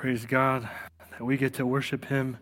Praise 0.00 0.26
God 0.26 0.68
that 1.10 1.24
we 1.24 1.36
get 1.36 1.54
to 1.54 1.66
worship 1.66 2.04
Him. 2.04 2.36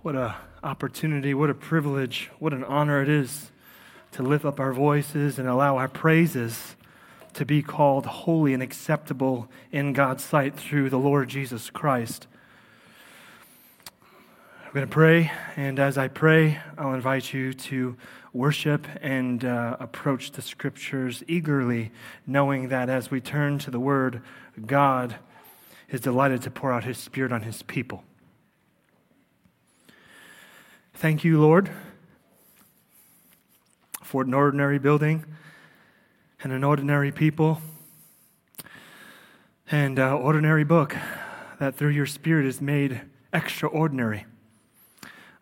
What 0.00 0.16
a 0.16 0.36
opportunity, 0.62 1.34
what 1.34 1.50
a 1.50 1.54
privilege, 1.54 2.30
what 2.38 2.54
an 2.54 2.64
honor 2.64 3.02
it 3.02 3.10
is 3.10 3.50
to 4.12 4.22
lift 4.22 4.46
up 4.46 4.58
our 4.58 4.72
voices 4.72 5.38
and 5.38 5.46
allow 5.46 5.76
our 5.76 5.86
praises 5.86 6.74
to 7.34 7.44
be 7.44 7.62
called 7.62 8.06
holy 8.06 8.54
and 8.54 8.62
acceptable 8.62 9.50
in 9.70 9.92
God's 9.92 10.24
sight 10.24 10.56
through 10.56 10.88
the 10.88 10.98
Lord 10.98 11.28
Jesus 11.28 11.68
Christ. 11.68 12.26
I'm 14.64 14.72
going 14.72 14.86
to 14.86 14.90
pray, 14.90 15.30
and 15.56 15.78
as 15.78 15.98
I 15.98 16.08
pray, 16.08 16.58
I'll 16.78 16.94
invite 16.94 17.34
you 17.34 17.52
to 17.52 17.98
worship 18.32 18.86
and 19.02 19.44
uh, 19.44 19.76
approach 19.78 20.32
the 20.32 20.40
scriptures 20.40 21.22
eagerly, 21.28 21.92
knowing 22.26 22.70
that 22.70 22.88
as 22.88 23.10
we 23.10 23.20
turn 23.20 23.58
to 23.58 23.70
the 23.70 23.78
Word, 23.78 24.22
God 24.64 25.16
is 25.90 26.00
delighted 26.00 26.42
to 26.42 26.50
pour 26.50 26.72
out 26.72 26.84
His 26.84 26.98
Spirit 26.98 27.32
on 27.32 27.42
His 27.42 27.62
people. 27.62 28.04
Thank 30.94 31.24
you, 31.24 31.40
Lord, 31.40 31.70
for 34.02 34.22
an 34.22 34.32
ordinary 34.32 34.78
building 34.78 35.24
and 36.42 36.52
an 36.52 36.64
ordinary 36.64 37.12
people 37.12 37.60
and 39.70 39.98
an 39.98 40.12
ordinary 40.12 40.64
book 40.64 40.96
that 41.58 41.74
through 41.74 41.90
your 41.90 42.06
Spirit 42.06 42.46
is 42.46 42.60
made 42.60 43.02
extraordinary. 43.32 44.26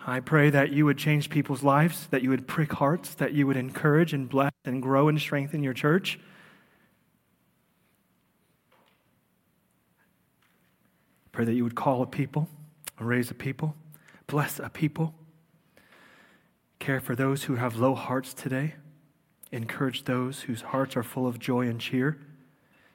I 0.06 0.20
pray 0.20 0.50
that 0.50 0.70
you 0.70 0.84
would 0.84 0.98
change 0.98 1.30
people's 1.30 1.62
lives, 1.62 2.08
that 2.08 2.22
you 2.22 2.30
would 2.30 2.46
prick 2.46 2.72
hearts, 2.72 3.14
that 3.14 3.32
you 3.32 3.46
would 3.46 3.56
encourage 3.56 4.12
and 4.12 4.28
bless 4.28 4.52
and 4.64 4.82
grow 4.82 5.08
and 5.08 5.18
strengthen 5.20 5.62
your 5.62 5.72
church. 5.72 6.18
Pray 11.34 11.44
that 11.44 11.54
you 11.54 11.64
would 11.64 11.74
call 11.74 12.00
a 12.00 12.06
people, 12.06 12.48
raise 13.00 13.28
a 13.28 13.34
people, 13.34 13.74
bless 14.28 14.60
a 14.60 14.68
people, 14.68 15.12
care 16.78 17.00
for 17.00 17.16
those 17.16 17.42
who 17.42 17.56
have 17.56 17.74
low 17.74 17.96
hearts 17.96 18.32
today, 18.32 18.74
encourage 19.50 20.04
those 20.04 20.42
whose 20.42 20.60
hearts 20.60 20.96
are 20.96 21.02
full 21.02 21.26
of 21.26 21.40
joy 21.40 21.66
and 21.66 21.80
cheer, 21.80 22.20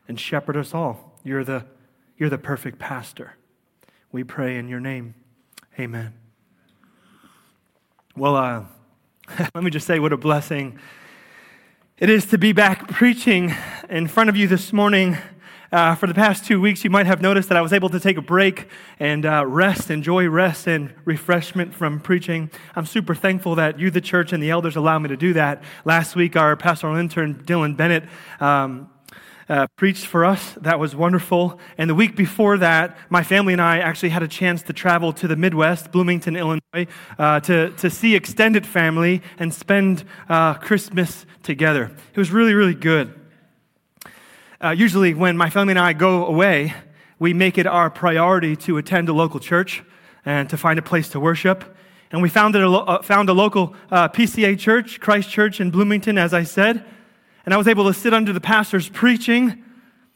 and 0.08 0.18
shepherd 0.18 0.56
us 0.56 0.74
all. 0.74 1.20
You're 1.22 1.44
the, 1.44 1.66
you're 2.18 2.30
the 2.30 2.38
perfect 2.38 2.80
pastor. 2.80 3.36
We 4.10 4.24
pray 4.24 4.56
in 4.56 4.70
your 4.70 4.80
name. 4.80 5.16
Amen. 5.78 6.14
Well, 8.16 8.38
uh, 8.38 8.64
let 9.54 9.66
me 9.66 9.70
just 9.70 9.86
say 9.86 10.00
what 10.00 10.14
a 10.14 10.18
blessing 10.18 10.80
it 11.98 12.10
is 12.10 12.26
to 12.28 12.38
be 12.38 12.54
back 12.54 12.88
preaching 12.88 13.54
in 13.90 14.08
front 14.08 14.30
of 14.30 14.38
you 14.38 14.48
this 14.48 14.72
morning. 14.72 15.18
Uh, 15.72 15.94
for 15.94 16.08
the 16.08 16.16
past 16.16 16.46
two 16.46 16.60
weeks, 16.60 16.84
you 16.84 16.90
might 16.90 17.06
have 17.06 17.22
noticed 17.22 17.50
that 17.50 17.58
I 17.58 17.62
was 17.62 17.74
able 17.74 17.90
to 17.90 18.00
take 18.00 18.18
a 18.18 18.22
break 18.22 18.68
and 19.00 19.24
uh, 19.24 19.46
rest, 19.46 19.92
enjoy 19.92 20.28
rest 20.28 20.66
and 20.66 20.92
refreshment 21.06 21.76
from 21.76 22.00
preaching. 22.00 22.50
I'm 22.76 22.88
super 22.88 23.14
thankful 23.14 23.54
that 23.56 23.80
you, 23.80 23.92
the 23.92 24.02
church, 24.02 24.34
and 24.34 24.42
the 24.42 24.50
elders 24.50 24.76
allow 24.76 24.98
me 24.98 25.10
to 25.10 25.18
do 25.18 25.34
that. 25.34 25.62
Last 25.86 26.16
week, 26.16 26.36
our 26.36 26.56
pastoral 26.56 26.96
intern, 26.96 27.44
Dylan 27.46 27.78
Bennett, 27.78 28.06
um, 28.40 28.90
uh, 29.48 29.68
preached 29.76 30.08
for 30.08 30.26
us. 30.26 30.54
That 30.62 30.80
was 30.80 30.96
wonderful. 30.96 31.60
And 31.78 31.88
the 31.88 31.96
week 31.96 32.16
before 32.16 32.58
that, 32.58 32.98
my 33.10 33.24
family 33.24 33.54
and 33.54 33.62
I 33.62 33.80
actually 33.80 34.10
had 34.10 34.24
a 34.24 34.28
chance 34.28 34.64
to 34.64 34.74
travel 34.74 35.14
to 35.14 35.28
the 35.28 35.36
Midwest, 35.36 35.92
Bloomington, 35.92 36.36
Illinois, 36.36 36.88
uh, 37.18 37.40
to, 37.42 37.72
to 37.72 37.90
see 37.92 38.16
extended 38.16 38.66
family 38.66 39.22
and 39.38 39.54
spend 39.54 40.04
uh, 40.30 40.56
Christmas 40.56 41.28
together. 41.44 41.92
It 42.14 42.18
was 42.18 42.32
really, 42.32 42.54
really 42.54 42.76
good. 42.76 43.19
Uh, 44.62 44.72
usually, 44.72 45.14
when 45.14 45.38
my 45.38 45.50
family 45.50 45.72
and 45.72 45.80
I 45.80 45.94
go 45.94 46.26
away, 46.26 46.74
we 47.18 47.34
make 47.34 47.58
it 47.58 47.66
our 47.66 47.90
priority 47.90 48.56
to 48.58 48.78
attend 48.78 49.10
a 49.10 49.14
local 49.14 49.40
church 49.40 49.84
and 50.26 50.50
to 50.50 50.58
find 50.58 50.78
a 50.78 50.82
place 50.82 51.10
to 51.10 51.20
worship. 51.20 51.78
And 52.12 52.22
we 52.22 52.30
found, 52.30 52.56
a, 52.56 52.68
uh, 52.68 53.02
found 53.02 53.30
a 53.30 53.34
local 53.34 53.76
uh, 53.92 54.10
PCA 54.10 54.58
church, 54.58 55.00
Christ 55.00 55.30
Church 55.30 55.62
in 55.62 55.72
Bloomington, 55.72 56.18
as 56.18 56.34
I 56.34 56.44
said 56.44 56.86
and 57.50 57.54
I 57.56 57.58
was 57.58 57.68
able 57.68 57.86
to 57.86 57.96
sit 57.96 58.14
under 58.14 58.32
the 58.32 58.40
pastor's 58.40 58.90
preaching. 58.90 59.64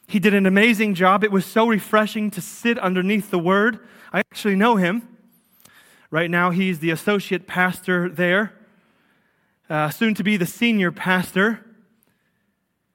He 0.06 0.20
did 0.20 0.34
an 0.34 0.46
amazing 0.46 0.94
job. 0.94 1.24
It 1.24 1.32
was 1.32 1.44
so 1.44 1.66
refreshing 1.66 2.30
to 2.30 2.40
sit 2.40 2.78
underneath 2.78 3.30
the 3.32 3.40
word. 3.40 3.80
I 4.12 4.20
actually 4.20 4.54
know 4.54 4.76
him. 4.76 5.08
Right 6.12 6.30
now, 6.30 6.50
he's 6.50 6.78
the 6.78 6.90
associate 6.90 7.48
pastor 7.48 8.08
there, 8.08 8.52
uh, 9.68 9.90
soon 9.90 10.14
to 10.14 10.22
be 10.22 10.36
the 10.36 10.46
senior 10.46 10.92
pastor. 10.92 11.64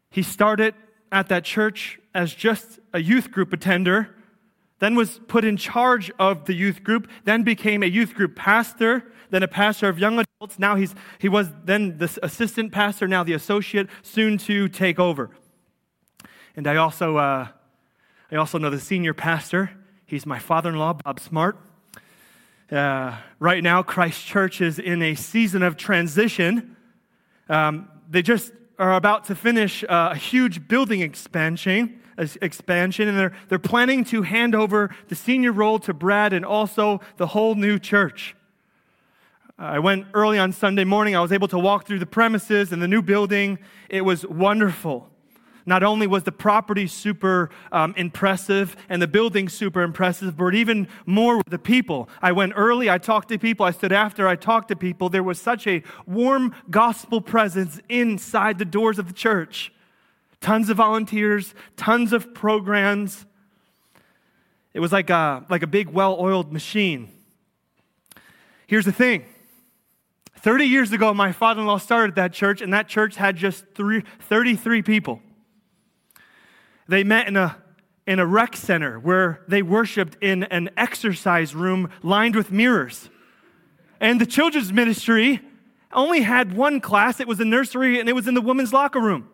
He 0.10 0.24
started 0.24 0.74
at 1.12 1.28
that 1.30 1.44
church 1.44 2.00
as 2.14 2.34
just 2.34 2.80
a 2.94 3.00
youth 3.00 3.32
group 3.32 3.54
attender, 3.54 4.16
then 4.80 4.96
was 4.96 5.20
put 5.28 5.44
in 5.44 5.58
charge 5.58 6.12
of 6.20 6.46
the 6.46 6.54
youth 6.54 6.84
group, 6.84 7.10
then 7.26 7.44
became 7.44 7.84
a 7.84 7.86
youth 7.86 8.14
group 8.14 8.36
pastor, 8.36 9.04
then 9.30 9.44
a 9.44 9.48
pastor 9.48 9.90
of 9.90 10.00
young 10.00 10.20
adults. 10.20 10.58
Now 10.58 10.76
he's, 10.76 10.96
he 11.20 11.30
was 11.30 11.50
then 11.66 11.98
the 11.98 12.18
assistant 12.24 12.72
pastor, 12.72 13.08
now 13.08 13.24
the 13.24 13.34
associate, 13.34 13.90
soon 14.02 14.38
to 14.40 14.68
take 14.70 15.00
over. 15.00 15.30
And 16.56 16.66
I 16.68 16.78
also, 16.78 17.18
uh, 17.18 17.48
I 18.32 18.36
also 18.36 18.58
know 18.58 18.70
the 18.70 18.80
senior 18.80 19.14
pastor. 19.14 19.72
He's 20.06 20.26
my 20.26 20.40
father 20.40 20.70
in 20.70 20.78
law, 20.78 20.94
Bob 20.94 21.20
Smart. 21.20 21.58
Uh, 22.72 23.18
right 23.40 23.64
now, 23.64 23.82
Christ 23.84 24.26
Church 24.26 24.62
is 24.62 24.80
in 24.80 25.02
a 25.02 25.16
season 25.16 25.64
of 25.64 25.76
transition. 25.76 26.76
Um, 27.48 27.90
they 28.10 28.22
just 28.22 28.54
are 28.80 28.94
about 28.94 29.26
to 29.26 29.36
finish 29.36 29.84
uh, 29.84 30.10
a 30.14 30.16
huge 30.16 30.68
building 30.68 31.02
expansion, 31.02 32.00
expansion, 32.42 33.10
and 33.10 33.18
they're, 33.18 33.34
they're 33.50 33.60
planning 33.60 34.06
to 34.06 34.22
hand 34.22 34.56
over 34.56 34.90
the 35.10 35.16
senior 35.16 35.52
role 35.52 35.80
to 35.80 35.94
Brad 35.94 36.32
and 36.32 36.46
also 36.46 37.02
the 37.18 37.28
whole 37.28 37.56
new 37.56 37.78
church. 37.78 38.36
I 39.58 39.80
went 39.80 40.06
early 40.14 40.40
on 40.40 40.54
Sunday 40.54 40.86
morning. 40.86 41.18
I 41.18 41.20
was 41.20 41.34
able 41.34 41.50
to 41.50 41.60
walk 41.60 41.86
through 41.86 42.00
the 42.00 42.06
premises 42.06 42.72
and 42.72 42.82
the 42.82 42.88
new 42.88 43.02
building. 43.02 43.60
It 43.90 44.02
was 44.02 44.26
wonderful. 44.26 45.09
Not 45.70 45.84
only 45.84 46.08
was 46.08 46.24
the 46.24 46.32
property 46.32 46.88
super 46.88 47.52
um, 47.72 47.94
impressive 47.96 48.76
and 48.90 49.00
the 49.00 49.08
building 49.08 49.48
super 49.48 49.84
impressive, 49.84 50.36
but 50.36 50.56
even 50.56 50.88
more 51.06 51.44
the 51.48 51.60
people. 51.60 52.10
I 52.24 52.32
went 52.32 52.54
early, 52.56 52.90
I 52.90 52.98
talked 52.98 53.30
to 53.30 53.38
people, 53.38 53.68
I 53.68 53.70
stood 53.70 53.92
after, 53.92 54.28
I 54.28 54.36
talked 54.36 54.70
to 54.70 54.76
people. 54.76 55.10
There 55.10 55.22
was 55.22 55.40
such 55.40 55.68
a 55.68 55.84
warm 56.08 56.56
gospel 56.72 57.22
presence 57.22 57.80
inside 57.88 58.58
the 58.58 58.66
doors 58.66 58.98
of 58.98 59.08
the 59.08 59.14
church. 59.14 59.72
Tons 60.42 60.72
of 60.72 60.78
volunteers, 60.78 61.54
tons 61.78 62.14
of 62.14 62.34
programs. 62.34 63.28
It 64.74 64.80
was 64.80 64.92
like 64.92 65.12
a, 65.12 65.46
like 65.52 65.62
a 65.62 65.68
big, 65.68 65.90
well 65.90 66.18
oiled 66.20 66.52
machine. 66.52 67.12
Here's 68.66 68.86
the 68.86 68.92
thing 68.92 69.24
30 70.40 70.66
years 70.66 70.92
ago, 70.94 71.14
my 71.14 71.32
father 71.32 71.62
in 71.62 71.68
law 71.68 71.78
started 71.78 72.16
that 72.16 72.34
church, 72.34 72.60
and 72.60 72.74
that 72.74 72.88
church 72.88 73.18
had 73.18 73.36
just 73.36 73.66
three, 73.76 74.04
33 74.22 74.82
people. 74.82 75.22
They 76.90 77.04
met 77.04 77.28
in 77.28 77.38
a, 77.38 77.56
in 78.08 78.18
a 78.18 78.26
rec 78.26 78.58
center 78.58 79.00
where 79.00 79.42
they 79.48 79.62
worshiped 79.62 80.18
in 80.22 80.44
an 80.46 80.72
exercise 80.76 81.54
room 81.54 81.92
lined 82.02 82.36
with 82.36 82.52
mirrors. 82.52 83.12
And 84.00 84.20
the 84.20 84.26
children's 84.26 84.74
ministry 84.74 85.40
only 85.94 86.22
had 86.22 86.54
one 86.54 86.82
class, 86.82 87.20
it 87.20 87.28
was 87.28 87.40
a 87.40 87.46
nursery, 87.46 88.00
and 88.00 88.10
it 88.10 88.14
was 88.14 88.28
in 88.28 88.34
the 88.34 88.42
women's 88.42 88.74
locker 88.74 89.00
room. 89.00 89.30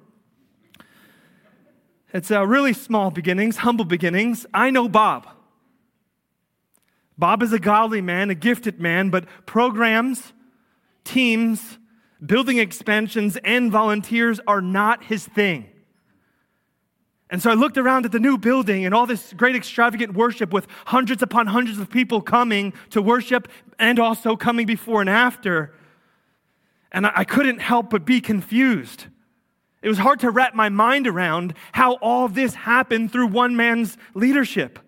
It's 2.14 2.30
a 2.30 2.46
really 2.46 2.74
small 2.74 3.10
beginnings, 3.10 3.58
humble 3.58 3.86
beginnings. 3.86 4.46
I 4.54 4.70
know 4.70 4.90
Bob. 4.90 5.26
Bob 7.18 7.42
is 7.42 7.54
a 7.54 7.60
godly 7.60 8.02
man, 8.02 8.30
a 8.30 8.36
gifted 8.36 8.82
man, 8.82 9.10
but 9.10 9.28
programs 9.46 10.34
teams, 11.06 11.78
building 12.26 12.58
expansions, 12.58 13.38
and 13.46 13.72
volunteers 13.72 14.42
are 14.46 14.62
not 14.62 15.06
his 15.06 15.26
thing. 15.26 15.70
And 17.36 17.42
so 17.42 17.52
I 17.52 17.54
looked 17.54 17.78
around 17.78 18.06
at 18.06 18.14
the 18.14 18.20
new 18.22 18.38
building 18.38 18.86
and 18.86 18.96
all 18.96 19.06
this 19.06 19.34
great 19.34 19.58
extravagant 19.58 20.14
worship 20.14 20.54
with 20.54 20.68
hundreds 20.86 21.22
upon 21.22 21.48
hundreds 21.48 21.80
of 21.80 21.90
people 21.90 22.22
coming 22.22 22.72
to 22.92 23.02
worship 23.02 23.50
and 23.78 24.00
also 24.00 24.38
coming 24.38 24.66
before 24.66 25.02
and 25.02 25.10
after. 25.10 25.74
And 26.94 27.06
I 27.06 27.26
couldn't 27.26 27.60
help 27.60 27.90
but 27.90 28.06
be 28.06 28.22
confused. 28.22 29.08
It 29.82 29.90
was 29.90 29.98
hard 29.98 30.22
to 30.22 30.30
wrap 30.30 30.56
my 30.56 30.70
mind 30.70 31.08
around 31.08 31.56
how 31.74 31.96
all 31.96 32.30
this 32.30 32.56
happened 32.56 33.12
through 33.12 33.28
one 33.28 33.58
man's 33.58 33.98
leadership. 34.14 34.80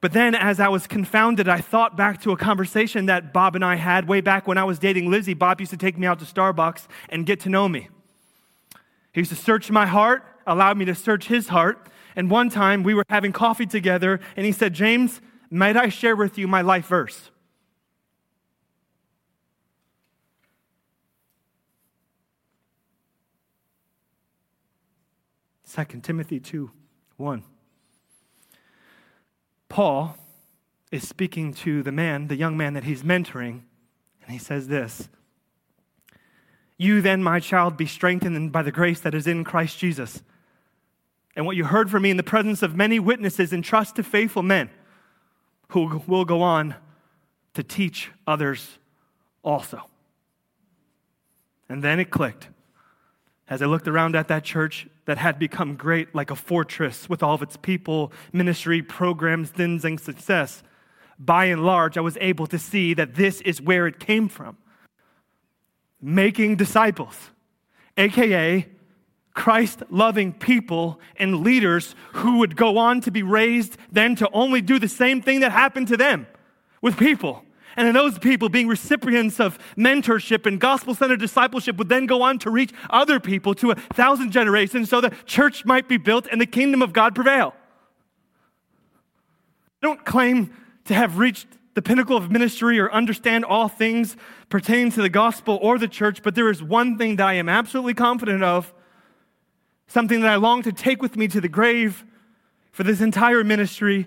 But 0.00 0.12
then, 0.12 0.34
as 0.34 0.58
I 0.58 0.66
was 0.66 0.88
confounded, 0.88 1.48
I 1.48 1.60
thought 1.60 1.96
back 1.96 2.22
to 2.22 2.32
a 2.32 2.36
conversation 2.36 3.06
that 3.06 3.32
Bob 3.32 3.54
and 3.54 3.64
I 3.64 3.76
had 3.76 4.08
way 4.08 4.20
back 4.20 4.48
when 4.48 4.58
I 4.58 4.64
was 4.64 4.80
dating 4.80 5.12
Lizzie. 5.12 5.34
Bob 5.34 5.60
used 5.60 5.70
to 5.70 5.78
take 5.78 5.96
me 5.96 6.08
out 6.08 6.18
to 6.18 6.24
Starbucks 6.24 6.88
and 7.08 7.24
get 7.24 7.38
to 7.42 7.48
know 7.48 7.68
me. 7.68 7.88
He 9.12 9.20
used 9.20 9.30
to 9.30 9.36
search 9.36 9.70
my 9.70 9.86
heart, 9.86 10.24
allowed 10.46 10.76
me 10.76 10.84
to 10.86 10.94
search 10.94 11.28
his 11.28 11.48
heart. 11.48 11.88
And 12.16 12.30
one 12.30 12.50
time 12.50 12.82
we 12.82 12.94
were 12.94 13.04
having 13.08 13.32
coffee 13.32 13.66
together, 13.66 14.20
and 14.36 14.44
he 14.44 14.52
said, 14.52 14.74
James, 14.74 15.20
might 15.50 15.76
I 15.76 15.88
share 15.88 16.16
with 16.16 16.38
you 16.38 16.48
my 16.48 16.60
life 16.60 16.86
verse? 16.86 17.30
Second 25.70 26.02
Timothy 26.02 26.40
2 26.40 26.70
1. 27.16 27.44
Paul 29.68 30.16
is 30.90 31.06
speaking 31.06 31.54
to 31.54 31.84
the 31.84 31.92
man, 31.92 32.26
the 32.26 32.34
young 32.34 32.56
man 32.56 32.74
that 32.74 32.82
he's 32.82 33.04
mentoring, 33.04 33.62
and 34.22 34.32
he 34.32 34.38
says 34.38 34.66
this 34.66 35.08
You 36.80 37.02
then, 37.02 37.22
my 37.22 37.40
child, 37.40 37.76
be 37.76 37.84
strengthened 37.84 38.52
by 38.52 38.62
the 38.62 38.72
grace 38.72 39.00
that 39.00 39.14
is 39.14 39.26
in 39.26 39.44
Christ 39.44 39.78
Jesus. 39.78 40.22
And 41.36 41.44
what 41.44 41.54
you 41.54 41.64
heard 41.64 41.90
from 41.90 42.04
me 42.04 42.10
in 42.10 42.16
the 42.16 42.22
presence 42.22 42.62
of 42.62 42.74
many 42.74 42.98
witnesses, 42.98 43.52
entrust 43.52 43.96
to 43.96 44.02
faithful 44.02 44.42
men 44.42 44.70
who 45.68 46.00
will 46.06 46.24
go 46.24 46.40
on 46.40 46.74
to 47.52 47.62
teach 47.62 48.10
others 48.26 48.78
also. 49.42 49.82
And 51.68 51.84
then 51.84 52.00
it 52.00 52.08
clicked. 52.08 52.48
As 53.46 53.60
I 53.60 53.66
looked 53.66 53.86
around 53.86 54.16
at 54.16 54.28
that 54.28 54.44
church 54.44 54.88
that 55.04 55.18
had 55.18 55.38
become 55.38 55.76
great, 55.76 56.14
like 56.14 56.30
a 56.30 56.34
fortress 56.34 57.10
with 57.10 57.22
all 57.22 57.34
of 57.34 57.42
its 57.42 57.58
people, 57.58 58.10
ministry, 58.32 58.80
programs, 58.80 59.50
things, 59.50 59.84
and 59.84 60.00
success, 60.00 60.62
by 61.18 61.44
and 61.44 61.62
large, 61.62 61.98
I 61.98 62.00
was 62.00 62.16
able 62.22 62.46
to 62.46 62.58
see 62.58 62.94
that 62.94 63.16
this 63.16 63.42
is 63.42 63.60
where 63.60 63.86
it 63.86 64.00
came 64.00 64.30
from 64.30 64.56
making 66.00 66.56
disciples, 66.56 67.30
AKA 67.96 68.66
Christ 69.34 69.82
loving 69.90 70.32
people 70.32 71.00
and 71.16 71.40
leaders 71.40 71.94
who 72.14 72.38
would 72.38 72.56
go 72.56 72.78
on 72.78 73.00
to 73.02 73.10
be 73.10 73.22
raised 73.22 73.76
then 73.92 74.14
to 74.16 74.28
only 74.32 74.60
do 74.60 74.78
the 74.78 74.88
same 74.88 75.22
thing 75.22 75.40
that 75.40 75.52
happened 75.52 75.88
to 75.88 75.96
them 75.96 76.26
with 76.82 76.96
people. 76.96 77.44
And 77.76 77.86
then 77.86 77.94
those 77.94 78.18
people, 78.18 78.48
being 78.48 78.66
recipients 78.66 79.38
of 79.38 79.58
mentorship 79.76 80.44
and 80.44 80.60
gospel 80.60 80.94
centered 80.94 81.20
discipleship, 81.20 81.76
would 81.76 81.88
then 81.88 82.06
go 82.06 82.22
on 82.22 82.38
to 82.40 82.50
reach 82.50 82.72
other 82.90 83.20
people 83.20 83.54
to 83.54 83.70
a 83.70 83.74
thousand 83.76 84.32
generations 84.32 84.90
so 84.90 85.00
the 85.00 85.10
church 85.24 85.64
might 85.64 85.88
be 85.88 85.96
built 85.96 86.26
and 86.30 86.40
the 86.40 86.46
kingdom 86.46 86.82
of 86.82 86.92
God 86.92 87.14
prevail. 87.14 87.54
I 89.82 89.86
don't 89.86 90.04
claim 90.04 90.52
to 90.86 90.94
have 90.94 91.18
reached 91.18 91.46
the 91.74 91.82
pinnacle 91.82 92.16
of 92.16 92.30
ministry 92.30 92.78
or 92.78 92.90
understand 92.92 93.44
all 93.44 93.68
things 93.68 94.16
pertaining 94.48 94.90
to 94.92 95.02
the 95.02 95.08
gospel 95.08 95.58
or 95.62 95.78
the 95.78 95.88
church, 95.88 96.22
but 96.22 96.34
there 96.34 96.50
is 96.50 96.62
one 96.62 96.98
thing 96.98 97.16
that 97.16 97.26
I 97.26 97.34
am 97.34 97.48
absolutely 97.48 97.94
confident 97.94 98.42
of, 98.42 98.72
something 99.86 100.20
that 100.20 100.30
I 100.30 100.36
long 100.36 100.62
to 100.62 100.72
take 100.72 101.00
with 101.00 101.16
me 101.16 101.28
to 101.28 101.40
the 101.40 101.48
grave 101.48 102.04
for 102.72 102.82
this 102.82 103.00
entire 103.00 103.44
ministry, 103.44 104.06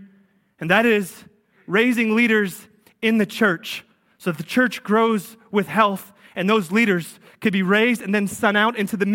and 0.59 0.69
that 0.69 0.85
is 0.85 1.23
raising 1.67 2.15
leaders 2.15 2.67
in 3.01 3.17
the 3.17 3.25
church 3.25 3.85
so 4.17 4.31
that 4.31 4.37
the 4.37 4.43
church 4.43 4.83
grows 4.83 5.37
with 5.51 5.67
health 5.67 6.13
and 6.35 6.49
those 6.49 6.71
leaders 6.71 7.19
could 7.41 7.53
be 7.53 7.61
raised 7.61 8.01
and 8.01 8.15
then 8.15 8.27
sent 8.27 8.55
out 8.55 8.77
into 8.77 8.95
the 8.95 9.05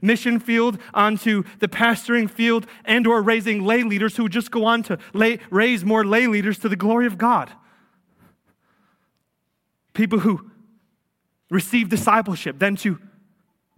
mission 0.00 0.40
field 0.40 0.78
onto 0.94 1.44
the 1.58 1.68
pastoring 1.68 2.28
field 2.28 2.66
and 2.84 3.06
or 3.06 3.22
raising 3.22 3.64
lay 3.64 3.82
leaders 3.82 4.16
who 4.16 4.24
would 4.24 4.32
just 4.32 4.50
go 4.50 4.64
on 4.64 4.82
to 4.82 4.98
lay, 5.12 5.38
raise 5.50 5.84
more 5.84 6.04
lay 6.04 6.26
leaders 6.26 6.58
to 6.58 6.68
the 6.68 6.76
glory 6.76 7.06
of 7.06 7.18
god 7.18 7.52
people 9.96 10.20
who 10.20 10.50
receive 11.50 11.88
discipleship 11.88 12.58
then 12.58 12.76
to 12.76 12.98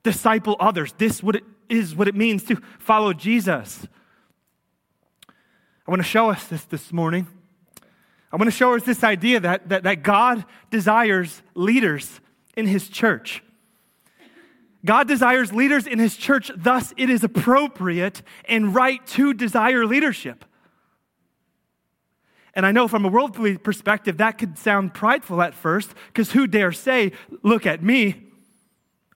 disciple 0.02 0.56
others 0.58 0.92
this 0.98 1.22
what 1.22 1.36
it 1.36 1.44
is 1.68 1.94
what 1.94 2.08
it 2.08 2.14
means 2.14 2.42
to 2.44 2.56
follow 2.78 3.12
jesus 3.12 3.86
i 5.28 5.90
want 5.90 6.00
to 6.00 6.08
show 6.08 6.30
us 6.30 6.46
this 6.46 6.64
this 6.64 6.92
morning 6.92 7.26
I 8.30 8.36
want 8.36 8.48
to 8.48 8.56
show 8.56 8.74
us 8.74 8.82
this 8.82 9.02
idea 9.02 9.40
that, 9.40 9.68
that, 9.70 9.84
that 9.84 10.02
God 10.02 10.44
desires 10.70 11.42
leaders 11.54 12.20
in 12.56 12.66
his 12.66 12.88
church. 12.88 13.42
God 14.84 15.08
desires 15.08 15.52
leaders 15.52 15.86
in 15.86 15.98
his 15.98 16.16
church, 16.16 16.50
thus, 16.54 16.92
it 16.96 17.10
is 17.10 17.24
appropriate 17.24 18.22
and 18.44 18.74
right 18.74 19.04
to 19.08 19.32
desire 19.32 19.86
leadership. 19.86 20.44
And 22.58 22.66
I 22.66 22.72
know 22.72 22.88
from 22.88 23.04
a 23.04 23.08
worldly 23.08 23.56
perspective 23.56 24.16
that 24.16 24.36
could 24.36 24.58
sound 24.58 24.92
prideful 24.92 25.40
at 25.42 25.54
first, 25.54 25.94
because 26.08 26.32
who 26.32 26.48
dare 26.48 26.72
say, 26.72 27.12
Look 27.44 27.66
at 27.66 27.84
me, 27.84 28.20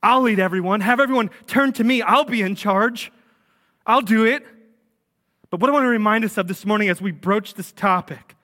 I'll 0.01 0.21
lead 0.21 0.39
everyone, 0.39 0.81
have 0.81 1.01
everyone 1.01 1.29
turn 1.49 1.73
to 1.73 1.83
me, 1.83 2.03
I'll 2.03 2.25
be 2.25 2.41
in 2.41 2.55
charge, 2.55 3.11
I'll 3.85 4.01
do 4.01 4.25
it. 4.25 4.47
But 5.51 5.59
what 5.59 5.69
I 5.69 5.73
want 5.73 5.83
to 5.83 5.89
remind 5.89 6.25
us 6.25 6.39
of 6.39 6.47
this 6.47 6.65
morning 6.65 6.89
as 6.89 7.03
we 7.03 7.11
broach 7.11 7.55
this 7.55 7.73
topic 7.73 8.37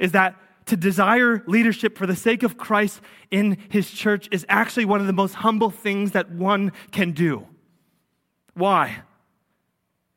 is 0.00 0.10
that 0.12 0.34
to 0.66 0.76
desire 0.76 1.44
leadership 1.46 1.96
for 1.96 2.08
the 2.08 2.16
sake 2.16 2.42
of 2.42 2.56
Christ 2.58 3.00
in 3.30 3.56
his 3.68 3.88
church 3.88 4.28
is 4.32 4.44
actually 4.48 4.84
one 4.84 5.00
of 5.00 5.06
the 5.06 5.12
most 5.12 5.34
humble 5.34 5.70
things 5.70 6.10
that 6.10 6.28
one 6.28 6.72
can 6.90 7.12
do. 7.12 7.46
Why? 8.54 9.02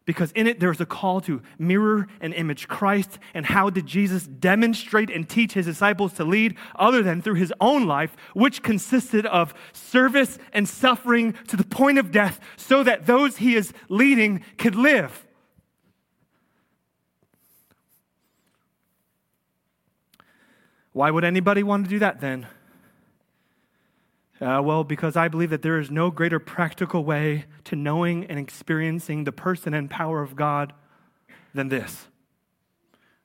Because 0.06 0.32
in 0.34 0.48
it 0.48 0.60
there's 0.60 0.82
a 0.82 0.86
call 0.86 1.22
to 1.22 1.42
mirror 1.58 2.08
and 2.20 2.34
image 2.34 2.68
Christ. 2.68 3.20
And 3.34 3.46
how 3.46 3.70
did 3.70 3.86
Jesus 3.86 4.28
demonstrate 4.28 5.10
and 5.10 5.28
teach 5.28 5.54
his 5.54 5.66
disciples 5.66 6.14
to 6.14 6.26
lead 6.26 6.56
other 6.76 7.02
than 7.02 7.22
through 7.22 7.36
his 7.36 7.54
own 7.62 7.88
life, 7.88 8.16
which 8.34 8.64
consisted 8.64 9.26
of 9.26 9.54
service 9.72 10.38
and 10.52 10.68
suffering 10.68 11.34
to 11.48 11.56
the 11.56 11.64
point 11.64 11.98
of 11.98 12.12
death, 12.12 12.40
so 12.58 12.84
that 12.84 13.06
those 13.06 13.38
he 13.38 13.56
is 13.56 13.74
leading 13.88 14.44
could 14.58 14.76
live? 14.76 15.26
Why 20.92 21.10
would 21.10 21.24
anybody 21.24 21.64
want 21.64 21.86
to 21.86 21.90
do 21.90 22.00
that 22.00 22.20
then? 22.20 22.48
Uh, 24.44 24.62
well, 24.62 24.84
because 24.84 25.16
I 25.16 25.30
believe 25.30 25.52
that 25.52 25.62
there 25.62 25.80
is 25.80 25.90
no 25.90 26.12
greater 26.12 26.38
practical 26.38 27.06
way 27.06 27.46
to 27.64 27.78
knowing 27.78 28.26
and 28.26 28.38
experiencing 28.38 29.24
the 29.24 29.32
person 29.32 29.74
and 29.74 29.90
power 29.90 30.22
of 30.22 30.36
God 30.36 30.74
than 31.54 31.70
this. 31.70 32.08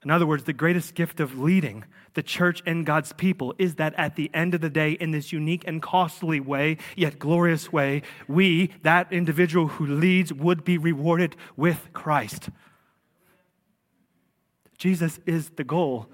In 0.04 0.12
other 0.12 0.26
words, 0.26 0.44
the 0.44 0.52
greatest 0.52 0.94
gift 0.94 1.18
of 1.18 1.36
leading 1.36 1.84
the 2.14 2.22
church 2.22 2.62
and 2.64 2.86
God's 2.86 3.12
people 3.12 3.52
is 3.58 3.74
that 3.74 3.94
at 3.98 4.14
the 4.14 4.30
end 4.32 4.54
of 4.54 4.60
the 4.60 4.70
day, 4.70 4.92
in 4.92 5.10
this 5.10 5.32
unique 5.32 5.64
and 5.66 5.82
costly 5.82 6.38
way, 6.38 6.76
yet 6.94 7.18
glorious 7.18 7.72
way, 7.72 8.02
we, 8.28 8.70
that 8.82 9.12
individual 9.12 9.66
who 9.66 9.86
leads, 9.86 10.32
would 10.32 10.62
be 10.64 10.78
rewarded 10.78 11.34
with 11.56 11.88
Christ. 11.92 12.48
Jesus 14.76 15.18
is 15.26 15.50
the 15.50 15.64
goal 15.64 16.06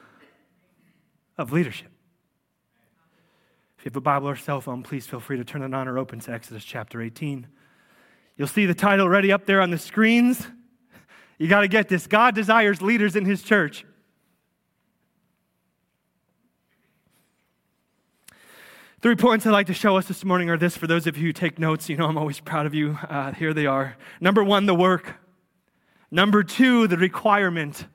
of 1.36 1.52
leadership. 1.52 1.93
If 3.84 3.88
you 3.88 3.90
have 3.90 3.96
a 3.96 4.00
Bible 4.00 4.30
or 4.30 4.36
cell 4.36 4.62
phone, 4.62 4.82
please 4.82 5.06
feel 5.06 5.20
free 5.20 5.36
to 5.36 5.44
turn 5.44 5.60
it 5.60 5.74
on 5.74 5.88
or 5.88 5.98
open 5.98 6.18
to 6.20 6.32
Exodus 6.32 6.64
chapter 6.64 7.02
18. 7.02 7.46
You'll 8.38 8.48
see 8.48 8.64
the 8.64 8.72
title 8.72 9.10
ready 9.10 9.30
up 9.30 9.44
there 9.44 9.60
on 9.60 9.70
the 9.70 9.76
screens. 9.76 10.46
You 11.36 11.48
got 11.48 11.60
to 11.60 11.68
get 11.68 11.90
this 11.90 12.06
God 12.06 12.34
desires 12.34 12.80
leaders 12.80 13.14
in 13.14 13.26
his 13.26 13.42
church. 13.42 13.84
Three 19.02 19.16
points 19.16 19.44
I'd 19.44 19.50
like 19.50 19.66
to 19.66 19.74
show 19.74 19.98
us 19.98 20.08
this 20.08 20.24
morning 20.24 20.48
are 20.48 20.56
this 20.56 20.78
for 20.78 20.86
those 20.86 21.06
of 21.06 21.18
you 21.18 21.24
who 21.24 21.32
take 21.34 21.58
notes. 21.58 21.90
You 21.90 21.98
know, 21.98 22.06
I'm 22.06 22.16
always 22.16 22.40
proud 22.40 22.64
of 22.64 22.72
you. 22.72 22.96
Uh, 23.06 23.32
here 23.32 23.52
they 23.52 23.66
are. 23.66 23.98
Number 24.18 24.42
one, 24.42 24.64
the 24.64 24.74
work. 24.74 25.16
Number 26.10 26.42
two, 26.42 26.86
the 26.86 26.96
requirement. 26.96 27.86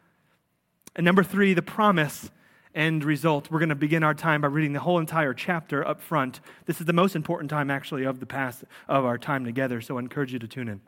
And 0.95 1.03
number 1.03 1.23
three, 1.23 1.55
the 1.55 1.63
promise 1.63 2.29
end 2.75 3.03
result. 3.03 3.49
We're 3.49 3.59
going 3.59 3.69
to 3.69 3.75
begin 3.75 4.03
our 4.03 4.13
time 4.13 4.41
by 4.41 4.47
reading 4.47 4.73
the 4.73 4.79
whole 4.79 4.99
entire 4.99 5.33
chapter 5.33 5.85
up 5.87 6.01
front. 6.01 6.39
This 6.65 6.79
is 6.79 6.85
the 6.85 6.93
most 6.93 7.15
important 7.15 7.49
time, 7.49 7.71
actually, 7.71 8.03
of 8.03 8.19
the 8.19 8.25
past 8.25 8.63
of 8.87 9.05
our 9.05 9.17
time 9.17 9.45
together, 9.45 9.81
so 9.81 9.97
I 9.97 9.99
encourage 9.99 10.33
you 10.33 10.39
to 10.39 10.47
tune 10.47 10.67
in. 10.67 10.81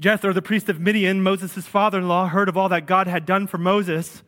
Jethro, 0.00 0.32
the 0.32 0.42
priest 0.42 0.68
of 0.68 0.80
Midian, 0.80 1.22
Moses' 1.22 1.66
father 1.66 1.98
in 1.98 2.08
law, 2.08 2.26
heard 2.26 2.48
of 2.48 2.56
all 2.56 2.68
that 2.68 2.86
God 2.86 3.06
had 3.06 3.24
done 3.24 3.46
for 3.46 3.58
Moses 3.58 4.22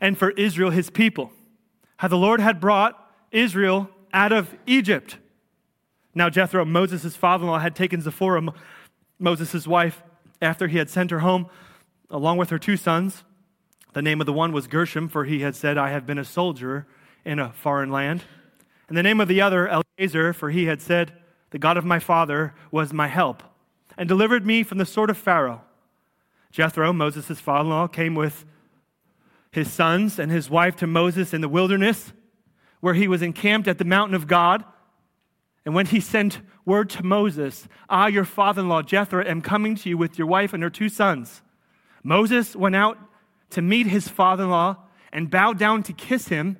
and 0.00 0.16
for 0.16 0.30
Israel, 0.32 0.70
his 0.70 0.90
people. 0.90 1.32
How 1.98 2.08
the 2.08 2.16
Lord 2.16 2.40
had 2.40 2.60
brought 2.60 3.12
Israel 3.32 3.90
out 4.12 4.32
of 4.32 4.54
Egypt. 4.66 5.18
Now, 6.14 6.30
Jethro, 6.30 6.64
Moses' 6.64 7.16
father 7.16 7.44
in 7.44 7.50
law, 7.50 7.58
had 7.58 7.74
taken 7.74 8.00
Zipporah, 8.00 8.52
Moses' 9.18 9.66
wife, 9.66 10.02
after 10.40 10.68
he 10.68 10.78
had 10.78 10.88
sent 10.88 11.10
her 11.10 11.20
home, 11.20 11.48
along 12.10 12.36
with 12.38 12.50
her 12.50 12.58
two 12.58 12.76
sons 12.76 13.24
the 13.96 14.02
name 14.02 14.20
of 14.20 14.26
the 14.26 14.32
one 14.34 14.52
was 14.52 14.66
Gershom, 14.66 15.08
for 15.08 15.24
he 15.24 15.40
had 15.40 15.56
said, 15.56 15.78
I 15.78 15.88
have 15.88 16.04
been 16.04 16.18
a 16.18 16.24
soldier 16.24 16.86
in 17.24 17.38
a 17.38 17.54
foreign 17.54 17.90
land. 17.90 18.24
And 18.88 18.96
the 18.98 19.02
name 19.02 19.22
of 19.22 19.26
the 19.26 19.40
other, 19.40 19.66
Eleazar, 19.98 20.34
for 20.34 20.50
he 20.50 20.66
had 20.66 20.82
said, 20.82 21.14
The 21.48 21.58
God 21.58 21.78
of 21.78 21.84
my 21.86 21.98
father 21.98 22.52
was 22.70 22.92
my 22.92 23.08
help, 23.08 23.42
and 23.96 24.06
delivered 24.06 24.44
me 24.44 24.64
from 24.64 24.76
the 24.76 24.84
sword 24.84 25.08
of 25.08 25.16
Pharaoh. 25.16 25.62
Jethro, 26.50 26.92
Moses' 26.92 27.40
father 27.40 27.62
in 27.62 27.70
law, 27.70 27.86
came 27.86 28.14
with 28.14 28.44
his 29.50 29.72
sons 29.72 30.18
and 30.18 30.30
his 30.30 30.50
wife 30.50 30.76
to 30.76 30.86
Moses 30.86 31.32
in 31.32 31.40
the 31.40 31.48
wilderness, 31.48 32.12
where 32.80 32.92
he 32.92 33.08
was 33.08 33.22
encamped 33.22 33.66
at 33.66 33.78
the 33.78 33.84
mountain 33.86 34.14
of 34.14 34.26
God. 34.26 34.62
And 35.64 35.74
when 35.74 35.86
he 35.86 36.00
sent 36.00 36.42
word 36.66 36.90
to 36.90 37.02
Moses, 37.02 37.66
I, 37.88 38.08
your 38.08 38.26
father 38.26 38.60
in 38.60 38.68
law, 38.68 38.82
Jethro, 38.82 39.24
am 39.24 39.40
coming 39.40 39.74
to 39.76 39.88
you 39.88 39.96
with 39.96 40.18
your 40.18 40.26
wife 40.26 40.52
and 40.52 40.62
her 40.62 40.68
two 40.68 40.90
sons. 40.90 41.40
Moses 42.04 42.54
went 42.54 42.76
out 42.76 42.98
to 43.50 43.62
meet 43.62 43.86
his 43.86 44.08
father 44.08 44.44
in 44.44 44.50
law 44.50 44.76
and 45.12 45.30
bow 45.30 45.52
down 45.52 45.82
to 45.84 45.92
kiss 45.92 46.28
him, 46.28 46.56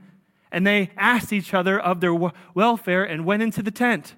and 0.50 0.66
they 0.66 0.90
asked 0.96 1.32
each 1.32 1.52
other 1.52 1.78
of 1.78 2.00
their 2.00 2.14
welfare 2.54 3.04
and 3.04 3.24
went 3.24 3.42
into 3.42 3.62
the 3.62 3.70
tent. 3.70 4.14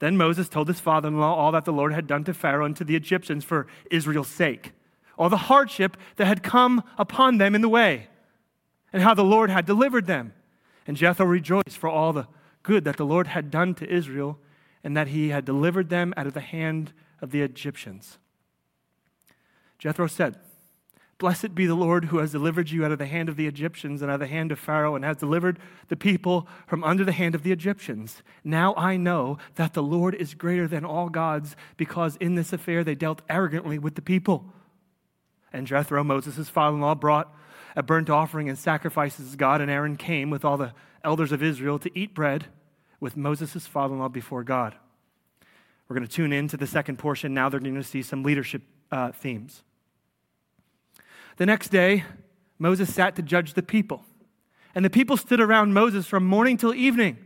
Then 0.00 0.16
Moses 0.16 0.48
told 0.48 0.68
his 0.68 0.80
father 0.80 1.08
in 1.08 1.18
law 1.18 1.34
all 1.34 1.52
that 1.52 1.64
the 1.64 1.72
Lord 1.72 1.92
had 1.92 2.06
done 2.06 2.24
to 2.24 2.34
Pharaoh 2.34 2.66
and 2.66 2.76
to 2.76 2.84
the 2.84 2.96
Egyptians 2.96 3.44
for 3.44 3.66
Israel's 3.90 4.28
sake. 4.28 4.72
all 5.18 5.28
the 5.28 5.36
hardship 5.36 5.96
that 6.16 6.26
had 6.26 6.42
come 6.42 6.82
upon 6.98 7.38
them 7.38 7.54
in 7.54 7.60
the 7.60 7.68
way, 7.68 8.08
and 8.92 9.02
how 9.02 9.14
the 9.14 9.24
Lord 9.24 9.50
had 9.50 9.66
delivered 9.66 10.06
them. 10.06 10.32
And 10.86 10.96
Jethro 10.96 11.26
rejoiced 11.26 11.78
for 11.78 11.88
all 11.88 12.12
the 12.12 12.26
good 12.62 12.84
that 12.84 12.96
the 12.96 13.06
Lord 13.06 13.28
had 13.28 13.50
done 13.50 13.74
to 13.76 13.92
Israel, 13.92 14.38
and 14.82 14.96
that 14.96 15.08
he 15.08 15.30
had 15.30 15.44
delivered 15.44 15.88
them 15.88 16.12
out 16.16 16.26
of 16.26 16.34
the 16.34 16.40
hand 16.40 16.92
of 17.20 17.30
the 17.30 17.42
Egyptians. 17.42 18.18
Jethro 19.78 20.06
said, 20.06 20.36
Blessed 21.24 21.54
be 21.54 21.64
the 21.64 21.74
Lord 21.74 22.04
who 22.04 22.18
has 22.18 22.32
delivered 22.32 22.68
you 22.68 22.84
out 22.84 22.92
of 22.92 22.98
the 22.98 23.06
hand 23.06 23.30
of 23.30 23.36
the 23.36 23.46
Egyptians 23.46 24.02
and 24.02 24.10
out 24.10 24.16
of 24.16 24.20
the 24.20 24.26
hand 24.26 24.52
of 24.52 24.58
Pharaoh, 24.58 24.94
and 24.94 25.02
has 25.06 25.16
delivered 25.16 25.58
the 25.88 25.96
people 25.96 26.46
from 26.66 26.84
under 26.84 27.02
the 27.02 27.12
hand 27.12 27.34
of 27.34 27.42
the 27.42 27.50
Egyptians. 27.50 28.22
Now 28.44 28.74
I 28.74 28.98
know 28.98 29.38
that 29.54 29.72
the 29.72 29.82
Lord 29.82 30.14
is 30.14 30.34
greater 30.34 30.68
than 30.68 30.84
all 30.84 31.08
gods, 31.08 31.56
because 31.78 32.16
in 32.16 32.34
this 32.34 32.52
affair 32.52 32.84
they 32.84 32.94
dealt 32.94 33.22
arrogantly 33.30 33.78
with 33.78 33.94
the 33.94 34.02
people. 34.02 34.52
And 35.50 35.66
Jethro, 35.66 36.04
Moses' 36.04 36.50
father 36.50 36.76
in 36.76 36.82
law, 36.82 36.94
brought 36.94 37.34
a 37.74 37.82
burnt 37.82 38.10
offering 38.10 38.50
and 38.50 38.58
sacrifices 38.58 39.34
God, 39.34 39.62
and 39.62 39.70
Aaron 39.70 39.96
came 39.96 40.28
with 40.28 40.44
all 40.44 40.58
the 40.58 40.74
elders 41.02 41.32
of 41.32 41.42
Israel 41.42 41.78
to 41.78 41.98
eat 41.98 42.12
bread 42.12 42.48
with 43.00 43.16
Moses' 43.16 43.66
father 43.66 43.94
in 43.94 44.00
law 44.00 44.10
before 44.10 44.44
God. 44.44 44.74
We're 45.88 45.96
going 45.96 46.06
to 46.06 46.14
tune 46.14 46.34
in 46.34 46.48
to 46.48 46.58
the 46.58 46.66
second 46.66 46.98
portion. 46.98 47.32
Now 47.32 47.48
they're 47.48 47.60
going 47.60 47.76
to 47.76 47.82
see 47.82 48.02
some 48.02 48.24
leadership 48.24 48.60
uh, 48.92 49.12
themes. 49.12 49.62
The 51.36 51.46
next 51.46 51.68
day, 51.68 52.04
Moses 52.58 52.92
sat 52.94 53.16
to 53.16 53.22
judge 53.22 53.54
the 53.54 53.62
people. 53.62 54.04
And 54.74 54.84
the 54.84 54.90
people 54.90 55.16
stood 55.16 55.40
around 55.40 55.72
Moses 55.72 56.06
from 56.06 56.26
morning 56.26 56.56
till 56.56 56.74
evening. 56.74 57.18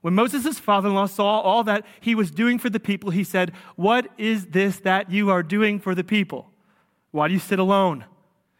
When 0.00 0.14
Moses' 0.14 0.58
father 0.58 0.88
in 0.88 0.94
law 0.94 1.06
saw 1.06 1.40
all 1.40 1.62
that 1.64 1.84
he 2.00 2.14
was 2.14 2.30
doing 2.30 2.58
for 2.58 2.70
the 2.70 2.80
people, 2.80 3.10
he 3.10 3.24
said, 3.24 3.52
What 3.76 4.08
is 4.16 4.46
this 4.46 4.78
that 4.80 5.10
you 5.10 5.30
are 5.30 5.42
doing 5.42 5.78
for 5.78 5.94
the 5.94 6.04
people? 6.04 6.50
Why 7.10 7.28
do 7.28 7.34
you 7.34 7.40
sit 7.40 7.58
alone? 7.58 8.04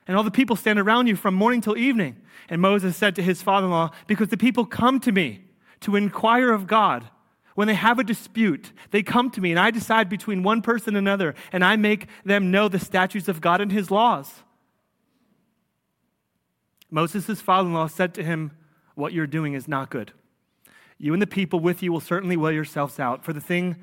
And 0.07 0.17
all 0.17 0.23
the 0.23 0.31
people 0.31 0.57
stand 0.57 0.79
around 0.79 1.07
you 1.07 1.17
from 1.17 1.35
morning 1.35 1.61
till 1.61 1.77
evening. 1.77 2.17
And 2.49 2.61
Moses 2.61 2.97
said 2.97 3.15
to 3.17 3.23
his 3.23 3.43
father 3.43 3.67
in 3.67 3.71
law, 3.71 3.91
Because 4.07 4.29
the 4.29 4.37
people 4.37 4.67
come 4.67 5.01
to 5.01 5.13
me 5.13 5.45
to 5.81 5.97
inquire 5.97 6.53
of 6.53 6.67
God. 6.67 7.09
When 7.55 7.69
they 7.69 7.75
have 7.75 7.99
a 7.99 8.05
dispute, 8.05 8.73
they 8.91 9.03
come 9.03 9.31
to 9.31 9.41
me, 9.41 9.51
and 9.51 9.59
I 9.59 9.71
decide 9.71 10.09
between 10.09 10.43
one 10.43 10.63
person 10.63 10.97
and 10.97 11.07
another, 11.07 11.35
and 11.53 11.65
I 11.65 11.77
make 11.77 12.07
them 12.25 12.51
know 12.51 12.69
the 12.69 12.79
statutes 12.79 13.29
of 13.29 13.41
God 13.41 13.61
and 13.61 13.73
his 13.73 13.91
laws. 13.91 14.43
Moses' 16.91 17.41
father 17.41 17.69
in 17.69 17.75
law 17.75 17.87
said 17.87 18.15
to 18.15 18.25
him, 18.25 18.53
What 18.95 19.13
you're 19.13 19.27
doing 19.27 19.55
is 19.55 19.69
not 19.69 19.91
good. 19.91 20.13
You 20.99 21.13
and 21.13 21.23
the 21.23 21.27
people 21.27 21.61
with 21.61 21.83
you 21.83 21.93
will 21.93 22.01
certainly 22.01 22.37
wear 22.37 22.53
yourselves 22.53 23.01
out, 23.01 23.25
for 23.25 23.33
the 23.33 23.41
thing 23.41 23.77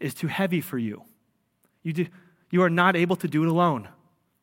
is 0.00 0.14
too 0.14 0.28
heavy 0.28 0.60
for 0.60 0.78
you. 0.78 1.02
You, 1.82 1.92
do, 1.92 2.06
you 2.50 2.62
are 2.62 2.70
not 2.70 2.96
able 2.96 3.16
to 3.16 3.28
do 3.28 3.42
it 3.42 3.48
alone. 3.48 3.88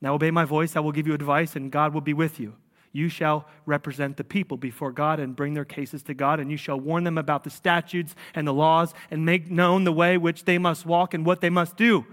Now 0.01 0.13
obey 0.13 0.31
my 0.31 0.45
voice, 0.45 0.75
I 0.75 0.79
will 0.79 0.91
give 0.91 1.07
you 1.07 1.13
advice, 1.13 1.55
and 1.55 1.71
God 1.71 1.93
will 1.93 2.01
be 2.01 2.13
with 2.13 2.39
you. 2.39 2.55
You 2.91 3.09
shall 3.09 3.47
represent 3.65 4.17
the 4.17 4.23
people 4.23 4.57
before 4.57 4.91
God 4.91 5.19
and 5.19 5.35
bring 5.35 5.55
their 5.55 5.65
cases 5.65 6.03
to 6.03 6.13
God, 6.13 6.39
and 6.39 6.51
you 6.51 6.57
shall 6.57 6.79
warn 6.79 7.03
them 7.03 7.17
about 7.17 7.43
the 7.43 7.49
statutes 7.49 8.13
and 8.35 8.47
the 8.47 8.53
laws 8.53 8.93
and 9.09 9.25
make 9.25 9.49
known 9.49 9.83
the 9.83 9.91
way 9.91 10.17
which 10.17 10.45
they 10.45 10.59
must 10.59 10.85
walk 10.85 11.15
and 11.15 11.25
what 11.25 11.41
they 11.41 11.49
must 11.49 11.75
do. 11.75 12.05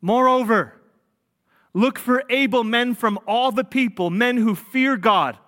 Moreover, 0.00 0.79
Look 1.72 1.98
for 1.98 2.24
able 2.28 2.64
men 2.64 2.94
from 2.94 3.18
all 3.26 3.52
the 3.52 3.64
people, 3.64 4.10
men 4.10 4.36
who 4.36 4.54
fear 4.54 4.96
God, 4.96 5.38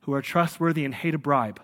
who 0.00 0.12
are 0.12 0.22
trustworthy 0.22 0.84
and 0.84 0.94
hate 0.94 1.14
a 1.14 1.18
bribe, 1.18 1.60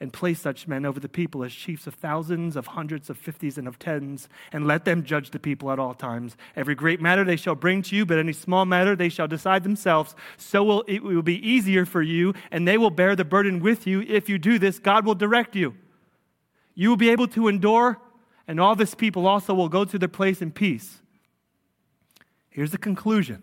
and 0.00 0.12
place 0.12 0.40
such 0.40 0.68
men 0.68 0.84
over 0.84 1.00
the 1.00 1.08
people 1.08 1.42
as 1.44 1.52
chiefs 1.52 1.86
of 1.86 1.94
thousands, 1.94 2.56
of 2.56 2.66
hundreds, 2.66 3.08
of 3.08 3.16
fifties, 3.16 3.56
and 3.56 3.66
of 3.66 3.78
tens, 3.78 4.28
and 4.52 4.66
let 4.66 4.84
them 4.84 5.02
judge 5.02 5.30
the 5.30 5.38
people 5.38 5.70
at 5.70 5.78
all 5.78 5.94
times. 5.94 6.36
Every 6.54 6.74
great 6.74 7.00
matter 7.00 7.24
they 7.24 7.36
shall 7.36 7.54
bring 7.54 7.80
to 7.82 7.96
you, 7.96 8.04
but 8.04 8.18
any 8.18 8.34
small 8.34 8.66
matter 8.66 8.94
they 8.94 9.08
shall 9.08 9.28
decide 9.28 9.64
themselves. 9.64 10.14
So 10.36 10.62
will, 10.62 10.84
it 10.86 11.02
will 11.02 11.22
be 11.22 11.48
easier 11.48 11.86
for 11.86 12.02
you, 12.02 12.34
and 12.50 12.68
they 12.68 12.76
will 12.76 12.90
bear 12.90 13.16
the 13.16 13.24
burden 13.24 13.60
with 13.60 13.86
you. 13.86 14.02
If 14.02 14.28
you 14.28 14.38
do 14.38 14.58
this, 14.58 14.78
God 14.78 15.06
will 15.06 15.14
direct 15.14 15.56
you. 15.56 15.74
You 16.74 16.90
will 16.90 16.96
be 16.96 17.08
able 17.08 17.28
to 17.28 17.48
endure 17.48 17.98
and 18.46 18.60
all 18.60 18.74
this 18.74 18.94
people 18.94 19.26
also 19.26 19.54
will 19.54 19.68
go 19.68 19.84
to 19.84 19.98
their 19.98 20.08
place 20.08 20.42
in 20.42 20.50
peace. 20.50 21.00
Here's 22.50 22.70
the 22.70 22.78
conclusion. 22.78 23.42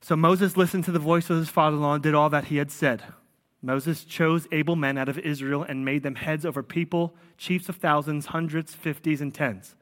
So 0.00 0.16
Moses 0.16 0.56
listened 0.56 0.84
to 0.84 0.92
the 0.92 0.98
voice 0.98 1.30
of 1.30 1.38
his 1.38 1.48
father 1.48 1.76
in 1.76 1.82
law 1.82 1.94
and 1.94 2.02
did 2.02 2.14
all 2.14 2.28
that 2.30 2.46
he 2.46 2.56
had 2.56 2.70
said. 2.70 3.02
Moses 3.62 4.04
chose 4.04 4.46
able 4.52 4.76
men 4.76 4.98
out 4.98 5.08
of 5.08 5.18
Israel 5.18 5.62
and 5.62 5.84
made 5.84 6.02
them 6.02 6.16
heads 6.16 6.44
over 6.44 6.62
people, 6.62 7.14
chiefs 7.38 7.70
of 7.70 7.76
thousands, 7.76 8.26
hundreds, 8.26 8.74
fifties, 8.74 9.22
and 9.22 9.32
tens. 9.32 9.74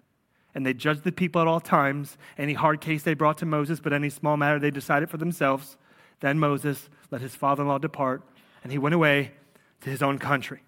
And 0.54 0.64
they 0.64 0.74
judged 0.74 1.02
the 1.02 1.10
people 1.10 1.40
at 1.40 1.48
all 1.48 1.58
times. 1.58 2.16
Any 2.38 2.52
hard 2.52 2.80
case 2.80 3.02
they 3.02 3.14
brought 3.14 3.38
to 3.38 3.46
Moses, 3.46 3.80
but 3.80 3.92
any 3.92 4.10
small 4.10 4.36
matter 4.36 4.60
they 4.60 4.70
decided 4.70 5.10
for 5.10 5.16
themselves. 5.16 5.76
Then 6.20 6.38
Moses 6.38 6.88
let 7.10 7.22
his 7.22 7.34
father 7.34 7.62
in 7.62 7.68
law 7.68 7.78
depart, 7.78 8.22
and 8.62 8.70
he 8.70 8.78
went 8.78 8.94
away 8.94 9.32
to 9.80 9.90
his 9.90 10.02
own 10.02 10.18
country. 10.18 10.60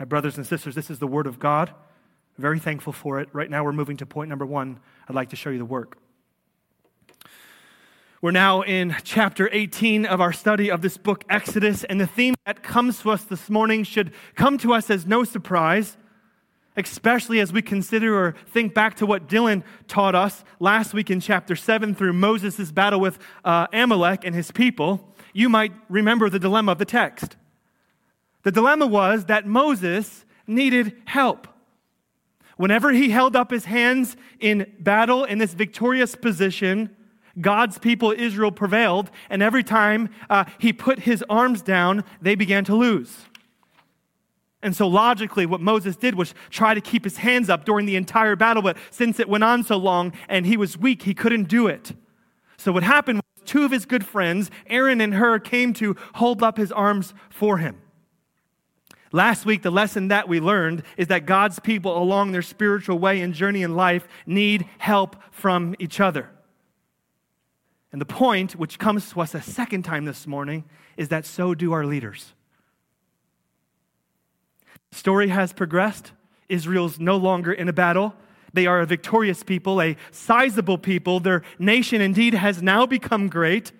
My 0.00 0.06
brothers 0.06 0.38
and 0.38 0.46
sisters, 0.46 0.74
this 0.74 0.88
is 0.88 0.98
the 0.98 1.06
Word 1.06 1.26
of 1.26 1.38
God. 1.38 1.74
Very 2.38 2.58
thankful 2.58 2.94
for 2.94 3.20
it. 3.20 3.28
Right 3.34 3.50
now, 3.50 3.62
we're 3.62 3.72
moving 3.72 3.98
to 3.98 4.06
point 4.06 4.30
number 4.30 4.46
one. 4.46 4.80
I'd 5.06 5.14
like 5.14 5.28
to 5.28 5.36
show 5.36 5.50
you 5.50 5.58
the 5.58 5.66
work. 5.66 5.98
We're 8.22 8.30
now 8.30 8.62
in 8.62 8.96
chapter 9.04 9.50
18 9.52 10.06
of 10.06 10.22
our 10.22 10.32
study 10.32 10.70
of 10.70 10.80
this 10.80 10.96
book, 10.96 11.24
Exodus, 11.28 11.84
and 11.84 12.00
the 12.00 12.06
theme 12.06 12.34
that 12.46 12.62
comes 12.62 13.02
to 13.02 13.10
us 13.10 13.24
this 13.24 13.50
morning 13.50 13.84
should 13.84 14.14
come 14.36 14.56
to 14.58 14.72
us 14.72 14.88
as 14.88 15.04
no 15.04 15.22
surprise, 15.22 15.98
especially 16.78 17.38
as 17.38 17.52
we 17.52 17.60
consider 17.60 18.18
or 18.18 18.34
think 18.46 18.72
back 18.72 18.94
to 18.96 19.06
what 19.06 19.28
Dylan 19.28 19.62
taught 19.86 20.14
us 20.14 20.44
last 20.60 20.94
week 20.94 21.10
in 21.10 21.20
chapter 21.20 21.54
7 21.54 21.94
through 21.94 22.14
Moses' 22.14 22.72
battle 22.72 23.00
with 23.00 23.18
uh, 23.44 23.66
Amalek 23.70 24.24
and 24.24 24.34
his 24.34 24.50
people. 24.50 25.14
You 25.34 25.50
might 25.50 25.74
remember 25.90 26.30
the 26.30 26.38
dilemma 26.38 26.72
of 26.72 26.78
the 26.78 26.86
text. 26.86 27.36
The 28.42 28.52
dilemma 28.52 28.86
was 28.86 29.26
that 29.26 29.46
Moses 29.46 30.24
needed 30.46 30.96
help. 31.04 31.46
Whenever 32.56 32.92
he 32.92 33.10
held 33.10 33.36
up 33.36 33.50
his 33.50 33.64
hands 33.64 34.16
in 34.38 34.70
battle 34.78 35.24
in 35.24 35.38
this 35.38 35.54
victorious 35.54 36.14
position, 36.14 36.94
God's 37.40 37.78
people, 37.78 38.12
Israel, 38.12 38.52
prevailed. 38.52 39.10
And 39.30 39.42
every 39.42 39.62
time 39.62 40.10
uh, 40.28 40.44
he 40.58 40.72
put 40.72 41.00
his 41.00 41.24
arms 41.30 41.62
down, 41.62 42.04
they 42.20 42.34
began 42.34 42.64
to 42.64 42.74
lose. 42.74 43.26
And 44.62 44.76
so, 44.76 44.86
logically, 44.86 45.46
what 45.46 45.62
Moses 45.62 45.96
did 45.96 46.14
was 46.14 46.34
try 46.50 46.74
to 46.74 46.82
keep 46.82 47.04
his 47.04 47.16
hands 47.16 47.48
up 47.48 47.64
during 47.64 47.86
the 47.86 47.96
entire 47.96 48.36
battle. 48.36 48.62
But 48.62 48.76
since 48.90 49.18
it 49.18 49.28
went 49.28 49.42
on 49.42 49.64
so 49.64 49.78
long 49.78 50.12
and 50.28 50.44
he 50.44 50.58
was 50.58 50.76
weak, 50.76 51.02
he 51.02 51.14
couldn't 51.14 51.44
do 51.44 51.66
it. 51.66 51.92
So, 52.58 52.72
what 52.72 52.82
happened 52.82 53.22
was 53.22 53.48
two 53.48 53.64
of 53.64 53.70
his 53.70 53.86
good 53.86 54.04
friends, 54.04 54.50
Aaron 54.66 55.00
and 55.00 55.14
Hur, 55.14 55.38
came 55.38 55.72
to 55.74 55.96
hold 56.16 56.42
up 56.42 56.58
his 56.58 56.70
arms 56.72 57.14
for 57.30 57.56
him. 57.56 57.80
Last 59.12 59.44
week, 59.44 59.62
the 59.62 59.70
lesson 59.70 60.08
that 60.08 60.28
we 60.28 60.38
learned 60.38 60.84
is 60.96 61.08
that 61.08 61.26
God's 61.26 61.58
people 61.58 62.00
along 62.00 62.30
their 62.30 62.42
spiritual 62.42 62.98
way 62.98 63.20
and 63.20 63.34
journey 63.34 63.62
in 63.62 63.74
life 63.74 64.06
need 64.24 64.66
help 64.78 65.16
from 65.32 65.74
each 65.80 65.98
other. 65.98 66.30
And 67.92 68.00
the 68.00 68.06
point, 68.06 68.52
which 68.52 68.78
comes 68.78 69.10
to 69.10 69.20
us 69.20 69.34
a 69.34 69.42
second 69.42 69.82
time 69.82 70.04
this 70.04 70.26
morning, 70.28 70.64
is 70.96 71.08
that 71.08 71.26
so 71.26 71.54
do 71.54 71.72
our 71.72 71.84
leaders. 71.84 72.34
Story 74.92 75.28
has 75.28 75.52
progressed. 75.52 76.12
Israel's 76.48 77.00
no 77.00 77.16
longer 77.16 77.52
in 77.52 77.68
a 77.68 77.72
battle. 77.72 78.14
They 78.52 78.66
are 78.66 78.80
a 78.80 78.86
victorious 78.86 79.42
people, 79.42 79.80
a 79.80 79.96
sizable 80.12 80.78
people. 80.78 81.18
Their 81.18 81.42
nation 81.58 82.00
indeed 82.00 82.34
has 82.34 82.62
now 82.62 82.86
become 82.86 83.28
great. 83.28 83.72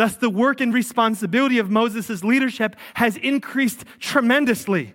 Thus, 0.00 0.16
the 0.16 0.30
work 0.30 0.62
and 0.62 0.72
responsibility 0.72 1.58
of 1.58 1.70
Moses' 1.70 2.24
leadership 2.24 2.74
has 2.94 3.18
increased 3.18 3.84
tremendously. 3.98 4.94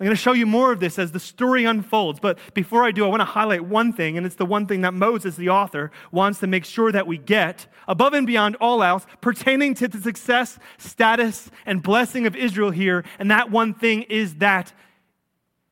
I'm 0.00 0.04
going 0.04 0.10
to 0.10 0.20
show 0.20 0.32
you 0.32 0.46
more 0.46 0.72
of 0.72 0.80
this 0.80 0.98
as 0.98 1.12
the 1.12 1.20
story 1.20 1.64
unfolds. 1.64 2.18
But 2.18 2.40
before 2.52 2.82
I 2.82 2.90
do, 2.90 3.04
I 3.04 3.08
want 3.08 3.20
to 3.20 3.24
highlight 3.24 3.64
one 3.64 3.92
thing, 3.92 4.16
and 4.16 4.26
it's 4.26 4.34
the 4.34 4.44
one 4.44 4.66
thing 4.66 4.80
that 4.80 4.94
Moses, 4.94 5.36
the 5.36 5.50
author, 5.50 5.92
wants 6.10 6.40
to 6.40 6.48
make 6.48 6.64
sure 6.64 6.90
that 6.90 7.06
we 7.06 7.18
get 7.18 7.68
above 7.86 8.14
and 8.14 8.26
beyond 8.26 8.56
all 8.56 8.82
else 8.82 9.06
pertaining 9.20 9.74
to 9.74 9.86
the 9.86 10.00
success, 10.00 10.58
status, 10.76 11.48
and 11.64 11.80
blessing 11.80 12.26
of 12.26 12.34
Israel 12.34 12.72
here. 12.72 13.04
And 13.20 13.30
that 13.30 13.52
one 13.52 13.74
thing 13.74 14.02
is 14.02 14.34
that 14.38 14.72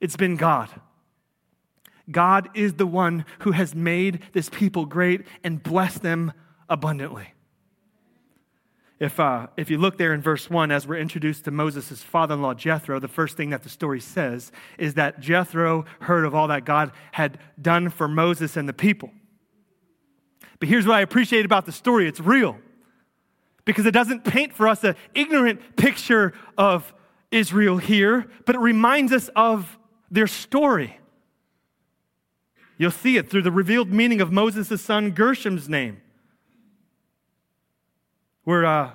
it's 0.00 0.14
been 0.14 0.36
God. 0.36 0.68
God 2.08 2.50
is 2.54 2.74
the 2.74 2.86
one 2.86 3.24
who 3.40 3.50
has 3.50 3.74
made 3.74 4.20
this 4.32 4.48
people 4.48 4.86
great 4.86 5.26
and 5.42 5.60
blessed 5.60 6.02
them 6.02 6.32
abundantly. 6.68 7.34
If, 9.00 9.18
uh, 9.18 9.46
if 9.56 9.70
you 9.70 9.78
look 9.78 9.96
there 9.96 10.12
in 10.12 10.20
verse 10.20 10.50
1, 10.50 10.70
as 10.70 10.86
we're 10.86 11.00
introduced 11.00 11.46
to 11.46 11.50
Moses' 11.50 12.02
father 12.02 12.34
in 12.34 12.42
law, 12.42 12.52
Jethro, 12.52 13.00
the 13.00 13.08
first 13.08 13.34
thing 13.34 13.48
that 13.48 13.62
the 13.62 13.70
story 13.70 13.98
says 13.98 14.52
is 14.76 14.94
that 14.94 15.20
Jethro 15.20 15.86
heard 16.00 16.26
of 16.26 16.34
all 16.34 16.48
that 16.48 16.66
God 16.66 16.92
had 17.12 17.38
done 17.60 17.88
for 17.88 18.06
Moses 18.06 18.58
and 18.58 18.68
the 18.68 18.74
people. 18.74 19.10
But 20.58 20.68
here's 20.68 20.86
what 20.86 20.96
I 20.96 21.00
appreciate 21.00 21.46
about 21.46 21.64
the 21.64 21.72
story 21.72 22.06
it's 22.06 22.20
real 22.20 22.58
because 23.64 23.86
it 23.86 23.92
doesn't 23.92 24.24
paint 24.24 24.52
for 24.52 24.68
us 24.68 24.84
an 24.84 24.96
ignorant 25.14 25.76
picture 25.76 26.34
of 26.58 26.92
Israel 27.30 27.78
here, 27.78 28.26
but 28.44 28.54
it 28.54 28.58
reminds 28.58 29.12
us 29.12 29.30
of 29.34 29.78
their 30.10 30.26
story. 30.26 30.98
You'll 32.76 32.90
see 32.90 33.16
it 33.16 33.30
through 33.30 33.42
the 33.42 33.52
revealed 33.52 33.90
meaning 33.90 34.20
of 34.20 34.30
Moses' 34.30 34.82
son 34.82 35.12
Gershom's 35.12 35.68
name. 35.68 36.02
We're 38.44 38.64
uh, 38.64 38.92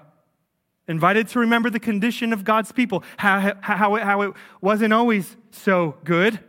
invited 0.88 1.28
to 1.30 1.40
remember 1.40 1.70
the 1.70 1.80
condition 1.80 2.34
of 2.34 2.44
God's 2.44 2.72
people, 2.72 3.04
how, 3.18 3.54
how, 3.62 3.96
how 3.96 4.22
it 4.22 4.34
wasn't 4.62 4.94
always 4.94 5.36
so 5.52 5.98
good, 6.04 6.40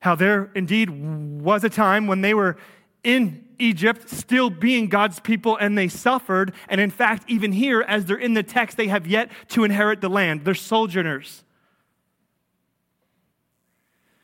how 0.00 0.14
there 0.14 0.50
indeed 0.54 0.90
was 0.90 1.64
a 1.64 1.70
time 1.70 2.06
when 2.06 2.20
they 2.20 2.34
were 2.34 2.56
in 3.02 3.44
Egypt, 3.58 4.08
still 4.08 4.50
being 4.50 4.88
God's 4.88 5.20
people, 5.20 5.56
and 5.56 5.76
they 5.76 5.88
suffered. 5.88 6.54
And 6.68 6.80
in 6.80 6.90
fact, 6.90 7.24
even 7.28 7.52
here, 7.52 7.82
as 7.82 8.06
they're 8.06 8.16
in 8.16 8.34
the 8.34 8.42
text, 8.42 8.76
they 8.76 8.88
have 8.88 9.06
yet 9.06 9.30
to 9.48 9.64
inherit 9.64 10.00
the 10.00 10.08
land. 10.08 10.44
They're 10.44 10.54
sojourners. 10.54 11.44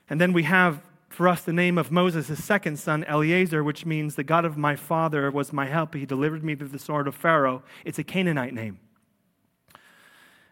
And 0.09 0.21
then 0.21 0.33
we 0.33 0.45
have 0.45 0.81
for 1.17 1.29
us 1.29 1.41
the 1.41 1.53
name 1.53 1.79
of 1.79 1.91
Moses, 1.91 2.29
his 2.29 2.45
second 2.45 2.79
son, 2.79 3.03
Eleazar, 3.05 3.65
which 3.65 3.87
means 3.87 4.17
the 4.17 4.23
God 4.23 4.45
of 4.45 4.59
my 4.59 4.77
father 4.77 5.31
was 5.31 5.51
my 5.51 5.65
help. 5.65 5.95
He 5.95 6.05
delivered 6.05 6.45
me 6.45 6.55
through 6.55 6.69
the 6.69 6.79
sword 6.79 7.09
of 7.09 7.15
Pharaoh. 7.15 7.63
It's 7.87 7.99
a 7.99 8.05
Canaanite 8.05 8.53
name. 8.53 8.79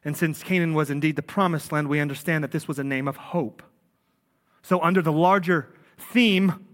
And 0.07 0.17
since 0.17 0.43
Canaan 0.43 0.73
was 0.73 0.89
indeed 0.89 1.17
the 1.17 1.23
promised 1.23 1.71
land, 1.71 1.89
we 1.89 2.01
understand 2.01 2.43
that 2.45 2.51
this 2.51 2.67
was 2.67 2.79
a 2.79 2.85
name 2.85 3.07
of 3.07 3.19
hope. 3.19 3.63
So, 4.63 4.81
under 4.81 5.03
the 5.03 5.13
larger 5.13 5.69
theme 5.99 6.67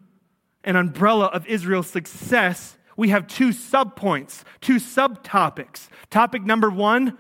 and 0.63 0.77
umbrella 0.77 1.27
of 1.27 1.45
Israel's 1.49 1.89
success, 1.89 2.79
we 2.97 3.09
have 3.09 3.27
two 3.27 3.49
subpoints, 3.49 4.45
two 4.61 4.77
subtopics. 4.77 5.89
Topic 6.11 6.45
number 6.45 6.71
one 6.71 7.19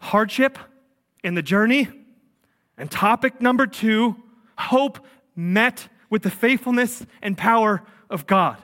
hardship 0.00 0.60
in 1.24 1.34
the 1.34 1.42
journey. 1.42 1.88
And 2.76 2.88
topic 2.88 3.40
number 3.40 3.66
two 3.66 4.14
hope 4.58 4.98
met 5.34 5.88
with 6.10 6.22
the 6.22 6.30
faithfulness 6.30 7.06
and 7.22 7.36
power 7.36 7.82
of 8.10 8.26
God. 8.26 8.62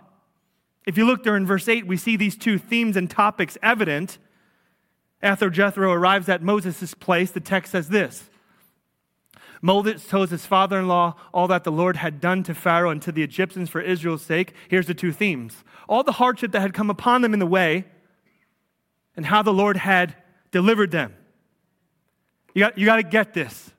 If 0.87 0.99
you 0.99 1.07
look 1.07 1.23
there 1.23 1.37
in 1.37 1.47
verse 1.47 1.69
8, 1.69 1.87
we 1.87 1.97
see 1.97 2.17
these 2.17 2.37
two 2.37 2.59
themes 2.59 2.97
and 2.97 3.11
topics 3.11 3.57
evident. 3.63 4.19
After 5.23 5.49
Jethro 5.49 5.91
arrives 5.91 6.29
at 6.29 6.43
Moses' 6.43 6.93
place, 6.95 7.31
the 7.31 7.41
text 7.41 7.73
says 7.73 7.89
this 7.89 8.29
Moses 9.63 10.07
tells 10.07 10.29
his 10.29 10.45
father 10.45 10.79
in 10.79 10.89
law 10.89 11.15
all 11.33 11.49
that 11.49 11.65
the 11.65 11.73
Lord 11.73 11.97
had 11.97 12.21
done 12.21 12.43
to 12.43 12.55
Pharaoh 12.55 12.91
and 12.91 13.01
to 13.01 13.11
the 13.11 13.23
Egyptians 13.23 13.71
for 13.71 13.81
Israel's 13.81 14.21
sake. 14.21 14.53
Here's 14.69 14.87
the 14.87 14.93
two 14.95 15.13
themes 15.13 15.65
all 15.89 16.03
the 16.03 16.13
hardship 16.13 16.53
that 16.53 16.61
had 16.61 16.75
come 16.75 16.91
upon 16.91 17.23
them 17.23 17.33
in 17.33 17.41
the 17.41 17.47
way, 17.47 17.87
and 19.17 19.25
how 19.25 19.43
the 19.43 19.53
Lord 19.53 19.77
had 19.79 20.15
delivered 20.51 20.91
them. 20.91 21.15
You 22.55 22.61
got, 22.61 22.79
you 22.79 22.85
got 22.85 22.97
to 22.97 23.03
get 23.03 23.33
this. 23.33 23.73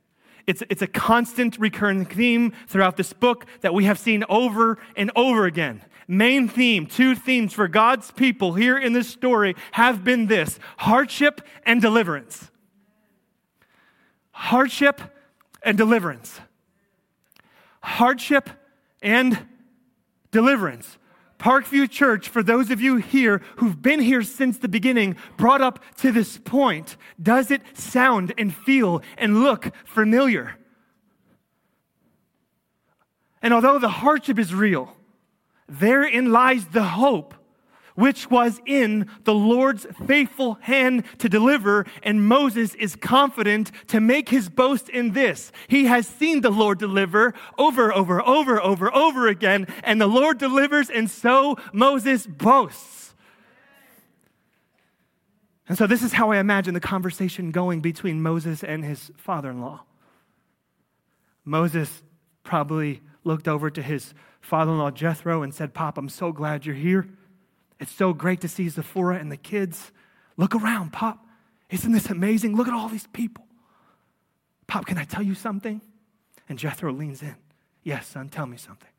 It's, 0.47 0.61
it's 0.69 0.81
a 0.81 0.87
constant 0.87 1.57
recurring 1.57 2.05
theme 2.05 2.53
throughout 2.67 2.97
this 2.97 3.13
book 3.13 3.45
that 3.61 3.73
we 3.73 3.85
have 3.85 3.97
seen 3.97 4.23
over 4.29 4.77
and 4.95 5.11
over 5.15 5.45
again. 5.45 5.81
Main 6.07 6.47
theme, 6.47 6.85
two 6.85 7.15
themes 7.15 7.53
for 7.53 7.67
God's 7.67 8.11
people 8.11 8.53
here 8.53 8.77
in 8.77 8.93
this 8.93 9.07
story 9.07 9.55
have 9.71 10.03
been 10.03 10.27
this 10.27 10.59
hardship 10.77 11.41
and 11.65 11.81
deliverance. 11.81 12.51
Hardship 14.31 15.01
and 15.63 15.77
deliverance. 15.77 16.39
Hardship 17.81 18.49
and 19.01 19.47
deliverance. 20.29 20.97
Parkview 21.37 21.89
Church, 21.89 22.29
for 22.29 22.41
those 22.41 22.71
of 22.71 22.81
you 22.81 22.97
here 22.97 23.41
who've 23.57 23.81
been 23.81 23.99
here 23.99 24.23
since 24.23 24.57
the 24.57 24.67
beginning, 24.67 25.15
brought 25.37 25.61
up 25.61 25.79
to 25.97 26.11
this 26.11 26.37
point, 26.37 26.97
does 27.21 27.51
it 27.51 27.61
sound 27.73 28.33
and 28.37 28.53
feel 28.53 29.01
and 29.17 29.43
look 29.43 29.71
familiar? 29.85 30.57
And 33.41 33.53
although 33.53 33.79
the 33.79 33.89
hardship 33.89 34.39
is 34.39 34.53
real, 34.53 34.95
therein 35.67 36.31
lies 36.31 36.65
the 36.67 36.83
hope 36.83 37.33
which 37.95 38.29
was 38.29 38.61
in 38.65 39.09
the 39.23 39.33
Lord's 39.33 39.87
faithful 40.05 40.55
hand 40.61 41.03
to 41.17 41.27
deliver. 41.27 41.85
And 42.03 42.27
Moses 42.27 42.75
is 42.75 42.95
confident 42.95 43.71
to 43.87 43.99
make 43.99 44.29
his 44.29 44.49
boast 44.49 44.89
in 44.89 45.11
this. 45.11 45.51
He 45.67 45.85
has 45.85 46.07
seen 46.07 46.41
the 46.41 46.51
Lord 46.51 46.77
deliver 46.77 47.33
over, 47.57 47.93
over, 47.93 48.21
over, 48.21 48.61
over, 48.61 48.93
over 48.93 49.27
again. 49.27 49.67
And 49.83 49.99
the 49.99 50.07
Lord 50.07 50.37
delivers, 50.37 50.89
and 50.89 51.09
so 51.09 51.57
Moses 51.73 52.27
boasts. 52.27 53.13
And 55.67 55.77
so, 55.77 55.87
this 55.87 56.03
is 56.03 56.13
how 56.13 56.31
I 56.31 56.37
imagine 56.37 56.75
the 56.75 56.79
conversation 56.79 57.49
going 57.49 57.81
between 57.81 58.21
Moses 58.21 58.63
and 58.63 58.85
his 58.85 59.11
father 59.17 59.49
in 59.49 59.61
law. 59.61 59.83
Moses 61.43 62.03
probably 62.43 63.01
looked 63.23 63.47
over 63.47 63.71
to 63.71 63.81
his 63.81 64.13
father 64.41 64.71
in 64.71 64.77
law 64.77 64.91
Jethro 64.91 65.41
and 65.41 65.53
said, 65.53 65.73
Pop, 65.73 65.97
I'm 65.97 66.09
so 66.09 66.31
glad 66.31 66.67
you're 66.67 66.75
here. 66.75 67.07
It's 67.79 67.91
so 67.91 68.13
great 68.13 68.41
to 68.41 68.47
see 68.47 68.69
Zipporah 68.69 69.19
and 69.19 69.31
the 69.31 69.37
kids. 69.37 69.91
Look 70.37 70.55
around, 70.55 70.93
Pop. 70.93 71.25
Isn't 71.69 71.91
this 71.91 72.09
amazing? 72.09 72.55
Look 72.55 72.67
at 72.67 72.73
all 72.73 72.89
these 72.89 73.07
people. 73.07 73.45
Pop, 74.67 74.85
can 74.85 74.97
I 74.97 75.03
tell 75.03 75.23
you 75.23 75.35
something? 75.35 75.81
And 76.47 76.57
Jethro 76.57 76.91
leans 76.91 77.21
in. 77.21 77.35
Yes, 77.83 78.07
son, 78.07 78.29
tell 78.29 78.45
me 78.45 78.57
something. 78.57 78.89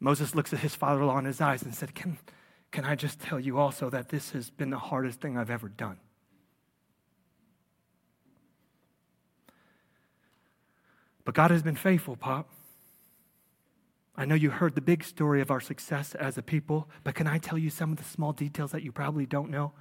Moses 0.00 0.34
looks 0.34 0.52
at 0.52 0.60
his 0.60 0.74
father 0.74 1.00
in 1.00 1.06
law 1.06 1.18
in 1.18 1.26
his 1.26 1.40
eyes 1.40 1.62
and 1.62 1.74
said, 1.74 1.94
can, 1.94 2.18
can 2.72 2.84
I 2.84 2.94
just 2.94 3.20
tell 3.20 3.38
you 3.38 3.58
also 3.58 3.90
that 3.90 4.08
this 4.08 4.30
has 4.30 4.50
been 4.50 4.70
the 4.70 4.78
hardest 4.78 5.20
thing 5.20 5.36
I've 5.36 5.50
ever 5.50 5.68
done? 5.68 5.98
But 11.24 11.34
God 11.34 11.50
has 11.50 11.62
been 11.62 11.76
faithful, 11.76 12.16
Pop. 12.16 12.48
I 14.20 14.26
know 14.26 14.34
you 14.34 14.50
heard 14.50 14.74
the 14.74 14.82
big 14.82 15.02
story 15.02 15.40
of 15.40 15.50
our 15.50 15.62
success 15.62 16.14
as 16.14 16.36
a 16.36 16.42
people, 16.42 16.90
but 17.04 17.14
can 17.14 17.26
I 17.26 17.38
tell 17.38 17.56
you 17.56 17.70
some 17.70 17.90
of 17.90 17.96
the 17.96 18.04
small 18.04 18.34
details 18.34 18.70
that 18.72 18.82
you 18.82 18.92
probably 18.92 19.24
don't 19.24 19.48
know? 19.48 19.72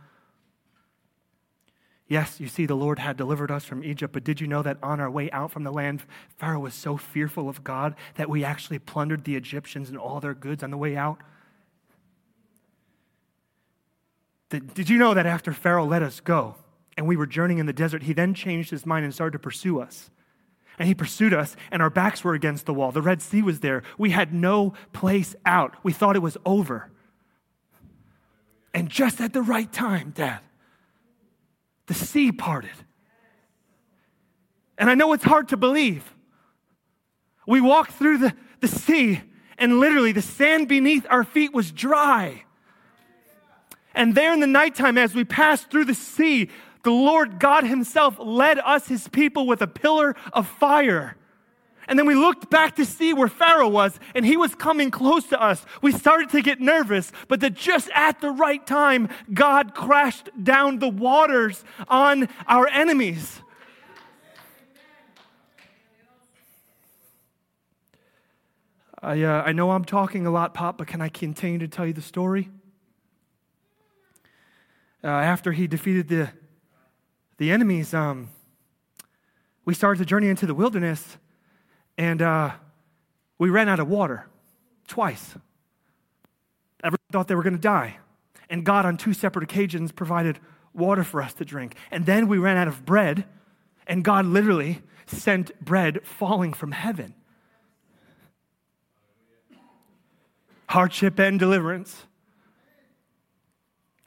Yes, 2.08 2.40
you 2.40 2.48
see, 2.48 2.66
the 2.66 2.74
Lord 2.74 3.00
had 3.00 3.18
delivered 3.18 3.52
us 3.52 3.66
from 3.66 3.84
Egypt, 3.84 4.14
but 4.14 4.24
did 4.24 4.40
you 4.40 4.48
know 4.48 4.62
that 4.62 4.78
on 4.82 5.02
our 5.02 5.12
way 5.12 5.30
out 5.32 5.52
from 5.52 5.66
the 5.66 5.74
land, 5.74 6.04
Pharaoh 6.38 6.62
was 6.62 6.74
so 6.74 6.96
fearful 6.96 7.50
of 7.50 7.66
God 7.66 7.96
that 8.16 8.30
we 8.30 8.46
actually 8.46 8.80
plundered 8.80 9.26
the 9.26 9.36
Egyptians 9.36 9.90
and 9.90 9.98
all 9.98 10.22
their 10.22 10.34
goods 10.34 10.64
on 10.64 10.72
the 10.72 10.78
way 10.78 10.96
out? 10.96 11.22
Did 14.48 14.90
you 14.90 14.98
know 14.98 15.14
that 15.16 15.26
after 15.26 15.52
Pharaoh 15.52 15.86
let 15.86 16.02
us 16.02 16.22
go 16.22 16.56
and 16.96 17.06
we 17.06 17.18
were 17.18 17.28
journeying 17.28 17.60
in 17.60 17.66
the 17.66 17.74
desert, 17.74 18.04
he 18.04 18.14
then 18.14 18.34
changed 18.34 18.72
his 18.72 18.86
mind 18.86 19.04
and 19.04 19.14
started 19.14 19.34
to 19.34 19.40
pursue 19.40 19.82
us? 19.82 20.10
And 20.80 20.88
he 20.88 20.96
pursued 20.96 21.34
us, 21.34 21.58
and 21.72 21.82
our 21.82 21.90
backs 21.90 22.24
were 22.24 22.34
against 22.34 22.66
the 22.66 22.74
wall. 22.74 22.94
The 22.94 23.02
Red 23.02 23.22
Sea 23.22 23.42
was 23.42 23.60
there. 23.60 23.84
We 23.98 24.12
had 24.12 24.34
no 24.34 24.74
place 24.94 25.36
out. 25.46 25.76
We 25.84 25.92
thought 25.92 26.16
it 26.16 26.22
was 26.22 26.38
over. 26.46 26.90
And 28.74 28.90
just 28.90 29.20
at 29.20 29.34
the 29.34 29.42
right 29.42 29.72
time, 29.72 30.12
Dad, 30.12 30.40
the 31.88 31.94
sea 31.94 32.32
parted. 32.32 32.72
And 34.78 34.90
I 34.90 34.96
know 34.96 35.12
it's 35.12 35.26
hard 35.26 35.50
to 35.50 35.58
believe. 35.58 36.16
We 37.46 37.60
walked 37.60 37.92
through 37.92 38.20
the, 38.20 38.34
the 38.62 38.70
sea, 38.70 39.22
and 39.58 39.82
literally 39.82 40.14
the 40.14 40.22
sand 40.22 40.70
beneath 40.70 41.06
our 41.10 41.26
feet 41.26 41.54
was 41.54 41.74
dry. 41.74 42.46
And 43.94 44.16
there 44.16 44.32
in 44.32 44.40
the 44.40 44.48
nighttime, 44.48 44.98
as 44.98 45.14
we 45.14 45.26
passed 45.26 45.70
through 45.70 45.86
the 45.86 45.94
sea, 45.94 46.50
the 46.84 46.92
Lord 46.92 47.40
God 47.40 47.64
Himself 47.64 48.18
led 48.20 48.60
us, 48.60 48.88
His 48.88 49.08
people, 49.08 49.48
with 49.48 49.62
a 49.62 49.68
pillar 49.68 50.16
of 50.34 50.48
fire. 50.48 51.16
And 51.90 51.98
then 51.98 52.06
we 52.06 52.14
looked 52.14 52.52
back 52.52 52.76
to 52.76 52.86
see 52.86 53.14
where 53.14 53.28
Pharaoh 53.28 53.68
was, 53.68 54.00
and 54.14 54.24
he 54.24 54.38
was 54.38 54.54
coming 54.54 54.92
close 54.92 55.26
to 55.30 55.42
us. 55.42 55.66
We 55.82 55.92
started 55.92 56.30
to 56.30 56.44
get 56.44 56.62
nervous, 56.62 57.12
but 57.28 57.40
that 57.40 57.56
just 57.56 57.90
at 57.96 58.22
the 58.22 58.30
right 58.30 58.66
time, 58.66 59.10
God 59.34 59.74
crashed 59.74 60.30
down 60.42 60.78
the 60.78 60.88
waters 60.88 61.64
on 61.88 62.30
our 62.48 62.68
enemies. 62.68 63.42
I, 69.02 69.24
uh, 69.24 69.44
I 69.44 69.52
know 69.54 69.72
I'm 69.72 69.86
talking 69.86 70.28
a 70.28 70.32
lot, 70.32 70.54
Pop, 70.54 70.78
but 70.78 70.86
can 70.86 71.02
I 71.02 71.10
continue 71.10 71.58
to 71.58 71.68
tell 71.68 71.88
you 71.88 71.94
the 71.94 72.02
story? 72.04 72.50
Uh, 75.04 75.08
after 75.08 75.54
he 75.54 75.66
defeated 75.66 76.08
the 76.08 76.30
the 77.40 77.52
enemies, 77.52 77.94
um, 77.94 78.30
we 79.64 79.74
started 79.74 80.00
the 80.00 80.06
journey 80.06 80.28
into 80.28 80.46
the 80.46 80.54
wilderness 80.54 81.18
and 81.98 82.22
uh, 82.22 82.52
we 83.38 83.50
ran 83.50 83.70
out 83.70 83.80
of 83.80 83.88
water 83.88 84.28
twice. 84.88 85.36
Everyone 86.84 87.00
thought 87.12 87.30
they 87.30 87.36
were 87.36 87.44
going 87.44 87.56
to 87.56 87.62
die. 87.62 87.98
And 88.50 88.66
God, 88.66 88.86
on 88.86 88.98
two 88.98 89.14
separate 89.14 89.44
occasions, 89.44 89.94
provided 89.94 90.40
water 90.74 91.04
for 91.04 91.22
us 91.22 91.34
to 91.36 91.46
drink. 91.46 91.76
And 91.92 92.06
then 92.06 92.28
we 92.28 92.38
ran 92.38 92.58
out 92.58 92.68
of 92.68 92.86
bread, 92.86 93.26
and 93.88 94.04
God 94.04 94.26
literally 94.26 94.82
sent 95.06 95.58
bread 95.64 96.06
falling 96.06 96.52
from 96.54 96.72
heaven. 96.72 97.14
Hardship 100.68 101.20
and 101.20 101.40
deliverance 101.40 102.06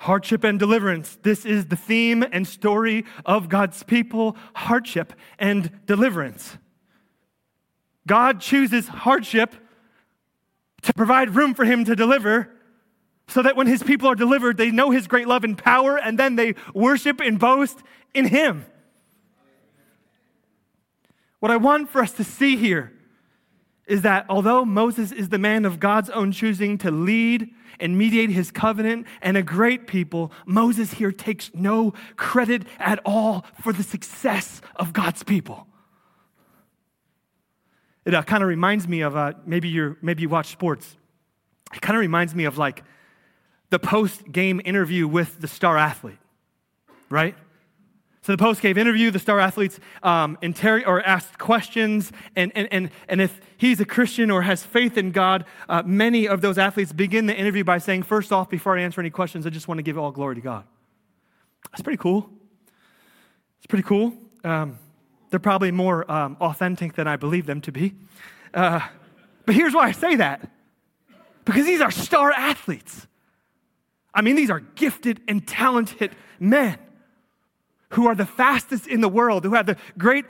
hardship 0.03 0.43
and 0.43 0.59
deliverance. 0.59 1.17
This 1.23 1.47
is 1.47 1.67
the 1.67 1.77
theme 1.77 2.25
and 2.33 2.47
story 2.47 3.05
of 3.25 3.49
God's 3.49 3.85
people 3.85 4.37
hardship 4.55 5.13
and 5.39 5.71
deliverance. 5.87 6.59
God 8.07 8.41
chooses 8.41 8.89
hardship 8.89 9.55
to 10.83 10.93
provide 10.93 11.37
room 11.37 11.55
for 11.55 11.65
him 11.65 11.85
to 11.85 11.95
deliver 11.95 12.51
so 13.29 13.43
that 13.43 13.55
when 13.55 13.69
his 13.69 13.85
people 13.85 14.09
are 14.09 14.17
delivered, 14.17 14.57
they 14.57 14.73
know 14.73 14.91
his 14.91 15.07
great 15.07 15.29
love 15.29 15.45
and 15.45 15.57
power, 15.57 15.97
and 15.97 16.19
then 16.19 16.35
they 16.35 16.57
worship 16.75 17.21
and 17.21 17.39
boast 17.39 17.79
in 18.13 18.27
him. 18.27 18.67
What 21.39 21.53
I 21.53 21.57
want 21.59 21.89
for 21.89 22.03
us 22.03 22.11
to 22.15 22.25
see 22.25 22.57
here 22.57 22.93
is 23.87 24.03
that 24.03 24.27
although 24.29 24.65
Moses 24.65 25.13
is 25.13 25.29
the 25.29 25.39
man 25.39 25.65
of 25.65 25.81
God's 25.81 26.11
own 26.11 26.33
choosing 26.33 26.79
to 26.79 26.91
lead 26.91 27.51
and 27.81 27.99
mediate 27.99 28.31
his 28.31 28.51
covenant 28.51 29.07
and 29.21 29.37
a 29.37 29.43
great 29.43 29.87
people, 29.87 30.33
Moses 30.47 30.95
here 30.95 31.11
takes 31.11 31.51
no 31.55 31.93
credit 32.17 32.63
at 32.79 33.01
all 33.05 33.45
for 33.61 33.73
the 33.73 33.83
success 33.83 34.61
of 34.77 34.93
God's 34.93 35.23
people. 35.23 35.67
It 38.05 38.15
uh, 38.15 38.23
kind 38.23 38.43
of 38.43 38.49
reminds 38.49 38.89
me 38.89 39.01
of 39.03 39.17
uh, 39.17 39.33
maybe 39.47 39.69
you 39.69 39.97
maybe 40.03 40.23
you 40.23 40.29
watch 40.29 40.49
sports. 40.49 40.97
It 41.73 41.81
kind 41.81 41.97
of 41.97 42.01
reminds 42.01 42.35
me 42.35 42.45
of 42.45 42.59
like 42.59 42.83
the 43.71 43.79
post 43.79 44.31
game 44.31 44.61
interview 44.65 45.07
with 45.07 45.41
the 45.41 45.49
star 45.49 45.79
athlete, 45.79 46.19
right? 47.09 47.37
So 48.23 48.31
the 48.31 48.39
post 48.39 48.61
game 48.61 48.79
interview, 48.79 49.11
the 49.11 49.19
star 49.19 49.41
athletes 49.41 49.81
um, 50.05 50.39
inter- 50.43 50.85
or 50.87 51.03
asked 51.03 51.41
questions, 51.41 52.13
and, 52.37 52.53
and, 52.55 52.69
and, 52.71 52.91
and 53.09 53.21
if 53.21 53.41
he's 53.57 53.81
a 53.81 53.85
Christian 53.85 54.31
or 54.31 54.43
has 54.43 54.63
faith 54.63 54.97
in 54.97 55.11
God, 55.11 55.45
uh, 55.69 55.83
many 55.85 56.29
of 56.29 56.41
those 56.41 56.57
athletes 56.57 56.93
begin 56.93 57.27
the 57.27 57.37
interview 57.37 57.65
by 57.65 57.79
saying, 57.79 58.05
First 58.05 58.31
off, 58.31 58.49
before 58.49 58.79
I 58.79 58.83
answer 58.83 59.01
any 59.01 59.11
questions, 59.11 59.45
I 59.45 59.51
just 59.51 59.67
want 59.67 59.79
to 59.79 59.83
give 59.83 59.99
all 59.99 60.13
glory 60.13 60.37
to 60.37 60.41
God. 60.41 60.65
That's 61.73 61.83
pretty 61.83 61.97
cool. 61.97 62.31
It's 63.59 63.67
pretty 63.67 63.83
cool. 63.83 64.15
Um, 64.45 64.79
they're 65.31 65.41
probably 65.41 65.73
more 65.73 66.09
um, 66.11 66.37
authentic 66.41 66.93
than 66.93 67.09
I 67.09 67.17
believe 67.17 67.47
them 67.47 67.61
to 67.63 67.73
be. 67.73 67.95
Uh, 68.55 68.81
but 69.47 69.57
here's 69.57 69.75
why 69.75 69.89
I 69.89 69.93
say 69.93 70.15
that 70.17 70.49
because 71.45 71.67
these 71.67 71.81
are 71.81 71.91
star 71.91 72.31
athletes. 72.31 73.09
I 74.15 74.23
mean, 74.23 74.37
these 74.37 74.51
are 74.51 74.61
gifted 74.61 75.21
and 75.27 75.45
talented 75.45 76.15
men 76.39 76.79
who 77.93 78.07
are 78.07 78.15
the 78.15 78.27
fastest 78.27 78.87
in 78.87 79.01
the 79.01 79.09
world, 79.09 79.45
who 79.45 79.55
have 79.55 79.67
the 79.67 79.77
great 79.97 80.25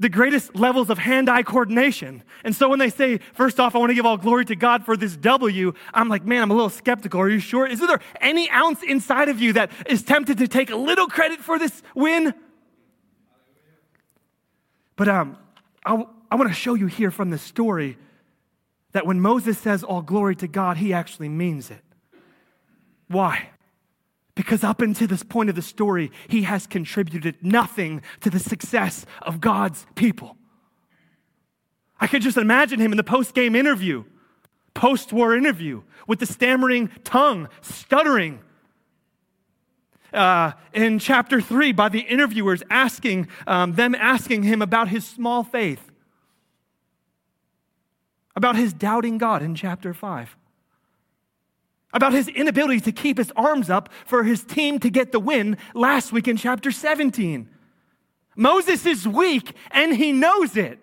the 0.00 0.08
greatest 0.08 0.54
levels 0.54 0.90
of 0.90 0.98
hand-eye 0.98 1.42
coordination. 1.42 2.22
And 2.44 2.54
so 2.54 2.68
when 2.68 2.78
they 2.78 2.88
say, 2.88 3.18
first 3.34 3.58
off, 3.58 3.74
I 3.74 3.78
want 3.78 3.90
to 3.90 3.94
give 3.94 4.06
all 4.06 4.16
glory 4.16 4.44
to 4.44 4.54
God 4.54 4.84
for 4.84 4.96
this 4.96 5.16
W, 5.16 5.72
I'm 5.92 6.08
like, 6.08 6.24
man, 6.24 6.42
I'm 6.42 6.52
a 6.52 6.54
little 6.54 6.70
skeptical. 6.70 7.20
Are 7.20 7.28
you 7.28 7.40
sure? 7.40 7.66
Is 7.66 7.80
there 7.80 7.98
any 8.20 8.48
ounce 8.50 8.84
inside 8.84 9.28
of 9.28 9.40
you 9.40 9.54
that 9.54 9.72
is 9.86 10.04
tempted 10.04 10.38
to 10.38 10.46
take 10.46 10.70
a 10.70 10.76
little 10.76 11.08
credit 11.08 11.40
for 11.40 11.58
this 11.58 11.82
win? 11.96 12.32
But 14.94 15.08
um, 15.08 15.36
I, 15.84 16.04
I 16.30 16.36
want 16.36 16.48
to 16.48 16.54
show 16.54 16.74
you 16.74 16.86
here 16.86 17.10
from 17.10 17.30
the 17.30 17.38
story 17.38 17.98
that 18.92 19.04
when 19.04 19.20
Moses 19.20 19.58
says 19.58 19.82
all 19.82 20.02
glory 20.02 20.36
to 20.36 20.46
God, 20.46 20.76
he 20.76 20.92
actually 20.92 21.28
means 21.28 21.72
it. 21.72 21.82
Why? 23.08 23.50
Because 24.38 24.62
up 24.62 24.80
until 24.80 25.08
this 25.08 25.24
point 25.24 25.50
of 25.50 25.56
the 25.56 25.62
story, 25.62 26.12
he 26.28 26.42
has 26.42 26.68
contributed 26.68 27.34
nothing 27.42 28.02
to 28.20 28.30
the 28.30 28.38
success 28.38 29.04
of 29.20 29.40
God's 29.40 29.84
people. 29.96 30.36
I 31.98 32.06
could 32.06 32.22
just 32.22 32.36
imagine 32.36 32.78
him 32.78 32.92
in 32.92 32.96
the 32.96 33.02
post 33.02 33.34
game 33.34 33.56
interview, 33.56 34.04
post 34.74 35.12
war 35.12 35.34
interview, 35.34 35.82
with 36.06 36.20
the 36.20 36.26
stammering 36.26 36.88
tongue, 37.02 37.48
stuttering. 37.62 38.38
Uh, 40.12 40.52
in 40.72 41.00
chapter 41.00 41.40
three, 41.40 41.72
by 41.72 41.88
the 41.88 42.02
interviewers 42.02 42.62
asking 42.70 43.26
um, 43.48 43.72
them 43.72 43.92
asking 43.96 44.44
him 44.44 44.62
about 44.62 44.86
his 44.86 45.04
small 45.04 45.42
faith, 45.42 45.90
about 48.36 48.54
his 48.54 48.72
doubting 48.72 49.18
God 49.18 49.42
in 49.42 49.56
chapter 49.56 49.92
five 49.92 50.36
about 51.92 52.12
his 52.12 52.28
inability 52.28 52.80
to 52.80 52.92
keep 52.92 53.18
his 53.18 53.32
arms 53.36 53.70
up 53.70 53.88
for 54.06 54.24
his 54.24 54.44
team 54.44 54.78
to 54.80 54.90
get 54.90 55.12
the 55.12 55.20
win 55.20 55.56
last 55.74 56.12
week 56.12 56.28
in 56.28 56.36
chapter 56.36 56.70
17. 56.70 57.48
Moses 58.36 58.86
is 58.86 59.06
weak 59.06 59.54
and 59.70 59.96
he 59.96 60.12
knows 60.12 60.56
it. 60.56 60.78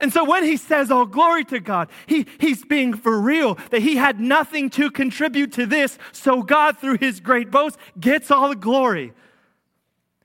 And 0.00 0.12
so 0.12 0.24
when 0.24 0.44
he 0.44 0.56
says, 0.56 0.90
all 0.90 1.06
glory 1.06 1.44
to 1.46 1.60
God, 1.60 1.88
he, 2.06 2.26
he's 2.38 2.64
being 2.64 2.94
for 2.94 3.18
real, 3.20 3.56
that 3.70 3.80
he 3.80 3.96
had 3.96 4.20
nothing 4.20 4.68
to 4.70 4.90
contribute 4.90 5.52
to 5.52 5.66
this, 5.66 5.98
so 6.12 6.42
God, 6.42 6.78
through 6.78 6.98
his 6.98 7.20
great 7.20 7.50
boast, 7.50 7.78
gets 7.98 8.30
all 8.30 8.48
the 8.48 8.56
glory. 8.56 9.12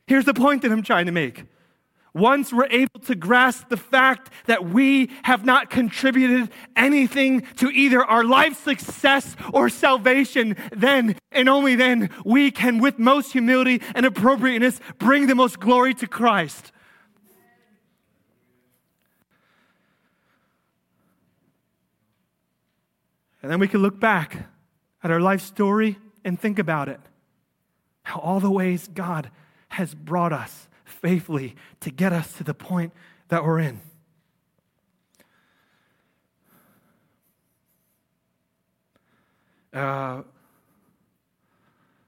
Here's 0.07 0.25
the 0.25 0.33
point 0.33 0.63
that 0.63 0.71
I'm 0.71 0.83
trying 0.83 1.05
to 1.05 1.11
make 1.11 1.45
once 2.13 2.51
we're 2.51 2.67
able 2.67 2.99
to 2.99 3.15
grasp 3.15 3.69
the 3.69 3.77
fact 3.77 4.31
that 4.45 4.65
we 4.65 5.09
have 5.23 5.45
not 5.45 5.69
contributed 5.69 6.49
anything 6.75 7.41
to 7.57 7.69
either 7.69 8.03
our 8.03 8.23
life's 8.23 8.59
success 8.59 9.35
or 9.53 9.69
salvation, 9.69 10.55
then 10.71 11.15
and 11.31 11.47
only 11.47 11.75
then 11.75 12.09
we 12.25 12.51
can, 12.51 12.79
with 12.79 12.97
most 12.97 13.31
humility 13.31 13.81
and 13.93 14.05
appropriateness, 14.05 14.79
bring 14.97 15.27
the 15.27 15.35
most 15.35 15.59
glory 15.59 15.93
to 15.93 16.07
Christ. 16.07 16.71
And 23.41 23.51
then 23.51 23.59
we 23.59 23.67
can 23.67 23.81
look 23.81 23.99
back 23.99 24.49
at 25.03 25.11
our 25.11 25.21
life 25.21 25.41
story 25.41 25.97
and 26.25 26.39
think 26.39 26.59
about 26.59 26.89
it. 26.89 26.99
How 28.03 28.19
all 28.19 28.39
the 28.39 28.51
ways 28.51 28.89
God 28.93 29.31
has 29.69 29.93
brought 29.93 30.33
us 30.33 30.67
faithfully 31.01 31.55
to 31.81 31.91
get 31.91 32.13
us 32.13 32.33
to 32.33 32.43
the 32.43 32.53
point 32.53 32.93
that 33.29 33.43
we're 33.43 33.59
in. 33.59 33.81
Uh, 39.73 40.23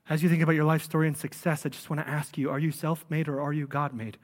as 0.09 0.23
you 0.23 0.29
think 0.29 0.41
about 0.41 0.55
your 0.55 0.65
life 0.65 0.83
story 0.83 1.07
and 1.07 1.15
success, 1.15 1.65
I 1.65 1.69
just 1.69 1.89
want 1.89 2.01
to 2.01 2.07
ask 2.07 2.37
you 2.37 2.49
are 2.49 2.59
you 2.59 2.71
self 2.71 3.05
made 3.09 3.27
or 3.27 3.39
are 3.39 3.53
you 3.53 3.67
God 3.67 3.93
made? 3.93 4.17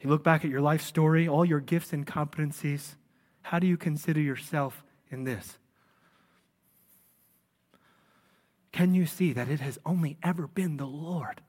You 0.00 0.08
look 0.08 0.22
back 0.22 0.44
at 0.44 0.50
your 0.50 0.60
life 0.60 0.82
story, 0.82 1.28
all 1.28 1.44
your 1.44 1.60
gifts 1.60 1.92
and 1.92 2.06
competencies. 2.06 2.96
How 3.42 3.58
do 3.58 3.66
you 3.66 3.76
consider 3.76 4.20
yourself 4.20 4.82
in 5.10 5.24
this? 5.24 5.58
Can 8.72 8.94
you 8.94 9.06
see 9.06 9.32
that 9.32 9.48
it 9.48 9.60
has 9.60 9.78
only 9.84 10.16
ever 10.22 10.46
been 10.46 10.76
the 10.76 10.86
Lord 10.86 11.42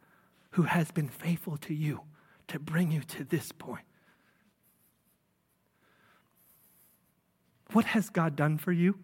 who 0.52 0.64
has 0.64 0.92
been 0.92 1.08
faithful 1.08 1.58
to 1.58 1.74
you 1.74 2.02
to 2.48 2.60
bring 2.60 2.92
you 2.92 3.02
to 3.02 3.24
this 3.24 3.52
point. 3.52 3.86
What 7.72 7.86
has 7.86 8.10
God 8.10 8.36
done 8.36 8.58
for 8.58 8.72
you? 8.72 8.98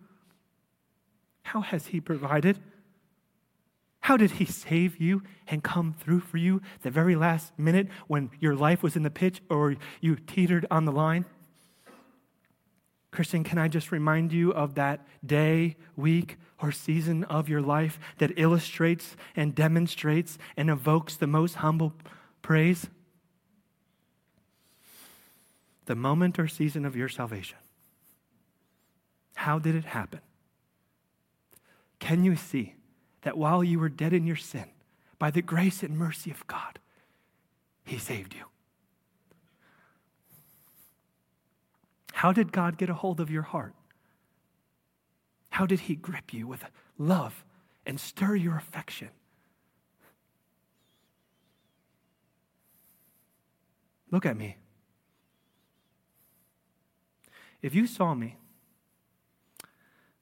How 1.43 1.61
has 1.61 1.87
He 1.87 2.01
provided? 2.01 2.59
How 4.01 4.17
did 4.17 4.31
He 4.31 4.45
save 4.45 4.97
you 4.97 5.23
and 5.47 5.63
come 5.63 5.93
through 5.97 6.19
for 6.19 6.37
you 6.37 6.61
the 6.81 6.91
very 6.91 7.15
last 7.15 7.57
minute 7.57 7.87
when 8.07 8.29
your 8.39 8.55
life 8.55 8.83
was 8.83 8.95
in 8.95 9.03
the 9.03 9.09
pitch 9.09 9.41
or 9.49 9.75
you 10.01 10.17
teetered 10.17 10.65
on 10.69 10.85
the 10.85 10.91
line? 10.91 11.25
Christian, 13.17 13.43
can 13.43 13.57
I 13.57 13.67
just 13.67 13.91
remind 13.91 14.31
you 14.31 14.53
of 14.53 14.75
that 14.75 15.03
day, 15.25 15.75
week, 15.95 16.37
or 16.61 16.71
season 16.71 17.23
of 17.23 17.49
your 17.49 17.63
life 17.63 17.99
that 18.19 18.37
illustrates 18.37 19.15
and 19.35 19.55
demonstrates 19.55 20.37
and 20.55 20.69
evokes 20.69 21.15
the 21.15 21.25
most 21.25 21.55
humble 21.55 21.93
praise? 22.43 22.85
The 25.87 25.95
moment 25.95 26.37
or 26.37 26.47
season 26.47 26.85
of 26.85 26.95
your 26.95 27.09
salvation. 27.09 27.57
How 29.33 29.57
did 29.57 29.73
it 29.73 29.85
happen? 29.85 30.21
Can 31.97 32.23
you 32.23 32.35
see 32.35 32.75
that 33.23 33.35
while 33.35 33.63
you 33.63 33.79
were 33.79 33.89
dead 33.89 34.13
in 34.13 34.27
your 34.27 34.35
sin, 34.35 34.65
by 35.17 35.31
the 35.31 35.41
grace 35.41 35.81
and 35.81 35.97
mercy 35.97 36.29
of 36.29 36.45
God, 36.45 36.77
He 37.83 37.97
saved 37.97 38.35
you? 38.35 38.43
How 42.17 42.31
did 42.31 42.51
God 42.51 42.79
get 42.79 42.89
a 42.89 42.95
hold 42.95 43.19
of 43.19 43.29
your 43.29 43.43
heart? 43.43 43.75
How 45.51 45.67
did 45.67 45.81
he 45.81 45.95
grip 45.95 46.33
you 46.33 46.47
with 46.47 46.65
love 46.97 47.45
and 47.85 47.99
stir 47.99 48.35
your 48.35 48.57
affection? 48.57 49.09
Look 54.09 54.25
at 54.25 54.35
me. 54.35 54.57
If 57.61 57.75
you 57.75 57.85
saw 57.85 58.15
me 58.15 58.37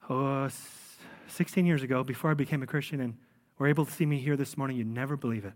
oh, 0.10 0.49
16 1.29 1.65
years 1.65 1.81
ago, 1.81 2.03
before 2.03 2.29
I 2.29 2.34
became 2.34 2.62
a 2.62 2.67
Christian, 2.67 2.99
and 2.99 3.15
were 3.58 3.67
able 3.67 3.86
to 3.86 3.91
see 3.91 4.05
me 4.05 4.19
here 4.19 4.36
this 4.36 4.58
morning, 4.58 4.75
you'd 4.75 4.88
never 4.88 5.15
believe 5.15 5.45
it. 5.45 5.53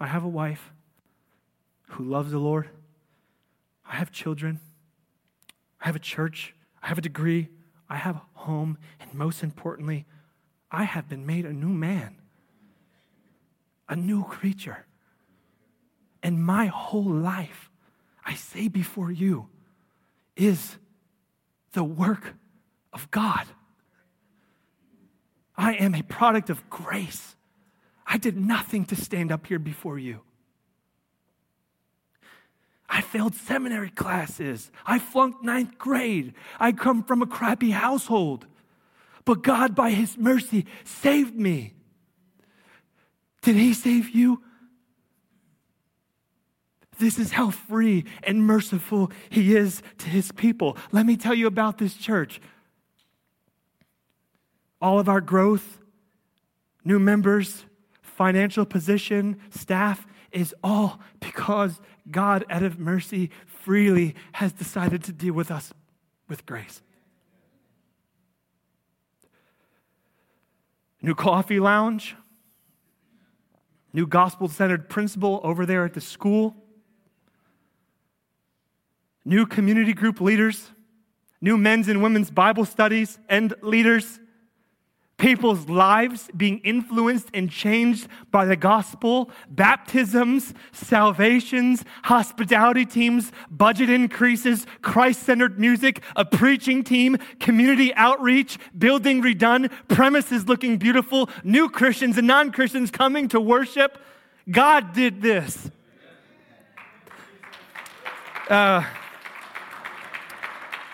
I 0.00 0.06
have 0.06 0.24
a 0.24 0.28
wife 0.28 0.72
who 1.90 2.04
loves 2.04 2.30
the 2.30 2.38
Lord. 2.38 2.70
I 3.84 3.96
have 3.96 4.10
children. 4.10 4.60
I 5.80 5.86
have 5.86 5.96
a 5.96 6.00
church. 6.00 6.54
I 6.82 6.88
have 6.88 6.98
a 6.98 7.02
degree. 7.02 7.48
I 7.88 7.96
have 7.96 8.16
a 8.16 8.22
home, 8.34 8.78
and 9.00 9.12
most 9.12 9.42
importantly, 9.42 10.06
I 10.70 10.84
have 10.84 11.08
been 11.08 11.26
made 11.26 11.44
a 11.44 11.52
new 11.52 11.68
man, 11.68 12.16
a 13.88 13.96
new 13.96 14.24
creature. 14.24 14.86
and 16.22 16.42
my 16.42 16.66
whole 16.66 17.10
life, 17.10 17.70
I 18.24 18.34
say 18.34 18.68
before 18.68 19.10
you, 19.10 19.48
is 20.36 20.78
the 21.72 21.84
work 21.84 22.34
of 22.92 23.10
God. 23.10 23.46
I 25.56 25.74
am 25.74 25.94
a 25.94 26.02
product 26.02 26.48
of 26.48 26.68
grace. 26.70 27.34
I 28.06 28.18
did 28.18 28.36
nothing 28.36 28.84
to 28.86 28.96
stand 28.96 29.32
up 29.32 29.46
here 29.46 29.58
before 29.58 29.98
you. 29.98 30.20
I 32.94 33.00
failed 33.00 33.34
seminary 33.34 33.88
classes. 33.88 34.70
I 34.84 34.98
flunked 34.98 35.42
ninth 35.42 35.78
grade. 35.78 36.34
I 36.60 36.72
come 36.72 37.02
from 37.02 37.22
a 37.22 37.26
crappy 37.26 37.70
household. 37.70 38.46
But 39.24 39.42
God, 39.42 39.74
by 39.74 39.92
His 39.92 40.18
mercy, 40.18 40.66
saved 40.84 41.34
me. 41.34 41.72
Did 43.40 43.56
He 43.56 43.72
save 43.72 44.10
you? 44.10 44.42
This 46.98 47.18
is 47.18 47.32
how 47.32 47.48
free 47.50 48.04
and 48.24 48.46
merciful 48.46 49.10
He 49.30 49.56
is 49.56 49.82
to 49.98 50.10
His 50.10 50.30
people. 50.30 50.76
Let 50.92 51.06
me 51.06 51.16
tell 51.16 51.34
you 51.34 51.46
about 51.46 51.78
this 51.78 51.94
church. 51.94 52.42
All 54.82 54.98
of 54.98 55.08
our 55.08 55.22
growth, 55.22 55.78
new 56.84 56.98
members, 56.98 57.64
financial 58.02 58.66
position, 58.66 59.40
staff 59.48 60.06
is 60.30 60.54
all 60.62 61.00
because 61.20 61.80
God, 62.10 62.44
out 62.50 62.62
of 62.62 62.78
mercy, 62.78 63.30
freely 63.46 64.14
has 64.32 64.52
decided 64.52 65.04
to 65.04 65.12
deal 65.12 65.34
with 65.34 65.50
us 65.50 65.72
with 66.28 66.44
grace. 66.46 66.82
New 71.00 71.14
coffee 71.14 71.60
lounge, 71.60 72.16
new 73.92 74.06
gospel 74.06 74.48
centered 74.48 74.88
principal 74.88 75.40
over 75.42 75.66
there 75.66 75.84
at 75.84 75.94
the 75.94 76.00
school, 76.00 76.56
new 79.24 79.46
community 79.46 79.92
group 79.92 80.20
leaders, 80.20 80.70
new 81.40 81.56
men's 81.56 81.88
and 81.88 82.02
women's 82.02 82.30
Bible 82.30 82.64
studies 82.64 83.18
and 83.28 83.54
leaders, 83.62 84.20
people's 85.22 85.68
lives 85.68 86.28
being 86.36 86.58
influenced 86.64 87.28
and 87.32 87.48
changed 87.48 88.08
by 88.32 88.44
the 88.44 88.56
gospel, 88.56 89.30
baptisms, 89.48 90.52
salvations, 90.72 91.84
hospitality 92.02 92.84
teams, 92.84 93.30
budget 93.48 93.88
increases, 93.88 94.66
Christ 94.82 95.22
centered 95.22 95.60
music, 95.60 96.02
a 96.16 96.24
preaching 96.24 96.82
team, 96.82 97.18
community 97.38 97.94
outreach, 97.94 98.58
building 98.76 99.22
redone, 99.22 99.70
premises 99.86 100.48
looking 100.48 100.76
beautiful, 100.76 101.30
new 101.44 101.70
Christians 101.70 102.18
and 102.18 102.26
non 102.26 102.50
Christians 102.50 102.90
coming 102.90 103.28
to 103.28 103.40
worship. 103.40 103.98
God 104.50 104.92
did 104.92 105.22
this. 105.22 105.70
Uh, 108.50 108.84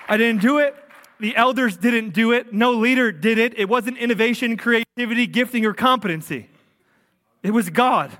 I 0.06 0.16
didn't 0.18 0.42
do 0.42 0.58
it. 0.58 0.76
The 1.20 1.34
elders 1.36 1.76
didn't 1.76 2.10
do 2.10 2.32
it. 2.32 2.52
No 2.52 2.72
leader 2.72 3.10
did 3.10 3.38
it. 3.38 3.58
It 3.58 3.68
wasn't 3.68 3.98
innovation, 3.98 4.56
creativity, 4.56 5.26
gifting, 5.26 5.64
or 5.66 5.74
competency. 5.74 6.48
It 7.42 7.50
was 7.50 7.70
God. 7.70 8.16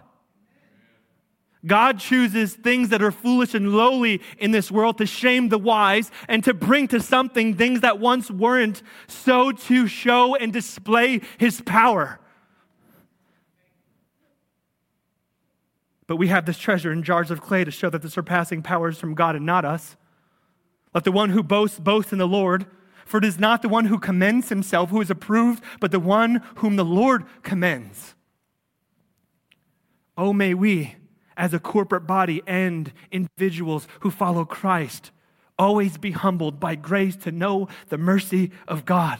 God 1.66 1.98
chooses 1.98 2.54
things 2.54 2.90
that 2.90 3.02
are 3.02 3.11
foolish 3.11 3.54
and 3.54 3.72
lowly 3.72 4.22
in 4.38 4.52
this 4.52 4.70
world 4.70 4.98
to 4.98 5.06
shame 5.06 5.48
the 5.48 5.58
wise 5.58 6.11
and 6.28 6.42
to 6.44 6.54
bring 6.54 6.88
to 6.88 7.00
something 7.00 7.54
things 7.54 7.80
that 7.80 7.98
once 7.98 8.30
weren't, 8.30 8.82
so 9.08 9.50
to 9.52 9.87
show 9.87 10.37
and 10.37 10.52
display 10.52 11.20
his 11.37 11.61
power. 11.61 12.20
But 16.06 16.16
we 16.16 16.28
have 16.28 16.46
this 16.46 16.58
treasure 16.58 16.90
in 16.90 17.02
jars 17.02 17.30
of 17.30 17.40
clay 17.40 17.64
to 17.64 17.70
show 17.70 17.90
that 17.90 18.02
the 18.02 18.11
surpassing 18.11 18.62
power 18.62 18.88
is 18.88 18.98
from 18.98 19.14
God 19.14 19.37
and 19.37 19.44
not 19.44 19.64
us. 19.64 19.96
Let 20.94 21.04
the 21.04 21.12
one 21.12 21.30
who 21.30 21.42
boasts 21.42 21.78
boast 21.78 22.12
in 22.12 22.18
the 22.18 22.26
Lord. 22.26 22.66
For 23.09 23.16
it 23.16 23.25
is 23.25 23.38
not 23.38 23.62
the 23.62 23.71
one 23.71 23.87
who 23.87 23.99
commends 23.99 24.51
himself 24.51 24.90
who 24.90 25.01
is 25.01 25.11
approved, 25.11 25.64
but 25.81 25.92
the 25.92 25.99
one 25.99 26.42
whom 26.57 26.77
the 26.77 26.85
Lord 26.85 27.25
commends. 27.42 28.14
Oh, 30.18 30.35
may 30.35 30.53
we, 30.53 30.97
as 31.35 31.55
a 31.55 31.59
corporate 31.59 32.07
body 32.07 32.42
and 32.47 32.92
individuals 33.11 33.88
who 34.01 34.11
follow 34.11 34.44
Christ, 34.44 35.11
always 35.59 35.97
be 35.97 36.11
humbled 36.11 36.61
by 36.61 36.75
grace 36.75 37.16
to 37.16 37.33
know 37.33 37.68
the 37.88 37.97
mercy 37.97 38.51
of 38.68 38.85
God. 38.85 39.18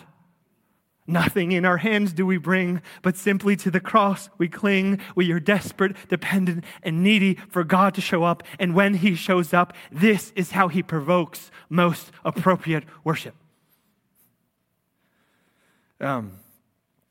Nothing 1.07 1.53
in 1.53 1.65
our 1.65 1.79
hands 1.79 2.13
do 2.13 2.27
we 2.27 2.37
bring, 2.37 2.83
but 3.01 3.17
simply 3.17 3.57
to 3.57 3.71
the 3.71 3.81
cross 3.81 4.29
we 4.37 4.49
cling. 4.51 5.01
We 5.15 5.33
are 5.33 5.41
desperate, 5.41 5.97
dependent, 6.11 6.65
and 6.83 7.03
needy 7.03 7.39
for 7.49 7.65
God 7.65 7.95
to 7.95 8.03
show 8.03 8.23
up. 8.23 8.43
And 8.59 8.75
when 8.75 8.93
He 8.93 9.15
shows 9.15 9.55
up, 9.55 9.73
this 9.91 10.31
is 10.37 10.51
how 10.51 10.69
He 10.69 10.83
provokes 10.83 11.51
most 11.71 12.13
appropriate 12.23 12.85
worship. 13.03 13.35
Um, 16.01 16.33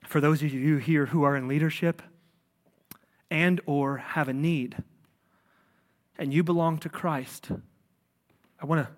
for 0.04 0.21
those 0.21 0.41
of 0.41 0.54
you 0.54 0.78
here 0.78 1.08
who 1.08 1.23
are 1.23 1.36
in 1.36 1.47
leadership 1.47 2.02
and 3.30 3.60
or 3.65 3.97
have 3.97 4.30
a 4.30 4.34
need 4.34 4.78
and 6.17 6.34
you 6.34 6.43
belong 6.43 6.78
to 6.80 6.89
Christ, 6.89 7.52
I 8.62 8.65
want 8.65 8.88
to 8.88 8.93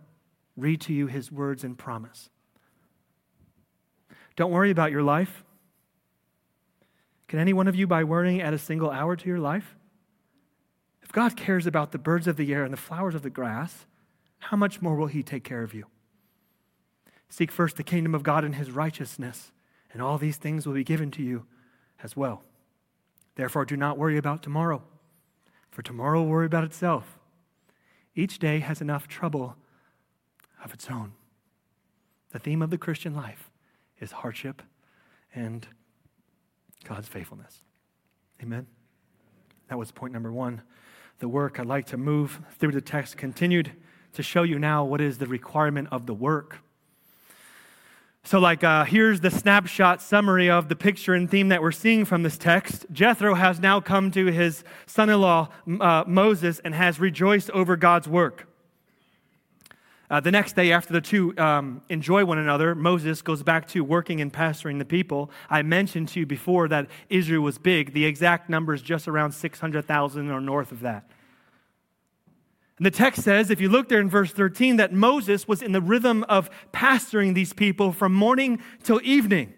read 0.55 0.81
to 0.81 0.93
you 0.93 1.07
his 1.07 1.31
words 1.31 1.63
and 1.63 1.77
promise. 1.77 2.29
Don't 4.35 4.51
worry 4.51 4.69
about 4.69 4.91
your 4.91 5.03
life. 5.03 5.43
Can 7.27 7.39
any 7.39 7.53
one 7.53 7.67
of 7.67 7.75
you, 7.75 7.87
by 7.87 8.03
worrying, 8.03 8.41
add 8.41 8.53
a 8.53 8.59
single 8.59 8.89
hour 8.89 9.15
to 9.15 9.27
your 9.27 9.39
life? 9.39 9.75
If 11.01 11.11
God 11.11 11.35
cares 11.35 11.65
about 11.65 11.91
the 11.91 11.97
birds 11.97 12.27
of 12.27 12.37
the 12.37 12.53
air 12.53 12.63
and 12.63 12.71
the 12.71 12.77
flowers 12.77 13.15
of 13.15 13.21
the 13.21 13.29
grass, 13.29 13.85
how 14.37 14.55
much 14.55 14.81
more 14.81 14.95
will 14.95 15.07
He 15.07 15.23
take 15.23 15.43
care 15.43 15.63
of 15.63 15.73
you? 15.73 15.85
Seek 17.27 17.51
first 17.51 17.75
the 17.75 17.83
kingdom 17.83 18.15
of 18.15 18.23
God 18.23 18.43
and 18.43 18.55
His 18.55 18.71
righteousness 18.71 19.51
and 19.91 20.01
all 20.01 20.17
these 20.17 20.37
things 20.37 20.65
will 20.65 20.73
be 20.73 20.83
given 20.83 21.11
to 21.11 21.23
you 21.23 21.45
as 22.03 22.15
well. 22.15 22.43
Therefore, 23.35 23.65
do 23.65 23.77
not 23.77 23.97
worry 23.97 24.17
about 24.17 24.43
tomorrow, 24.43 24.83
for 25.71 25.81
tomorrow 25.81 26.21
will 26.21 26.29
worry 26.29 26.45
about 26.45 26.63
itself. 26.63 27.17
Each 28.15 28.39
day 28.39 28.59
has 28.59 28.81
enough 28.81 29.07
trouble 29.07 29.55
of 30.63 30.73
its 30.73 30.89
own. 30.89 31.13
The 32.31 32.39
theme 32.39 32.61
of 32.61 32.69
the 32.69 32.77
Christian 32.77 33.15
life 33.15 33.49
is 33.99 34.11
hardship 34.11 34.61
and 35.33 35.67
God's 36.83 37.07
faithfulness. 37.07 37.61
Amen. 38.41 38.67
That 39.69 39.77
was 39.77 39.91
point 39.91 40.13
number 40.13 40.31
one. 40.31 40.61
The 41.19 41.27
work, 41.27 41.59
I'd 41.59 41.65
like 41.65 41.85
to 41.87 41.97
move 41.97 42.39
through 42.57 42.71
the 42.71 42.81
text, 42.81 43.17
continued 43.17 43.71
to 44.13 44.23
show 44.23 44.43
you 44.43 44.57
now 44.57 44.83
what 44.83 45.01
is 45.01 45.17
the 45.17 45.27
requirement 45.27 45.89
of 45.91 46.05
the 46.05 46.13
work. 46.13 46.57
So, 48.23 48.39
like, 48.39 48.63
uh, 48.63 48.83
here's 48.83 49.21
the 49.21 49.31
snapshot 49.31 50.01
summary 50.01 50.49
of 50.49 50.67
the 50.67 50.75
picture 50.75 51.13
and 51.13 51.29
theme 51.29 51.49
that 51.49 51.61
we're 51.61 51.71
seeing 51.71 52.05
from 52.05 52.23
this 52.23 52.37
text. 52.37 52.85
Jethro 52.91 53.33
has 53.33 53.59
now 53.59 53.79
come 53.79 54.11
to 54.11 54.25
his 54.27 54.63
son 54.85 55.09
in 55.09 55.21
law, 55.21 55.49
uh, 55.79 56.03
Moses, 56.05 56.59
and 56.59 56.75
has 56.75 56.99
rejoiced 56.99 57.49
over 57.51 57.75
God's 57.77 58.07
work. 58.07 58.45
Uh, 60.11 60.19
the 60.19 60.31
next 60.31 60.55
day, 60.55 60.71
after 60.71 60.91
the 60.91 61.01
two 61.01 61.37
um, 61.37 61.81
enjoy 61.89 62.25
one 62.25 62.39
another, 62.39 62.73
Moses 62.73 63.21
goes 63.21 63.43
back 63.43 63.67
to 63.69 63.83
working 63.83 64.21
and 64.21 64.33
pastoring 64.33 64.79
the 64.79 64.85
people. 64.85 65.29
I 65.49 65.61
mentioned 65.61 66.09
to 66.09 66.19
you 66.19 66.25
before 66.25 66.67
that 66.67 66.87
Israel 67.09 67.43
was 67.43 67.59
big. 67.59 67.93
The 67.93 68.05
exact 68.05 68.49
number 68.49 68.73
is 68.73 68.81
just 68.81 69.07
around 69.07 69.33
600,000 69.33 70.31
or 70.31 70.41
north 70.41 70.71
of 70.71 70.81
that. 70.81 71.09
And 72.79 72.85
the 72.85 72.91
text 72.91 73.23
says, 73.23 73.49
if 73.49 73.59
you 73.59 73.67
look 73.67 73.89
there 73.89 73.99
in 73.99 74.09
verse 74.09 74.31
13, 74.31 74.77
that 74.77 74.93
Moses 74.93 75.49
was 75.49 75.61
in 75.61 75.73
the 75.73 75.81
rhythm 75.81 76.23
of 76.29 76.49
pastoring 76.71 77.35
these 77.35 77.51
people 77.51 77.91
from 77.91 78.13
morning 78.13 78.61
till 78.83 79.01
evening. 79.03 79.53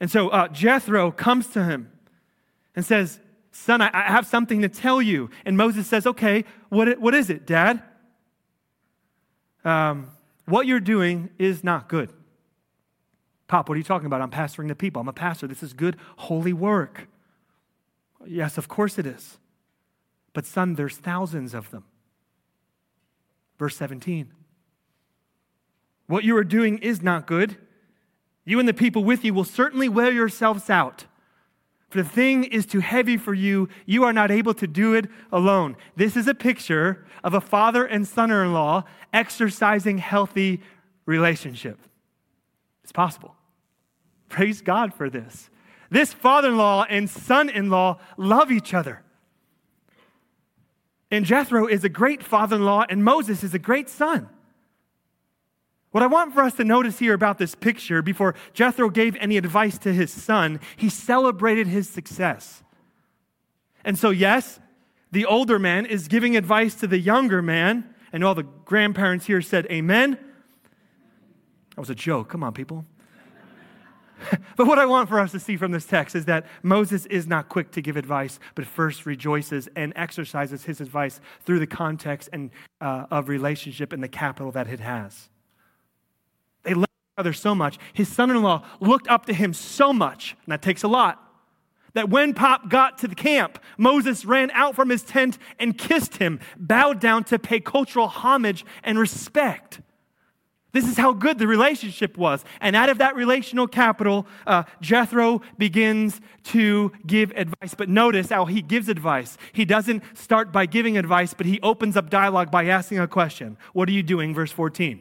And 0.00 0.10
so 0.10 0.28
uh, 0.28 0.48
Jethro 0.48 1.10
comes 1.10 1.46
to 1.48 1.64
him 1.64 1.90
and 2.76 2.84
says, 2.84 3.20
Son, 3.52 3.80
I, 3.80 3.90
I, 3.92 4.02
have 4.02 4.26
something 4.26 4.60
to 4.62 4.68
tell 4.68 5.00
you. 5.00 5.30
And 5.46 5.56
Moses 5.56 5.86
says, 5.86 6.06
Okay, 6.06 6.44
what, 6.68 7.00
what 7.00 7.14
is 7.14 7.30
it, 7.30 7.46
Dad? 7.46 7.82
Um, 9.64 10.10
what 10.44 10.66
you're 10.66 10.78
doing 10.78 11.30
is 11.38 11.64
not 11.64 11.88
good. 11.88 12.12
Pop, 13.48 13.68
what 13.68 13.74
are 13.74 13.78
you 13.78 13.84
talking 13.84 14.06
about? 14.06 14.20
I'm 14.20 14.30
pastoring 14.30 14.68
the 14.68 14.74
people. 14.74 15.00
I'm 15.00 15.08
a 15.08 15.12
pastor. 15.12 15.46
This 15.46 15.62
is 15.62 15.72
good, 15.72 15.96
holy 16.16 16.52
work. 16.52 17.08
Yes, 18.26 18.58
of 18.58 18.68
course 18.68 18.98
it 18.98 19.06
is. 19.06 19.38
But, 20.32 20.46
son, 20.46 20.74
there's 20.74 20.96
thousands 20.96 21.54
of 21.54 21.70
them. 21.70 21.84
Verse 23.58 23.76
17. 23.76 24.32
What 26.06 26.24
you 26.24 26.36
are 26.36 26.44
doing 26.44 26.78
is 26.78 27.02
not 27.02 27.26
good. 27.26 27.56
You 28.44 28.58
and 28.58 28.68
the 28.68 28.74
people 28.74 29.04
with 29.04 29.24
you 29.24 29.32
will 29.32 29.44
certainly 29.44 29.88
wear 29.88 30.10
yourselves 30.10 30.68
out. 30.70 31.04
For 31.90 31.98
the 31.98 32.08
thing 32.08 32.44
is 32.44 32.66
too 32.66 32.80
heavy 32.80 33.16
for 33.16 33.34
you. 33.34 33.68
You 33.84 34.04
are 34.04 34.12
not 34.12 34.30
able 34.30 34.54
to 34.54 34.66
do 34.66 34.94
it 34.94 35.06
alone. 35.32 35.76
This 35.96 36.16
is 36.16 36.26
a 36.28 36.34
picture 36.34 37.04
of 37.22 37.34
a 37.34 37.40
father 37.40 37.84
and 37.84 38.06
son 38.06 38.30
in 38.30 38.52
law 38.52 38.84
exercising 39.12 39.98
healthy 39.98 40.62
relationship. 41.04 41.78
It's 42.82 42.92
possible. 42.92 43.34
Praise 44.28 44.62
God 44.62 44.94
for 44.94 45.10
this. 45.10 45.50
This 45.90 46.12
father 46.12 46.48
in 46.48 46.56
law 46.56 46.86
and 46.88 47.10
son 47.10 47.48
in 47.48 47.70
law 47.70 47.98
love 48.16 48.52
each 48.52 48.72
other. 48.72 49.02
And 51.10 51.24
Jethro 51.24 51.66
is 51.66 51.82
a 51.82 51.88
great 51.88 52.22
father 52.22 52.56
in 52.56 52.64
law, 52.64 52.84
and 52.88 53.02
Moses 53.02 53.42
is 53.42 53.52
a 53.52 53.58
great 53.58 53.88
son. 53.88 54.28
What 55.90 56.04
I 56.04 56.06
want 56.06 56.34
for 56.34 56.42
us 56.42 56.54
to 56.54 56.64
notice 56.64 57.00
here 57.00 57.14
about 57.14 57.38
this 57.38 57.56
picture, 57.56 58.00
before 58.00 58.36
Jethro 58.54 58.90
gave 58.90 59.16
any 59.16 59.36
advice 59.36 59.76
to 59.78 59.92
his 59.92 60.12
son, 60.12 60.60
he 60.76 60.88
celebrated 60.88 61.66
his 61.66 61.88
success. 61.88 62.62
And 63.84 63.98
so, 63.98 64.10
yes, 64.10 64.60
the 65.10 65.26
older 65.26 65.58
man 65.58 65.86
is 65.86 66.06
giving 66.06 66.36
advice 66.36 66.76
to 66.76 66.86
the 66.86 66.98
younger 66.98 67.42
man, 67.42 67.92
and 68.12 68.22
all 68.22 68.36
the 68.36 68.44
grandparents 68.64 69.26
here 69.26 69.42
said, 69.42 69.66
Amen. 69.66 70.16
That 71.70 71.80
was 71.80 71.90
a 71.90 71.94
joke. 71.94 72.28
Come 72.28 72.44
on, 72.44 72.52
people. 72.52 72.84
but 74.56 74.66
what 74.66 74.78
I 74.78 74.86
want 74.86 75.08
for 75.08 75.20
us 75.20 75.32
to 75.32 75.40
see 75.40 75.56
from 75.56 75.72
this 75.72 75.86
text 75.86 76.14
is 76.14 76.24
that 76.26 76.46
Moses 76.62 77.06
is 77.06 77.26
not 77.26 77.48
quick 77.48 77.70
to 77.72 77.82
give 77.82 77.96
advice, 77.96 78.38
but 78.54 78.66
first 78.66 79.06
rejoices 79.06 79.68
and 79.76 79.92
exercises 79.96 80.64
his 80.64 80.80
advice 80.80 81.20
through 81.44 81.58
the 81.58 81.66
context 81.66 82.28
and, 82.32 82.50
uh, 82.80 83.06
of 83.10 83.28
relationship 83.28 83.92
and 83.92 84.02
the 84.02 84.08
capital 84.08 84.52
that 84.52 84.68
it 84.68 84.80
has. 84.80 85.28
They 86.62 86.74
love 86.74 86.84
each 86.84 87.18
other 87.18 87.32
so 87.32 87.54
much. 87.54 87.78
His 87.92 88.08
son 88.08 88.30
in 88.30 88.42
law 88.42 88.64
looked 88.80 89.08
up 89.08 89.26
to 89.26 89.32
him 89.32 89.54
so 89.54 89.92
much, 89.92 90.36
and 90.44 90.52
that 90.52 90.62
takes 90.62 90.82
a 90.82 90.88
lot, 90.88 91.26
that 91.94 92.08
when 92.08 92.34
Pop 92.34 92.68
got 92.68 92.98
to 92.98 93.08
the 93.08 93.14
camp, 93.14 93.58
Moses 93.76 94.24
ran 94.24 94.50
out 94.52 94.76
from 94.76 94.90
his 94.90 95.02
tent 95.02 95.38
and 95.58 95.76
kissed 95.76 96.18
him, 96.18 96.38
bowed 96.56 97.00
down 97.00 97.24
to 97.24 97.38
pay 97.38 97.60
cultural 97.60 98.06
homage 98.06 98.64
and 98.84 98.98
respect. 98.98 99.80
This 100.72 100.88
is 100.88 100.96
how 100.96 101.12
good 101.12 101.38
the 101.38 101.46
relationship 101.46 102.16
was. 102.16 102.44
And 102.60 102.76
out 102.76 102.88
of 102.88 102.98
that 102.98 103.16
relational 103.16 103.66
capital, 103.66 104.26
uh, 104.46 104.62
Jethro 104.80 105.42
begins 105.58 106.20
to 106.44 106.92
give 107.06 107.32
advice. 107.32 107.74
But 107.74 107.88
notice 107.88 108.28
how 108.28 108.44
he 108.44 108.62
gives 108.62 108.88
advice. 108.88 109.36
He 109.52 109.64
doesn't 109.64 110.02
start 110.16 110.52
by 110.52 110.66
giving 110.66 110.96
advice, 110.96 111.34
but 111.34 111.46
he 111.46 111.60
opens 111.60 111.96
up 111.96 112.08
dialogue 112.08 112.50
by 112.50 112.66
asking 112.66 113.00
a 113.00 113.08
question 113.08 113.56
What 113.72 113.88
are 113.88 113.92
you 113.92 114.02
doing? 114.02 114.34
Verse 114.34 114.52
14. 114.52 115.00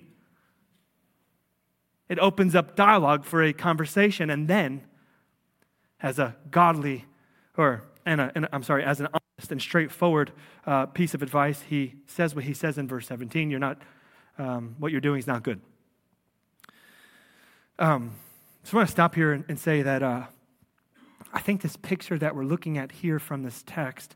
It 2.10 2.18
opens 2.18 2.56
up 2.56 2.76
dialogue 2.76 3.24
for 3.24 3.44
a 3.44 3.54
conversation, 3.54 4.32
and 4.32 4.48
then, 4.48 4.82
as 6.02 6.18
a 6.18 6.36
godly, 6.50 7.06
or 7.56 7.84
and, 8.06 8.20
a, 8.20 8.32
and 8.34 8.48
I'm 8.52 8.64
sorry, 8.64 8.84
as 8.84 9.00
an 9.00 9.08
honest 9.14 9.52
and 9.52 9.62
straightforward 9.62 10.32
uh, 10.66 10.88
piece 10.88 11.14
of 11.14 11.22
advice, 11.22 11.62
he 11.70 11.94
says 12.08 12.34
what 12.34 12.46
he 12.46 12.54
says 12.56 12.80
in 12.80 12.88
verse 12.88 13.06
17. 13.06 13.52
You're 13.52 13.60
not, 13.60 13.80
um, 14.40 14.76
what 14.80 14.92
you're 14.92 15.02
doing 15.02 15.20
is 15.20 15.28
not 15.28 15.44
good. 15.44 15.62
Um, 17.78 18.16
so 18.64 18.78
I 18.78 18.80
want 18.80 18.88
to 18.88 18.92
stop 18.92 19.16
here 19.16 19.32
and, 19.32 19.46
and 19.48 19.60
say 19.60 19.82
that 19.82 20.02
uh, 20.02 20.24
I 21.34 21.40
think 21.40 21.62
this 21.62 21.78
picture 21.78 22.18
that 22.18 22.36
we're 22.36 22.46
looking 22.46 22.78
at 22.78 22.92
here 22.92 23.20
from 23.20 23.44
this 23.44 23.64
text 23.66 24.16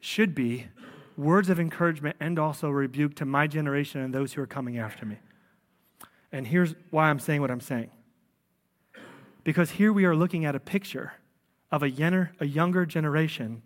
should 0.00 0.34
be 0.34 0.68
words 1.16 1.50
of 1.50 1.58
encouragement 1.58 2.16
and 2.20 2.38
also 2.38 2.70
rebuke 2.70 3.14
to 3.16 3.24
my 3.24 3.46
generation 3.46 4.00
and 4.00 4.14
those 4.14 4.34
who 4.34 4.42
are 4.42 4.46
coming 4.46 4.78
after 4.78 5.04
me. 5.04 5.16
And 6.30 6.46
here's 6.46 6.74
why 6.90 7.10
I'm 7.10 7.18
saying 7.18 7.40
what 7.40 7.50
I'm 7.50 7.60
saying. 7.60 7.90
Because 9.42 9.72
here 9.72 9.92
we 9.92 10.04
are 10.04 10.14
looking 10.14 10.44
at 10.44 10.54
a 10.54 10.60
picture 10.60 11.14
of 11.72 11.82
a, 11.82 11.86
a 12.40 12.46
younger 12.46 12.86
generation 12.86 13.62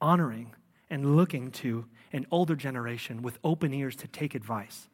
honoring 0.00 0.54
and 0.90 1.16
looking 1.16 1.50
to 1.50 1.86
an 2.12 2.26
older 2.30 2.56
generation 2.56 3.22
with 3.22 3.38
open 3.44 3.72
ears 3.72 3.96
to 3.96 4.08
take 4.08 4.34
advice. 4.34 4.88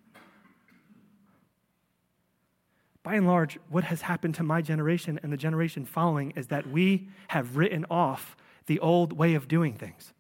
By 3.03 3.15
and 3.17 3.27
large, 3.27 3.59
what 3.69 3.85
has 3.85 4.03
happened 4.03 4.37
to 4.37 4.43
my 4.43 4.63
generation 4.63 5.19
and 5.23 5.33
the 5.33 5.37
generation 5.37 5.85
following 5.85 6.33
is 6.37 6.49
that 6.49 6.69
we 6.69 7.09
have 7.29 7.57
written 7.57 7.85
off 7.91 8.37
the 8.67 8.79
old 8.79 9.13
way 9.13 9.35
of 9.35 9.49
doing 9.49 9.75
things. 9.75 10.13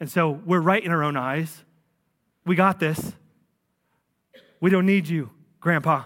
And 0.00 0.10
so 0.10 0.30
we're 0.30 0.60
right 0.60 0.82
in 0.82 0.90
our 0.90 1.04
own 1.04 1.16
eyes. 1.16 1.64
We 2.44 2.56
got 2.56 2.80
this. 2.80 3.12
We 4.60 4.70
don't 4.70 4.86
need 4.86 5.08
you, 5.08 5.30
Grandpa. 5.60 6.04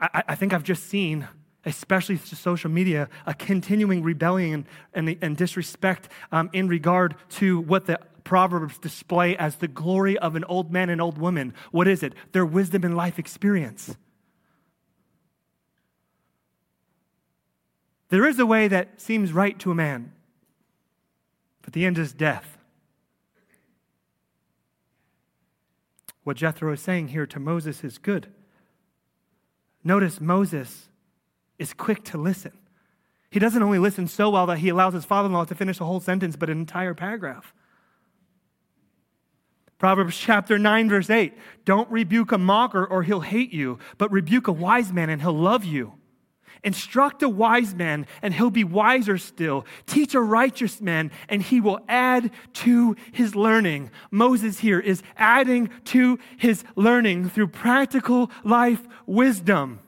I, 0.00 0.24
I 0.28 0.34
think 0.34 0.52
I've 0.52 0.64
just 0.64 0.88
seen, 0.88 1.28
especially 1.64 2.16
through 2.16 2.38
social 2.38 2.70
media, 2.70 3.08
a 3.26 3.34
continuing 3.34 4.02
rebellion 4.02 4.66
and, 4.94 5.16
and 5.20 5.36
disrespect 5.36 6.08
um, 6.32 6.50
in 6.52 6.68
regard 6.68 7.14
to 7.30 7.60
what 7.60 7.86
the 7.86 8.00
Proverbs 8.24 8.78
display 8.78 9.36
as 9.36 9.56
the 9.56 9.68
glory 9.68 10.18
of 10.18 10.36
an 10.36 10.44
old 10.44 10.72
man 10.72 10.88
and 10.90 11.00
old 11.00 11.18
woman. 11.18 11.54
What 11.70 11.88
is 11.88 12.02
it? 12.02 12.14
Their 12.32 12.46
wisdom 12.46 12.84
and 12.84 12.96
life 12.96 13.18
experience. 13.18 13.96
There 18.08 18.26
is 18.26 18.38
a 18.38 18.46
way 18.46 18.68
that 18.68 19.00
seems 19.00 19.32
right 19.32 19.58
to 19.60 19.70
a 19.70 19.74
man, 19.74 20.12
but 21.62 21.72
the 21.72 21.86
end 21.86 21.96
is 21.96 22.12
death. 22.12 22.58
What 26.24 26.36
Jethro 26.36 26.72
is 26.72 26.80
saying 26.80 27.08
here 27.08 27.26
to 27.26 27.40
Moses 27.40 27.82
is 27.82 27.98
good. 27.98 28.28
Notice 29.82 30.20
Moses 30.20 30.88
is 31.58 31.72
quick 31.72 32.04
to 32.04 32.18
listen. 32.18 32.52
He 33.30 33.38
doesn't 33.38 33.62
only 33.62 33.78
listen 33.78 34.06
so 34.06 34.28
well 34.30 34.46
that 34.46 34.58
he 34.58 34.68
allows 34.68 34.92
his 34.92 35.06
father 35.06 35.26
in 35.26 35.32
law 35.32 35.44
to 35.44 35.54
finish 35.54 35.80
a 35.80 35.84
whole 35.84 36.00
sentence, 36.00 36.36
but 36.36 36.50
an 36.50 36.60
entire 36.60 36.92
paragraph. 36.92 37.54
Proverbs 39.82 40.16
chapter 40.16 40.60
9, 40.60 40.88
verse 40.88 41.10
8 41.10 41.36
Don't 41.64 41.90
rebuke 41.90 42.30
a 42.30 42.38
mocker 42.38 42.86
or 42.86 43.02
he'll 43.02 43.18
hate 43.18 43.52
you, 43.52 43.80
but 43.98 44.12
rebuke 44.12 44.46
a 44.46 44.52
wise 44.52 44.92
man 44.92 45.10
and 45.10 45.20
he'll 45.20 45.32
love 45.32 45.64
you. 45.64 45.94
Instruct 46.62 47.20
a 47.24 47.28
wise 47.28 47.74
man, 47.74 48.06
and 48.22 48.32
he'll 48.32 48.48
be 48.48 48.62
wiser 48.62 49.18
still. 49.18 49.66
Teach 49.86 50.14
a 50.14 50.20
righteous 50.20 50.80
man, 50.80 51.10
and 51.28 51.42
he 51.42 51.60
will 51.60 51.80
add 51.88 52.30
to 52.52 52.94
his 53.10 53.34
learning. 53.34 53.90
Moses 54.12 54.60
here 54.60 54.78
is 54.78 55.02
adding 55.16 55.68
to 55.86 56.20
his 56.36 56.62
learning 56.76 57.30
through 57.30 57.48
practical 57.48 58.30
life 58.44 58.86
wisdom 59.06 59.80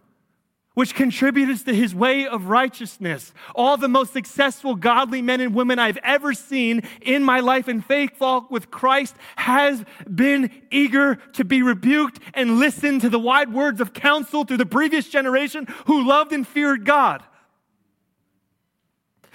which 0.74 0.94
contributes 0.94 1.62
to 1.62 1.74
his 1.74 1.94
way 1.94 2.26
of 2.26 2.46
righteousness. 2.46 3.32
All 3.54 3.76
the 3.76 3.88
most 3.88 4.12
successful 4.12 4.74
godly 4.74 5.22
men 5.22 5.40
and 5.40 5.54
women 5.54 5.78
I've 5.78 5.98
ever 5.98 6.34
seen 6.34 6.82
in 7.00 7.22
my 7.22 7.40
life 7.40 7.68
in 7.68 7.80
faith 7.80 8.18
walk 8.20 8.50
with 8.50 8.70
Christ 8.70 9.14
has 9.37 9.84
been 10.12 10.50
eager 10.70 11.16
to 11.34 11.44
be 11.44 11.62
rebuked 11.62 12.18
and 12.34 12.58
listen 12.58 12.98
to 13.00 13.08
the 13.08 13.18
wide 13.18 13.52
words 13.52 13.80
of 13.80 13.92
counsel 13.92 14.44
through 14.44 14.56
the 14.56 14.66
previous 14.66 15.08
generation 15.08 15.66
who 15.87 16.06
loved 16.06 16.32
and 16.32 16.46
feared 16.46 16.84
God. 16.84 17.22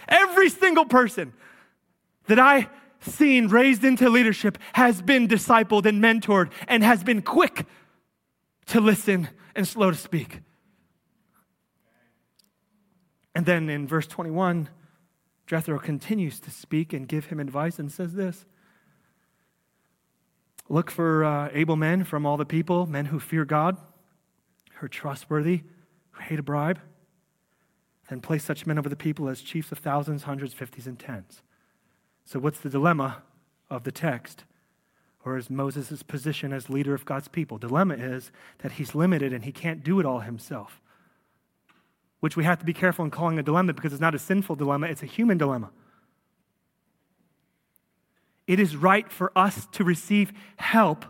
Every 0.07 0.49
single 0.49 0.85
person 0.85 1.33
that 2.27 2.39
I 2.39 2.67
seen 3.01 3.47
raised 3.47 3.85
into 3.85 4.09
leadership 4.09 4.57
has 4.73 5.01
been 5.01 5.27
discipled 5.27 5.85
and 5.85 6.03
mentored 6.03 6.51
and 6.67 6.83
has 6.83 7.03
been 7.03 7.21
quick 7.21 7.65
to 8.67 8.81
listen 8.81 9.29
and 9.55 9.67
slow 9.67 9.91
to 9.91 9.97
speak. 9.97 10.41
And 13.35 13.45
then 13.45 13.69
in 13.69 13.87
verse 13.87 14.07
21, 14.07 14.69
Jethro 15.47 15.79
continues 15.79 16.39
to 16.41 16.51
speak 16.51 16.93
and 16.93 17.07
give 17.07 17.25
him 17.25 17.39
advice 17.39 17.79
and 17.79 17.91
says 17.91 18.13
this 18.13 18.45
Look 20.67 20.91
for 20.91 21.23
uh, 21.23 21.49
able 21.51 21.75
men 21.75 22.03
from 22.03 22.25
all 22.25 22.37
the 22.37 22.45
people, 22.45 22.85
men 22.85 23.05
who 23.05 23.19
fear 23.19 23.45
God, 23.45 23.77
who 24.75 24.85
are 24.85 24.89
trustworthy, 24.89 25.63
who 26.11 26.21
hate 26.21 26.39
a 26.39 26.43
bribe. 26.43 26.79
Then 28.09 28.21
place 28.21 28.43
such 28.43 28.65
men 28.65 28.77
over 28.77 28.89
the 28.89 28.95
people 28.95 29.27
as 29.27 29.41
chiefs 29.41 29.71
of 29.71 29.79
thousands, 29.79 30.23
hundreds, 30.23 30.53
fifties, 30.53 30.87
and 30.87 30.97
tens. 30.97 31.41
So, 32.25 32.39
what's 32.39 32.59
the 32.59 32.69
dilemma 32.69 33.23
of 33.69 33.83
the 33.83 33.91
text? 33.91 34.43
Or 35.25 35.37
is 35.37 35.49
Moses' 35.49 36.01
position 36.01 36.53
as 36.53 36.69
leader 36.69 36.93
of 36.93 37.05
God's 37.05 37.27
people? 37.27 37.57
Dilemma 37.57 37.95
is 37.95 38.31
that 38.59 38.73
he's 38.73 38.95
limited 38.95 39.33
and 39.33 39.43
he 39.43 39.51
can't 39.51 39.83
do 39.83 39.99
it 39.99 40.05
all 40.05 40.19
himself 40.19 40.79
which 42.19 42.35
we 42.35 42.43
have 42.43 42.59
to 42.59 42.65
be 42.65 42.73
careful 42.73 43.05
in 43.05 43.11
calling 43.11 43.39
a 43.39 43.43
dilemma 43.43 43.73
because 43.73 43.93
it's 43.93 44.01
not 44.01 44.15
a 44.15 44.19
sinful 44.19 44.55
dilemma, 44.55 44.87
it's 44.87 45.03
a 45.03 45.05
human 45.05 45.37
dilemma. 45.37 45.69
It 48.47 48.59
is 48.59 48.75
right 48.75 49.09
for 49.11 49.31
us 49.37 49.67
to 49.73 49.83
receive 49.83 50.33
help 50.57 51.05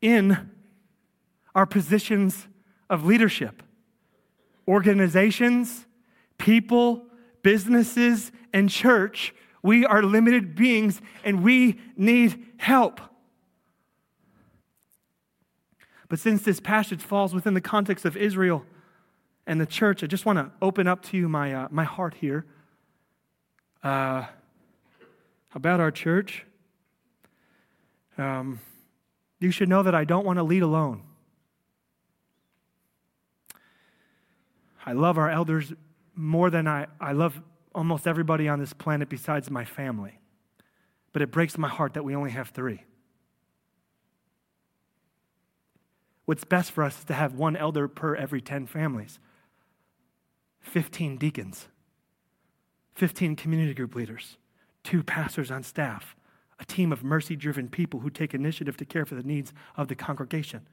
in 0.00 0.50
our 1.54 1.66
positions 1.66 2.48
of 2.88 3.04
leadership. 3.04 3.62
Organizations, 4.66 5.86
people, 6.38 7.06
businesses, 7.42 8.32
and 8.52 8.70
church, 8.70 9.34
we 9.62 9.84
are 9.84 10.02
limited 10.02 10.54
beings 10.54 11.00
and 11.24 11.42
we 11.42 11.78
need 11.96 12.44
help. 12.56 13.00
But 16.08 16.18
since 16.18 16.42
this 16.42 16.60
passage 16.60 17.02
falls 17.02 17.34
within 17.34 17.54
the 17.54 17.60
context 17.60 18.04
of 18.04 18.16
Israel, 18.16 18.64
and 19.46 19.60
the 19.60 19.66
church, 19.66 20.02
I 20.02 20.06
just 20.06 20.26
want 20.26 20.38
to 20.38 20.50
open 20.60 20.86
up 20.86 21.02
to 21.06 21.16
you 21.16 21.28
my, 21.28 21.52
uh, 21.52 21.68
my 21.70 21.84
heart 21.84 22.14
here 22.14 22.44
uh, 23.82 24.24
about 25.54 25.80
our 25.80 25.90
church. 25.90 26.44
Um, 28.18 28.60
you 29.38 29.50
should 29.50 29.68
know 29.68 29.82
that 29.82 29.94
I 29.94 30.04
don't 30.04 30.26
want 30.26 30.38
to 30.38 30.42
lead 30.42 30.62
alone. 30.62 31.02
I 34.84 34.92
love 34.92 35.18
our 35.18 35.30
elders 35.30 35.72
more 36.14 36.48
than 36.50 36.66
I, 36.66 36.86
I 37.00 37.12
love 37.12 37.40
almost 37.74 38.06
everybody 38.06 38.48
on 38.48 38.58
this 38.58 38.72
planet 38.72 39.08
besides 39.08 39.50
my 39.50 39.64
family. 39.64 40.18
But 41.12 41.22
it 41.22 41.30
breaks 41.30 41.58
my 41.58 41.68
heart 41.68 41.94
that 41.94 42.04
we 42.04 42.14
only 42.14 42.30
have 42.30 42.48
three. 42.48 42.84
What's 46.24 46.44
best 46.44 46.72
for 46.72 46.82
us 46.82 46.98
is 46.98 47.04
to 47.04 47.14
have 47.14 47.34
one 47.34 47.56
elder 47.56 47.86
per 47.86 48.16
every 48.16 48.40
10 48.40 48.66
families, 48.66 49.20
15 50.66 51.16
deacons, 51.16 51.68
15 52.96 53.36
community 53.36 53.72
group 53.72 53.94
leaders, 53.94 54.36
two 54.82 55.02
pastors 55.02 55.50
on 55.50 55.62
staff, 55.62 56.16
a 56.58 56.64
team 56.64 56.92
of 56.92 57.04
mercy 57.04 57.36
driven 57.36 57.68
people 57.68 58.00
who 58.00 58.10
take 58.10 58.34
initiative 58.34 58.76
to 58.76 58.84
care 58.84 59.06
for 59.06 59.14
the 59.14 59.22
needs 59.22 59.52
of 59.76 59.86
the 59.88 59.94
congregation. 59.94 60.66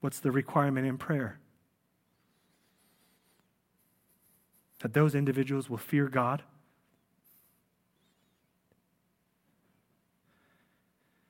What's 0.00 0.18
the 0.18 0.32
requirement 0.32 0.86
in 0.86 0.98
prayer? 0.98 1.38
That 4.80 4.92
those 4.92 5.14
individuals 5.14 5.70
will 5.70 5.78
fear 5.78 6.08
God 6.08 6.42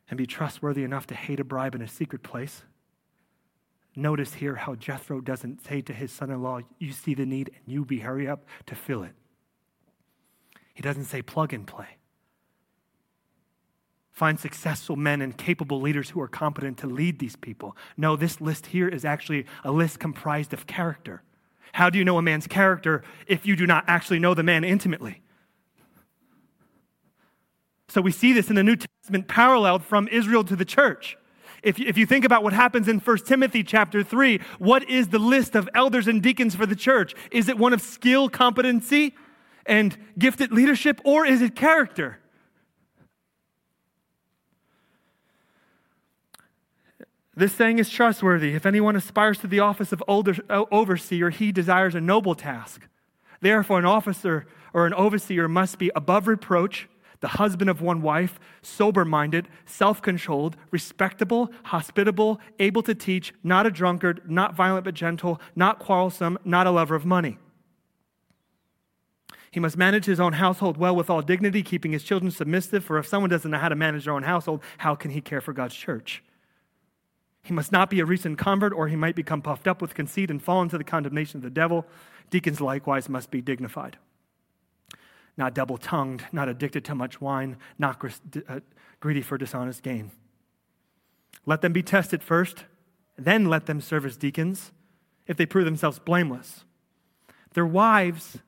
and 0.08 0.18
be 0.18 0.26
trustworthy 0.26 0.84
enough 0.84 1.06
to 1.08 1.14
hate 1.14 1.40
a 1.40 1.44
bribe 1.44 1.74
in 1.74 1.82
a 1.82 1.88
secret 1.88 2.22
place. 2.22 2.62
Notice 3.96 4.34
here 4.34 4.56
how 4.56 4.74
Jethro 4.74 5.20
doesn't 5.20 5.64
say 5.64 5.80
to 5.82 5.92
his 5.92 6.10
son 6.10 6.30
in 6.30 6.42
law, 6.42 6.60
You 6.78 6.92
see 6.92 7.14
the 7.14 7.26
need 7.26 7.50
and 7.54 7.72
you 7.72 7.84
be 7.84 8.00
hurry 8.00 8.28
up 8.28 8.44
to 8.66 8.74
fill 8.74 9.02
it. 9.02 9.14
He 10.74 10.82
doesn't 10.82 11.04
say 11.04 11.22
plug 11.22 11.52
and 11.52 11.66
play. 11.66 11.98
Find 14.10 14.38
successful 14.38 14.96
men 14.96 15.20
and 15.20 15.36
capable 15.36 15.80
leaders 15.80 16.10
who 16.10 16.20
are 16.20 16.28
competent 16.28 16.78
to 16.78 16.86
lead 16.86 17.18
these 17.18 17.36
people. 17.36 17.76
No, 17.96 18.14
this 18.16 18.40
list 18.40 18.66
here 18.66 18.88
is 18.88 19.04
actually 19.04 19.46
a 19.64 19.72
list 19.72 19.98
comprised 19.98 20.52
of 20.52 20.66
character. 20.66 21.22
How 21.72 21.90
do 21.90 21.98
you 21.98 22.04
know 22.04 22.18
a 22.18 22.22
man's 22.22 22.46
character 22.46 23.02
if 23.26 23.46
you 23.46 23.56
do 23.56 23.66
not 23.66 23.84
actually 23.88 24.20
know 24.20 24.34
the 24.34 24.44
man 24.44 24.62
intimately? 24.62 25.22
So 27.88 28.00
we 28.00 28.12
see 28.12 28.32
this 28.32 28.48
in 28.48 28.56
the 28.56 28.62
New 28.62 28.76
Testament 28.76 28.93
paralleled 29.26 29.84
from 29.84 30.08
Israel 30.08 30.44
to 30.44 30.56
the 30.56 30.64
church. 30.64 31.16
If 31.62 31.78
you, 31.78 31.86
if 31.86 31.96
you 31.96 32.04
think 32.04 32.24
about 32.24 32.42
what 32.42 32.52
happens 32.52 32.88
in 32.88 32.98
1 32.98 33.18
Timothy 33.18 33.62
chapter 33.62 34.02
3, 34.02 34.38
what 34.58 34.88
is 34.88 35.08
the 35.08 35.18
list 35.18 35.54
of 35.54 35.68
elders 35.74 36.06
and 36.06 36.22
deacons 36.22 36.54
for 36.54 36.66
the 36.66 36.76
church? 36.76 37.14
Is 37.30 37.48
it 37.48 37.56
one 37.56 37.72
of 37.72 37.80
skill, 37.80 38.28
competency, 38.28 39.14
and 39.64 39.96
gifted 40.18 40.52
leadership, 40.52 41.00
or 41.04 41.24
is 41.24 41.40
it 41.40 41.56
character? 41.56 42.18
This 47.36 47.52
saying 47.52 47.78
is 47.78 47.90
trustworthy. 47.90 48.54
If 48.54 48.66
anyone 48.66 48.94
aspires 48.94 49.38
to 49.38 49.46
the 49.46 49.60
office 49.60 49.90
of 49.90 50.04
older, 50.06 50.36
overseer, 50.50 51.30
he 51.30 51.50
desires 51.50 51.94
a 51.94 52.00
noble 52.00 52.34
task. 52.34 52.86
Therefore, 53.40 53.78
an 53.78 53.86
officer 53.86 54.46
or 54.72 54.86
an 54.86 54.94
overseer 54.94 55.48
must 55.48 55.78
be 55.78 55.90
above 55.96 56.28
reproach 56.28 56.88
the 57.24 57.28
husband 57.28 57.70
of 57.70 57.80
one 57.80 58.02
wife, 58.02 58.38
sober 58.60 59.02
minded, 59.02 59.48
self 59.64 60.02
controlled, 60.02 60.58
respectable, 60.70 61.50
hospitable, 61.62 62.38
able 62.58 62.82
to 62.82 62.94
teach, 62.94 63.32
not 63.42 63.64
a 63.64 63.70
drunkard, 63.70 64.20
not 64.30 64.54
violent 64.54 64.84
but 64.84 64.92
gentle, 64.92 65.40
not 65.56 65.78
quarrelsome, 65.78 66.38
not 66.44 66.66
a 66.66 66.70
lover 66.70 66.94
of 66.94 67.06
money. 67.06 67.38
He 69.50 69.58
must 69.58 69.78
manage 69.78 70.04
his 70.04 70.20
own 70.20 70.34
household 70.34 70.76
well 70.76 70.94
with 70.94 71.08
all 71.08 71.22
dignity, 71.22 71.62
keeping 71.62 71.92
his 71.92 72.02
children 72.02 72.30
submissive. 72.30 72.84
For 72.84 72.98
if 72.98 73.06
someone 73.06 73.30
doesn't 73.30 73.50
know 73.50 73.56
how 73.56 73.70
to 73.70 73.74
manage 73.74 74.04
their 74.04 74.12
own 74.12 74.24
household, 74.24 74.62
how 74.76 74.94
can 74.94 75.10
he 75.10 75.22
care 75.22 75.40
for 75.40 75.54
God's 75.54 75.74
church? 75.74 76.22
He 77.42 77.54
must 77.54 77.72
not 77.72 77.88
be 77.88 78.00
a 78.00 78.04
recent 78.04 78.36
convert, 78.36 78.74
or 78.74 78.88
he 78.88 78.96
might 78.96 79.16
become 79.16 79.40
puffed 79.40 79.66
up 79.66 79.80
with 79.80 79.94
conceit 79.94 80.30
and 80.30 80.42
fall 80.42 80.60
into 80.60 80.76
the 80.76 80.84
condemnation 80.84 81.38
of 81.38 81.42
the 81.42 81.48
devil. 81.48 81.86
Deacons 82.28 82.60
likewise 82.60 83.08
must 83.08 83.30
be 83.30 83.40
dignified 83.40 83.96
not 85.36 85.54
double 85.54 85.78
tongued, 85.78 86.24
not 86.32 86.48
addicted 86.48 86.84
to 86.84 86.94
much 86.94 87.20
wine, 87.20 87.56
not 87.78 88.02
uh, 88.48 88.60
greedy 89.00 89.22
for 89.22 89.36
dishonest 89.36 89.82
gain. 89.82 90.10
Let 91.46 91.60
them 91.60 91.72
be 91.72 91.82
tested 91.82 92.22
first, 92.22 92.64
then 93.16 93.46
let 93.46 93.66
them 93.66 93.80
serve 93.80 94.06
as 94.06 94.16
deacons 94.16 94.72
if 95.26 95.36
they 95.36 95.46
prove 95.46 95.64
themselves 95.64 95.98
blameless. 95.98 96.64
Their 97.54 97.66
wives, 97.66 98.38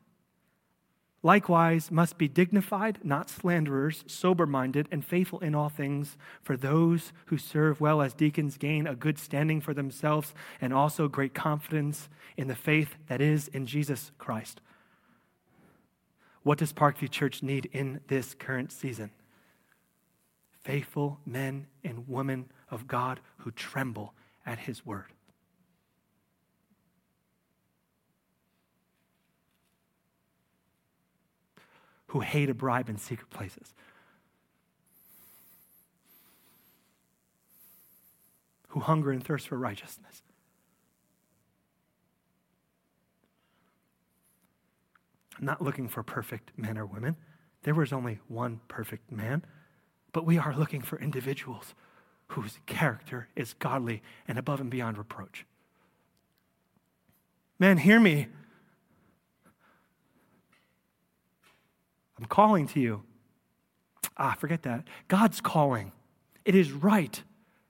likewise, 1.23 1.91
must 1.91 2.19
be 2.19 2.29
dignified, 2.29 2.99
not 3.03 3.31
slanderers, 3.31 4.05
sober 4.07 4.47
minded, 4.47 4.89
and 4.91 5.05
faithful 5.05 5.39
in 5.41 5.55
all 5.55 5.69
things. 5.69 6.17
For 6.43 6.57
those 6.57 7.13
who 7.27 7.39
serve 7.39 7.81
well 7.81 8.03
as 8.03 8.15
deacons 8.15 8.57
gain 8.57 8.87
a 8.87 8.97
good 8.97 9.19
standing 9.19 9.61
for 9.61 9.75
themselves 9.75 10.35
and 10.61 10.73
also 10.73 11.09
great 11.09 11.35
confidence 11.35 12.09
in 12.37 12.49
the 12.49 12.55
faith 12.55 12.97
that 13.09 13.21
is 13.21 13.49
in 13.49 13.67
Jesus 13.67 14.11
Christ. 14.19 14.61
What 16.47 16.59
does 16.59 16.73
Parkview 16.73 17.11
Church 17.11 17.43
need 17.43 17.69
in 17.73 18.03
this 18.07 18.33
current 18.33 18.71
season? 18.71 19.11
Faithful 20.63 21.19
men 21.27 21.67
and 21.83 22.07
women 22.07 22.53
of 22.71 22.87
God 22.87 23.19
who 23.39 23.51
tremble 23.51 24.15
at 24.47 24.61
his 24.61 24.87
word. 24.87 25.13
Who 32.07 32.21
hate 32.21 32.49
a 32.49 32.55
bribe 32.55 32.89
in 32.89 32.97
secret 32.97 33.29
places. 33.29 33.75
Who 38.69 38.79
hunger 38.79 39.11
and 39.11 39.25
thirst 39.25 39.49
for 39.49 39.59
righteousness. 39.59 40.23
I'm 45.39 45.45
not 45.45 45.63
looking 45.63 45.89
for 45.89 46.03
perfect 46.03 46.53
men 46.57 46.79
or 46.79 46.87
women. 46.87 47.17
There 47.63 47.75
was 47.75 47.93
only 47.93 48.21
one 48.29 48.61
perfect 48.69 49.11
man. 49.11 49.45
But 50.13 50.25
we 50.25 50.39
are 50.39 50.57
looking 50.57 50.81
for 50.81 50.99
individuals 50.99 51.75
whose 52.29 52.59
character 52.67 53.29
is 53.37 53.55
godly 53.55 54.03
and 54.27 54.39
above 54.39 54.61
and 54.61 54.71
beyond 54.71 54.99
reproach. 54.99 55.45
Man, 57.59 57.79
hear 57.79 58.01
me. 58.01 58.29
I'm 62.19 62.27
calling 62.27 62.67
to 62.69 62.81
you. 62.81 63.03
Ah, 64.17 64.35
forget 64.39 64.63
that. 64.63 64.85
God's 65.09 65.41
calling. 65.41 65.93
It 66.45 66.55
is 66.55 66.73
right 66.73 67.23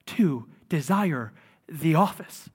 to 0.06 0.46
desire 0.68 1.32
the 1.68 1.94
office. 1.94 2.48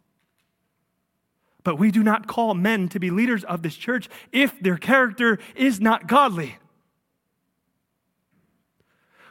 But 1.63 1.77
we 1.77 1.91
do 1.91 2.03
not 2.03 2.27
call 2.27 2.53
men 2.53 2.89
to 2.89 2.99
be 2.99 3.09
leaders 3.11 3.43
of 3.43 3.61
this 3.61 3.75
church 3.75 4.09
if 4.31 4.59
their 4.59 4.77
character 4.77 5.37
is 5.55 5.79
not 5.79 6.07
godly. 6.07 6.57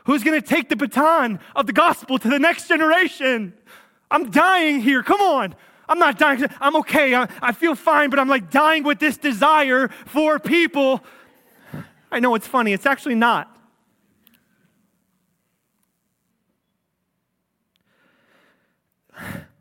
Who's 0.05 0.23
going 0.23 0.41
to 0.41 0.47
take 0.47 0.69
the 0.69 0.77
baton 0.77 1.41
of 1.55 1.67
the 1.67 1.73
gospel 1.73 2.19
to 2.19 2.29
the 2.29 2.39
next 2.39 2.69
generation? 2.69 3.53
I'm 4.11 4.31
dying 4.31 4.81
here. 4.81 5.03
Come 5.03 5.21
on. 5.21 5.55
I'm 5.89 5.99
not 5.99 6.19
dying. 6.19 6.45
I'm 6.61 6.77
okay. 6.77 7.15
I, 7.15 7.29
I 7.43 7.53
feel 7.53 7.75
fine, 7.75 8.11
but 8.11 8.19
I'm 8.19 8.29
like 8.29 8.51
dying 8.51 8.85
with 8.85 8.99
this 8.99 9.17
desire 9.17 9.89
for 10.07 10.39
people. 10.39 11.05
I 12.13 12.21
know 12.21 12.35
it's 12.35 12.47
funny. 12.47 12.73
It's 12.73 12.87
actually 12.87 13.17
not. 13.17 13.57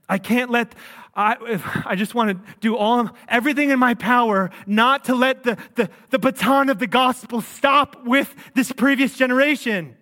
I 0.08 0.18
can't 0.18 0.50
let 0.50 0.74
I, 1.20 1.84
I 1.86 1.96
just 1.96 2.16
want 2.16 2.30
to 2.30 2.54
do 2.62 2.78
all 2.78 3.10
everything 3.28 3.72
in 3.72 3.78
my 3.78 3.94
power 3.94 4.52
not 4.66 5.04
to 5.06 5.16
let 5.16 5.44
the, 5.44 5.58
the, 5.76 5.90
the 6.12 6.18
baton 6.18 6.70
of 6.70 6.80
the 6.80 6.88
gospel 6.88 7.42
stop 7.42 8.06
with 8.06 8.34
this 8.56 8.72
previous 8.72 9.18
generation. 9.18 9.98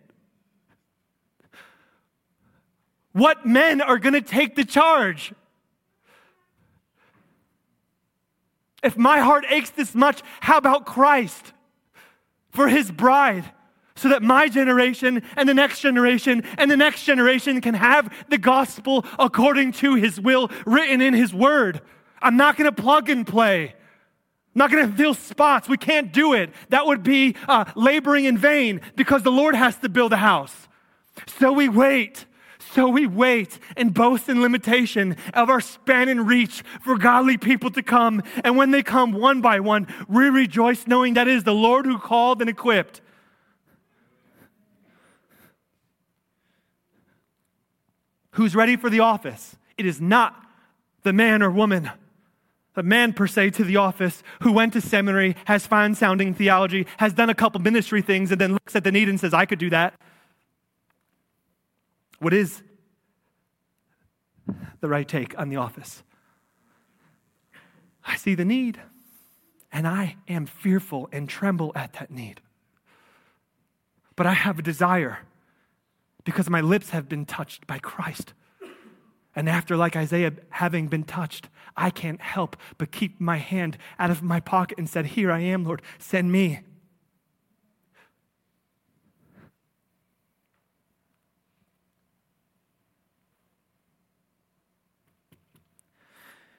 What 3.14 3.48
men 3.48 3.82
are 3.82 3.98
going 3.98 4.14
to 4.14 4.22
take 4.22 4.56
the 4.56 4.64
charge? 4.64 5.34
If 8.84 8.96
my 8.96 9.18
heart 9.18 9.44
aches 9.50 9.72
this 9.72 9.96
much, 9.96 10.22
how 10.40 10.58
about 10.58 10.86
Christ 10.86 11.52
for 12.52 12.68
his 12.68 12.92
bride? 12.92 13.52
So 13.98 14.10
that 14.10 14.24
my 14.24 14.48
generation 14.48 15.24
and 15.36 15.50
the 15.50 15.54
next 15.54 15.82
generation 15.82 16.44
and 16.58 16.70
the 16.72 16.78
next 16.78 17.04
generation 17.04 17.60
can 17.62 17.74
have 17.74 18.14
the 18.30 18.38
gospel 18.38 19.06
according 19.20 19.72
to 19.74 19.96
his 19.96 20.22
will 20.22 20.50
written 20.66 21.02
in 21.02 21.14
his 21.14 21.34
word. 21.34 21.82
I'm 22.22 22.38
not 22.38 22.58
going 22.58 22.74
to 22.74 22.82
plug 22.82 23.10
and 23.10 23.26
play. 23.26 23.70
I'm 23.70 24.60
not 24.60 24.72
going 24.72 24.90
to 24.90 24.96
fill 24.96 25.14
spots. 25.14 25.68
We 25.68 25.78
can't 25.78 26.12
do 26.12 26.34
it. 26.34 26.52
That 26.70 26.86
would 26.86 27.04
be 27.04 27.36
uh, 27.48 27.66
laboring 27.76 28.26
in 28.26 28.38
vain 28.38 28.82
because 28.96 29.24
the 29.24 29.32
Lord 29.32 29.56
has 29.56 29.76
to 29.78 29.90
build 29.90 30.14
a 30.14 30.18
house. 30.18 30.68
So 31.40 31.52
we 31.52 31.70
wait. 31.70 32.26
So 32.74 32.90
we 32.90 33.08
wait 33.08 33.60
and 33.76 33.94
boast 33.94 34.30
in 34.30 34.42
limitation 34.42 35.16
of 35.34 35.50
our 35.50 35.62
span 35.62 36.10
and 36.10 36.28
reach 36.28 36.64
for 36.84 36.98
godly 36.98 37.38
people 37.38 37.72
to 37.72 37.82
come. 37.82 38.22
And 38.44 38.58
when 38.58 38.72
they 38.72 38.84
come 38.84 39.14
one 39.14 39.42
by 39.42 39.60
one, 39.60 39.88
we 40.08 40.30
rejoice 40.30 40.86
knowing 40.86 41.14
that 41.14 41.28
it 41.28 41.36
is 41.36 41.44
the 41.44 41.54
Lord 41.54 41.86
who 41.86 41.98
called 41.98 42.42
and 42.42 42.50
equipped. 42.50 43.02
Who's 48.38 48.56
ready 48.56 48.76
for 48.76 48.92
the 48.92 49.00
office? 49.00 49.56
It 49.80 49.88
is 49.88 50.00
not 50.00 50.46
the 51.02 51.12
man 51.12 51.42
or 51.42 51.50
woman, 51.50 51.90
the 52.76 52.84
man 52.84 53.12
per 53.14 53.26
se 53.26 53.50
to 53.52 53.64
the 53.64 53.78
office 53.78 54.22
who 54.44 54.52
went 54.52 54.74
to 54.74 54.82
seminary, 54.82 55.36
has 55.46 55.66
fine 55.66 55.96
sounding 55.96 56.36
theology, 56.36 56.86
has 56.98 57.14
done 57.14 57.32
a 57.32 57.34
couple 57.34 57.60
ministry 57.60 58.04
things, 58.04 58.32
and 58.32 58.40
then 58.40 58.54
looks 58.54 58.76
at 58.76 58.84
the 58.84 58.92
need 58.92 59.10
and 59.10 59.20
says, 59.20 59.34
I 59.34 59.48
could 59.48 59.58
do 59.58 59.72
that. 59.72 60.00
What 62.20 62.32
is 62.32 62.62
the 64.82 64.88
right 64.88 65.08
take 65.08 65.36
on 65.40 65.50
the 65.50 65.56
office? 65.56 66.04
I 68.06 68.18
see 68.18 68.36
the 68.36 68.46
need, 68.46 68.80
and 69.72 69.88
I 69.88 70.16
am 70.28 70.46
fearful 70.46 71.10
and 71.12 71.28
tremble 71.28 71.72
at 71.74 71.94
that 71.94 72.12
need. 72.12 72.42
But 74.16 74.28
I 74.28 74.34
have 74.34 74.60
a 74.60 74.62
desire 74.62 75.22
because 76.28 76.50
my 76.50 76.60
lips 76.60 76.90
have 76.90 77.08
been 77.08 77.26
touched 77.26 77.66
by 77.68 77.80
Christ. 77.80 78.34
And 79.34 79.48
after, 79.48 79.78
like 79.78 79.96
Isaiah, 79.96 80.34
having 80.50 80.88
been 80.88 81.06
touched, 81.06 81.48
I 81.78 81.90
can't 81.90 82.20
help 82.20 82.58
but 82.78 82.92
keep 82.92 83.22
my 83.22 83.38
hand 83.38 83.78
out 83.98 84.10
of 84.10 84.22
my 84.22 84.42
pocket 84.42 84.78
and 84.78 84.90
said, 84.90 85.06
Here 85.06 85.32
I 85.32 85.40
am, 85.40 85.64
Lord, 85.64 85.82
send 86.00 86.30
me. 86.30 86.60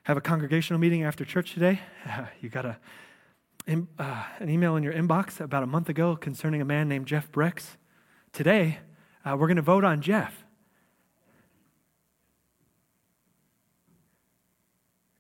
Have 0.05 0.17
a 0.17 0.23
congregational 0.23 0.81
meeting 0.81 1.03
after 1.03 1.27
church 1.27 1.53
today. 1.53 1.81
You 2.41 2.49
got 2.49 2.65
a, 2.65 2.79
uh, 3.99 4.25
an 4.39 4.49
email 4.49 4.77
in 4.77 4.83
your 4.83 4.95
inbox 4.95 5.41
about 5.41 5.63
a 5.63 5.67
month 5.67 5.91
ago 5.91 6.17
concerning 6.17 6.63
a 6.63 6.65
man 6.65 6.89
named 6.89 7.05
Jeff 7.05 7.31
Brex. 7.31 7.77
Today, 8.33 8.79
uh, 9.29 9.37
we're 9.37 9.47
going 9.47 9.57
to 9.57 9.63
vote 9.63 9.85
on 9.85 10.01
Jeff. 10.01 10.45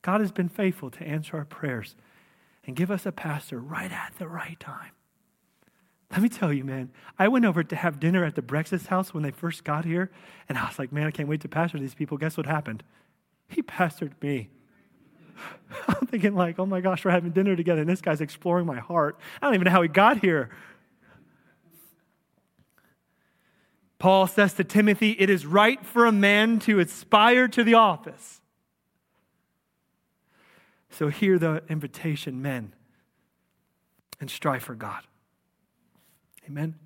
God 0.02 0.20
has 0.20 0.32
been 0.32 0.48
faithful 0.48 0.90
to 0.90 1.04
answer 1.06 1.36
our 1.36 1.44
prayers 1.44 1.94
and 2.64 2.74
give 2.74 2.90
us 2.90 3.04
a 3.04 3.12
pastor 3.12 3.58
right 3.58 3.92
at 3.92 4.14
the 4.18 4.26
right 4.26 4.58
time. 4.58 4.92
Let 6.10 6.22
me 6.22 6.30
tell 6.30 6.52
you, 6.52 6.64
man, 6.64 6.90
I 7.18 7.28
went 7.28 7.44
over 7.44 7.62
to 7.62 7.76
have 7.76 8.00
dinner 8.00 8.24
at 8.24 8.34
the 8.34 8.40
Brex's 8.40 8.86
house 8.86 9.12
when 9.12 9.22
they 9.22 9.30
first 9.30 9.64
got 9.64 9.84
here, 9.84 10.10
and 10.48 10.56
I 10.56 10.66
was 10.66 10.78
like, 10.78 10.90
man, 10.90 11.06
I 11.06 11.10
can't 11.10 11.28
wait 11.28 11.42
to 11.42 11.48
pastor 11.48 11.78
these 11.78 11.94
people. 11.94 12.16
Guess 12.16 12.38
what 12.38 12.46
happened? 12.46 12.82
He 13.48 13.60
pastored 13.60 14.12
me. 14.22 14.48
I'm 15.88 16.06
thinking, 16.06 16.34
like, 16.34 16.58
oh 16.58 16.64
my 16.64 16.80
gosh, 16.80 17.04
we're 17.04 17.10
having 17.10 17.32
dinner 17.32 17.56
together, 17.56 17.82
and 17.82 17.90
this 17.90 18.00
guy's 18.00 18.22
exploring 18.22 18.64
my 18.64 18.78
heart. 18.78 19.18
I 19.42 19.46
don't 19.46 19.54
even 19.54 19.66
know 19.66 19.70
how 19.70 19.82
he 19.82 19.88
got 19.88 20.20
here. 20.20 20.48
Paul 23.98 24.26
says 24.26 24.54
to 24.54 24.64
Timothy, 24.64 25.12
it 25.18 25.28
is 25.28 25.44
right 25.44 25.84
for 25.84 26.06
a 26.06 26.12
man 26.12 26.60
to 26.60 26.78
aspire 26.78 27.48
to 27.48 27.64
the 27.64 27.74
office. 27.74 28.40
So 30.90 31.08
hear 31.08 31.38
the 31.38 31.62
invitation, 31.68 32.40
men, 32.40 32.74
and 34.20 34.30
strive 34.30 34.62
for 34.62 34.74
God. 34.74 35.02
Amen. 36.46 36.76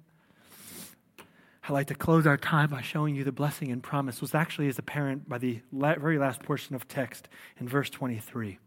I'd 1.65 1.73
like 1.73 1.87
to 1.89 1.95
close 1.95 2.27
our 2.27 2.37
time 2.37 2.71
by 2.71 2.81
showing 2.81 3.15
you 3.15 3.23
the 3.23 3.31
blessing 3.31 3.71
and 3.71 3.83
promise 3.83 4.21
was 4.21 4.35
actually 4.35 4.69
as 4.69 4.79
apparent 4.79 5.29
by 5.29 5.39
the 5.39 5.61
very 5.71 6.19
last 6.19 6.43
portion 6.43 6.75
of 6.75 6.89
text 6.89 7.29
in 7.61 7.69
verse 7.69 7.89
23. 7.89 8.59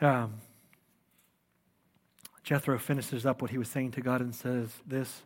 Um, 0.00 0.34
Jethro 2.42 2.78
finishes 2.78 3.24
up 3.24 3.42
what 3.42 3.50
he 3.50 3.58
was 3.58 3.68
saying 3.68 3.92
to 3.92 4.00
God 4.00 4.20
and 4.20 4.34
says 4.34 4.72
this 4.86 5.22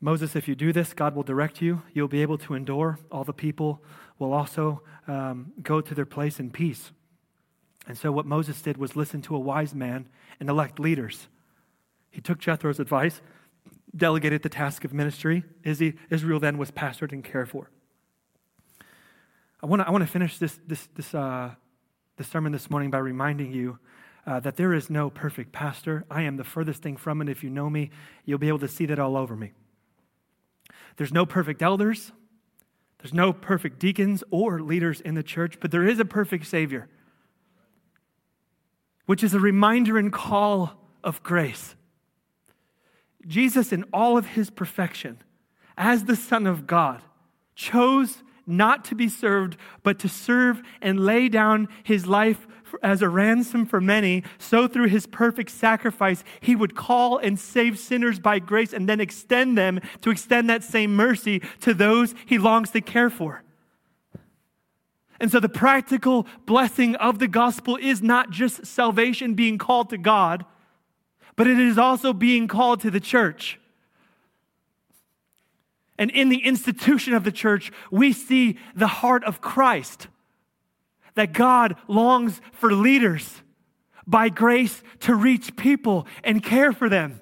Moses, 0.00 0.36
if 0.36 0.46
you 0.46 0.54
do 0.54 0.72
this, 0.72 0.94
God 0.94 1.14
will 1.14 1.22
direct 1.22 1.60
you. 1.60 1.82
You'll 1.92 2.08
be 2.08 2.22
able 2.22 2.38
to 2.38 2.54
endure. 2.54 2.98
All 3.10 3.24
the 3.24 3.32
people 3.32 3.82
will 4.18 4.32
also 4.32 4.82
um, 5.06 5.52
go 5.62 5.80
to 5.80 5.94
their 5.94 6.06
place 6.06 6.38
in 6.38 6.50
peace. 6.50 6.92
And 7.86 7.96
so, 7.96 8.12
what 8.12 8.26
Moses 8.26 8.60
did 8.60 8.76
was 8.76 8.96
listen 8.96 9.22
to 9.22 9.34
a 9.34 9.38
wise 9.38 9.74
man 9.74 10.08
and 10.38 10.48
elect 10.48 10.78
leaders. 10.78 11.28
He 12.10 12.20
took 12.20 12.38
Jethro's 12.38 12.78
advice 12.78 13.20
delegated 13.96 14.42
the 14.42 14.48
task 14.48 14.84
of 14.84 14.92
ministry. 14.92 15.44
Israel 15.64 16.40
then 16.40 16.58
was 16.58 16.70
pastored 16.70 17.12
and 17.12 17.24
cared 17.24 17.48
for. 17.48 17.70
I 19.62 19.66
want 19.66 19.82
to 19.82 19.88
I 19.88 20.06
finish 20.06 20.38
this, 20.38 20.58
this, 20.66 20.88
this, 20.94 21.14
uh, 21.14 21.50
this 22.16 22.28
sermon 22.28 22.52
this 22.52 22.70
morning 22.70 22.90
by 22.90 22.98
reminding 22.98 23.52
you 23.52 23.78
uh, 24.26 24.40
that 24.40 24.56
there 24.56 24.72
is 24.72 24.88
no 24.88 25.10
perfect 25.10 25.52
pastor. 25.52 26.04
I 26.10 26.22
am 26.22 26.36
the 26.36 26.44
furthest 26.44 26.82
thing 26.82 26.96
from 26.96 27.22
it. 27.22 27.28
If 27.28 27.42
you 27.42 27.50
know 27.50 27.68
me, 27.68 27.90
you'll 28.24 28.38
be 28.38 28.48
able 28.48 28.58
to 28.60 28.68
see 28.68 28.86
that 28.86 28.98
all 28.98 29.16
over 29.16 29.34
me. 29.34 29.52
There's 30.96 31.12
no 31.12 31.26
perfect 31.26 31.62
elders, 31.62 32.12
there's 32.98 33.14
no 33.14 33.32
perfect 33.32 33.78
deacons 33.78 34.24
or 34.30 34.60
leaders 34.60 35.00
in 35.00 35.14
the 35.14 35.22
church, 35.22 35.58
but 35.60 35.70
there 35.70 35.86
is 35.86 36.00
a 36.00 36.04
perfect 36.04 36.46
Savior, 36.46 36.88
which 39.06 39.22
is 39.22 39.34
a 39.34 39.40
reminder 39.40 39.96
and 39.98 40.12
call 40.12 40.72
of 41.04 41.22
grace. 41.22 41.76
Jesus, 43.26 43.72
in 43.72 43.84
all 43.92 44.18
of 44.18 44.26
his 44.26 44.50
perfection, 44.50 45.22
as 45.76 46.04
the 46.04 46.16
Son 46.16 46.46
of 46.46 46.66
God, 46.66 47.02
chose 47.54 48.22
not 48.46 48.84
to 48.86 48.94
be 48.94 49.08
served, 49.08 49.56
but 49.82 49.98
to 50.00 50.08
serve 50.08 50.62
and 50.80 50.98
lay 50.98 51.28
down 51.28 51.68
his 51.84 52.06
life 52.06 52.46
as 52.82 53.02
a 53.02 53.08
ransom 53.08 53.66
for 53.66 53.80
many, 53.80 54.24
so 54.38 54.68
through 54.68 54.88
his 54.88 55.06
perfect 55.06 55.50
sacrifice, 55.50 56.24
he 56.40 56.56
would 56.56 56.74
call 56.74 57.18
and 57.18 57.38
save 57.38 57.78
sinners 57.78 58.18
by 58.18 58.38
grace 58.38 58.72
and 58.72 58.88
then 58.88 59.00
extend 59.00 59.56
them 59.56 59.80
to 60.00 60.10
extend 60.10 60.48
that 60.50 60.64
same 60.64 60.94
mercy 60.94 61.42
to 61.60 61.74
those 61.74 62.14
he 62.26 62.38
longs 62.38 62.70
to 62.70 62.80
care 62.80 63.10
for. 63.10 63.42
And 65.20 65.30
so 65.30 65.40
the 65.40 65.48
practical 65.48 66.26
blessing 66.46 66.94
of 66.96 67.18
the 67.18 67.28
gospel 67.28 67.76
is 67.76 68.02
not 68.02 68.30
just 68.30 68.66
salvation 68.66 69.34
being 69.34 69.58
called 69.58 69.90
to 69.90 69.98
God 69.98 70.44
but 71.38 71.46
it 71.46 71.60
is 71.60 71.78
also 71.78 72.12
being 72.12 72.48
called 72.48 72.80
to 72.80 72.90
the 72.90 72.98
church. 72.98 73.60
And 75.96 76.10
in 76.10 76.30
the 76.30 76.44
institution 76.44 77.14
of 77.14 77.22
the 77.22 77.30
church, 77.30 77.70
we 77.92 78.12
see 78.12 78.58
the 78.74 78.88
heart 78.88 79.22
of 79.22 79.40
Christ 79.40 80.08
that 81.18 81.32
God 81.32 81.76
longs 81.88 82.40
for 82.52 82.72
leaders 82.72 83.42
by 84.06 84.28
grace 84.28 84.84
to 85.00 85.14
reach 85.14 85.56
people 85.56 86.06
and 86.22 86.42
care 86.42 86.72
for 86.72 86.88
them. 86.88 87.20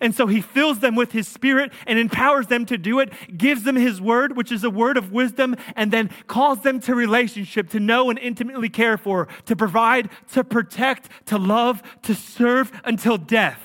And 0.00 0.14
so 0.14 0.26
he 0.26 0.40
fills 0.40 0.80
them 0.80 0.96
with 0.96 1.12
his 1.12 1.28
spirit 1.28 1.70
and 1.86 1.98
empowers 1.98 2.46
them 2.46 2.64
to 2.66 2.78
do 2.78 3.00
it, 3.00 3.12
gives 3.36 3.64
them 3.64 3.76
his 3.76 4.00
word, 4.00 4.34
which 4.34 4.50
is 4.50 4.64
a 4.64 4.70
word 4.70 4.96
of 4.96 5.12
wisdom, 5.12 5.56
and 5.76 5.92
then 5.92 6.08
calls 6.26 6.62
them 6.62 6.80
to 6.80 6.94
relationship, 6.94 7.68
to 7.70 7.80
know 7.80 8.08
and 8.08 8.18
intimately 8.18 8.70
care 8.70 8.96
for, 8.96 9.28
to 9.44 9.54
provide, 9.54 10.08
to 10.32 10.42
protect, 10.42 11.10
to 11.26 11.36
love, 11.36 11.82
to 12.02 12.14
serve 12.14 12.72
until 12.84 13.18
death. 13.18 13.60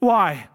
Why? 0.00 0.48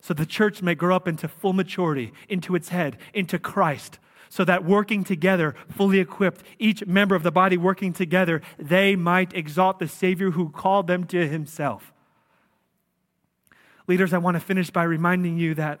So 0.00 0.14
the 0.14 0.26
church 0.26 0.62
may 0.62 0.76
grow 0.76 0.94
up 0.94 1.08
into 1.08 1.26
full 1.26 1.54
maturity, 1.54 2.12
into 2.28 2.54
its 2.54 2.68
head, 2.68 2.98
into 3.12 3.36
Christ 3.36 3.98
so 4.30 4.44
that 4.44 4.64
working 4.64 5.02
together, 5.02 5.56
fully 5.68 5.98
equipped, 5.98 6.44
each 6.58 6.86
member 6.86 7.16
of 7.16 7.24
the 7.24 7.32
body 7.32 7.58
working 7.58 7.92
together, 7.92 8.40
they 8.58 8.94
might 8.94 9.34
exalt 9.34 9.80
the 9.80 9.88
Savior 9.88 10.30
who 10.30 10.48
called 10.48 10.86
them 10.86 11.04
to 11.04 11.28
himself. 11.28 11.92
Leaders, 13.88 14.12
I 14.12 14.18
want 14.18 14.36
to 14.36 14.40
finish 14.40 14.70
by 14.70 14.84
reminding 14.84 15.36
you 15.36 15.54
that 15.56 15.80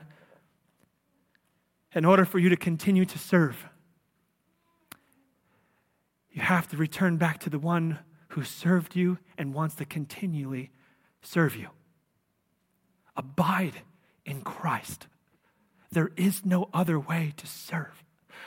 in 1.94 2.04
order 2.04 2.24
for 2.24 2.40
you 2.40 2.48
to 2.48 2.56
continue 2.56 3.04
to 3.04 3.18
serve, 3.18 3.68
you 6.32 6.42
have 6.42 6.68
to 6.70 6.76
return 6.76 7.18
back 7.18 7.38
to 7.40 7.50
the 7.50 7.58
one 7.58 8.00
who 8.30 8.42
served 8.42 8.96
you 8.96 9.18
and 9.38 9.54
wants 9.54 9.76
to 9.76 9.84
continually 9.84 10.72
serve 11.22 11.54
you. 11.54 11.68
Abide 13.16 13.82
in 14.24 14.42
Christ. 14.42 15.06
There 15.92 16.10
is 16.16 16.44
no 16.44 16.68
other 16.74 16.98
way 16.98 17.32
to 17.36 17.46
serve 17.46 18.02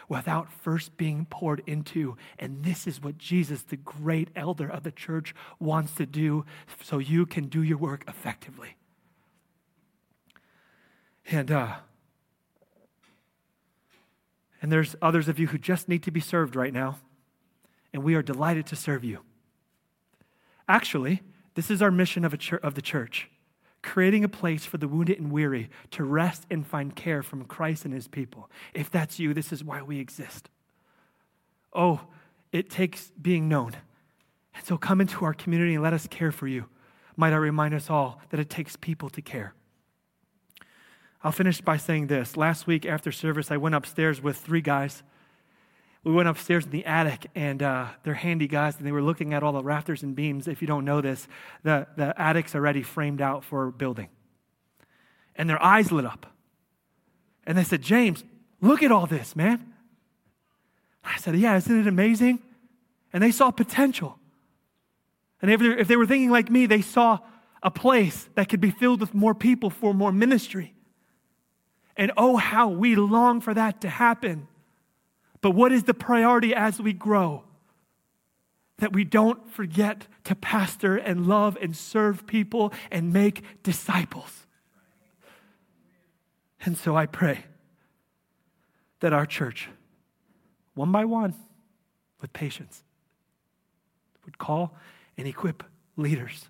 without 0.10 0.52
first 0.52 0.98
being 0.98 1.26
poured 1.26 1.62
into. 1.66 2.18
And 2.40 2.64
this 2.64 2.88
is 2.88 3.02
what 3.02 3.18
Jesus, 3.18 3.64
the 3.64 3.78
great 3.78 4.30
elder 4.36 4.70
of 4.70 4.84
the 4.84 4.92
church, 4.92 5.34
wants 5.60 5.96
to 5.96 6.06
do 6.06 6.46
so 6.82 7.00
you 7.00 7.26
can 7.26 7.48
do 7.48 7.62
your 7.62 7.78
work 7.78 8.04
effectively. 8.08 8.76
And, 11.30 11.52
uh, 11.52 11.76
and 14.62 14.72
there's 14.72 14.96
others 15.02 15.28
of 15.28 15.40
you 15.40 15.48
who 15.48 15.58
just 15.58 15.88
need 15.88 16.04
to 16.04 16.12
be 16.12 16.20
served 16.20 16.56
right 16.56 16.74
now, 16.74 17.00
and 17.94 18.04
we 18.04 18.16
are 18.16 18.24
delighted 18.24 18.66
to 18.68 18.76
serve 18.76 19.04
you. 19.04 19.20
Actually, 20.68 21.22
this 21.56 21.70
is 21.70 21.82
our 21.82 21.92
mission 21.92 22.26
of, 22.26 22.34
a 22.34 22.38
church, 22.38 22.62
of 22.64 22.76
the 22.76 22.82
church 22.82 23.30
creating 23.84 24.24
a 24.24 24.30
place 24.30 24.66
for 24.66 24.78
the 24.78 24.88
wounded 24.88 25.20
and 25.20 25.32
weary 25.32 25.70
to 25.92 26.04
rest 26.04 26.48
and 26.50 26.66
find 26.66 26.96
care 26.96 27.22
from 27.22 27.46
Christ 27.46 27.86
and 27.86 27.94
his 27.94 28.08
people. 28.08 28.50
If 28.74 28.90
that's 28.90 29.20
you, 29.20 29.34
this 29.34 29.52
is 29.52 29.64
why 29.64 29.84
we 29.84 30.00
exist. 30.00 30.50
Oh, 31.74 32.02
it 32.52 32.70
takes 32.70 33.12
being 33.22 33.48
known. 33.48 33.76
And 34.56 34.66
so 34.66 34.78
come 34.78 35.02
into 35.02 35.26
our 35.26 35.34
community 35.34 35.74
and 35.74 35.84
let 35.84 35.94
us 35.94 36.08
care 36.08 36.32
for 36.32 36.48
you. 36.48 36.66
Might 37.16 37.34
I 37.34 37.38
remind 37.38 37.74
us 37.74 37.90
all 37.90 38.22
that 38.30 38.40
it 38.40 38.50
takes 38.50 38.76
people 38.76 39.10
to 39.10 39.22
care. 39.22 39.54
I'll 41.24 41.32
finish 41.32 41.62
by 41.62 41.78
saying 41.78 42.08
this. 42.08 42.36
Last 42.36 42.68
week 42.68 42.86
after 42.86 43.12
service, 43.12 43.52
I 43.52 43.58
went 43.58 43.76
upstairs 43.76 44.22
with 44.22 44.38
three 44.38 44.62
guys. 44.62 45.04
We 46.04 46.12
went 46.12 46.28
upstairs 46.28 46.66
in 46.66 46.72
the 46.72 46.86
attic, 46.86 47.28
and 47.34 47.64
uh, 47.64 47.88
they're 48.04 48.14
handy 48.14 48.48
guys, 48.48 48.76
and 48.78 48.86
they 48.86 48.92
were 48.92 49.02
looking 49.02 49.34
at 49.34 49.42
all 49.42 49.54
the 49.54 49.64
rafters 49.64 50.04
and 50.04 50.16
beams. 50.16 50.48
If 50.48 50.62
you 50.62 50.68
don't 50.68 50.84
know 50.84 51.00
this, 51.00 51.28
the, 51.64 51.88
the 51.96 52.20
attic's 52.22 52.56
already 52.56 52.84
framed 52.84 53.22
out 53.22 53.46
for 53.46 53.72
building. 53.72 54.10
And 55.36 55.50
their 55.50 55.62
eyes 55.64 55.92
lit 55.92 56.06
up. 56.06 56.26
And 57.46 57.58
they 57.58 57.64
said, 57.64 57.82
James, 57.82 58.24
look 58.60 58.84
at 58.84 58.92
all 58.92 59.06
this, 59.06 59.36
man. 59.36 59.74
I 61.04 61.18
said, 61.18 61.36
Yeah, 61.36 61.56
isn't 61.58 61.82
it 61.82 61.88
amazing? 61.88 62.40
And 63.12 63.22
they 63.22 63.32
saw 63.32 63.52
potential. 63.52 64.18
And 65.42 65.52
if, 65.52 65.62
if 65.62 65.88
they 65.88 65.96
were 65.96 66.06
thinking 66.06 66.30
like 66.30 66.50
me, 66.50 66.66
they 66.66 66.82
saw 66.82 67.20
a 67.62 67.72
place 67.72 68.30
that 68.36 68.50
could 68.50 68.62
be 68.62 68.72
filled 68.72 69.02
with 69.02 69.14
more 69.14 69.36
people 69.36 69.70
for 69.70 69.94
more 69.94 70.12
ministry. 70.12 70.74
And 71.96 72.12
oh, 72.18 72.38
how 72.38 72.70
we 72.70 72.96
long 72.96 73.42
for 73.42 73.54
that 73.54 73.82
to 73.82 73.90
happen. 73.90 74.48
But 75.44 75.52
what 75.52 75.74
is 75.74 75.84
the 75.84 75.94
priority 75.94 76.56
as 76.56 76.80
we 76.80 76.94
grow? 76.94 77.44
That 78.78 78.94
we 78.94 79.04
don't 79.04 79.52
forget 79.52 80.08
to 80.24 80.36
pastor 80.36 80.96
and 80.96 81.28
love 81.28 81.58
and 81.62 81.76
serve 81.76 82.26
people 82.26 82.74
and 82.90 83.12
make 83.12 83.44
disciples. 83.62 84.48
And 86.66 86.78
so 86.78 86.96
I 86.96 87.08
pray 87.08 87.44
that 89.02 89.12
our 89.12 89.26
church, 89.26 89.68
one 90.76 90.94
by 90.94 91.04
one, 91.04 91.36
with 92.22 92.32
patience, 92.32 92.86
would 94.24 94.38
call 94.38 94.74
and 95.18 95.28
equip 95.28 95.62
leaders 95.98 96.48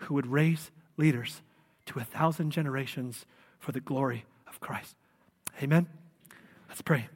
who 0.00 0.12
would 0.12 0.26
raise 0.26 0.70
leaders 0.98 1.40
to 1.86 1.98
a 2.00 2.04
thousand 2.04 2.50
generations 2.50 3.24
for 3.58 3.72
the 3.72 3.80
glory 3.80 4.26
of 4.46 4.60
Christ. 4.60 4.94
Amen. 5.62 5.86
Let's 6.68 6.82
pray. 6.82 7.08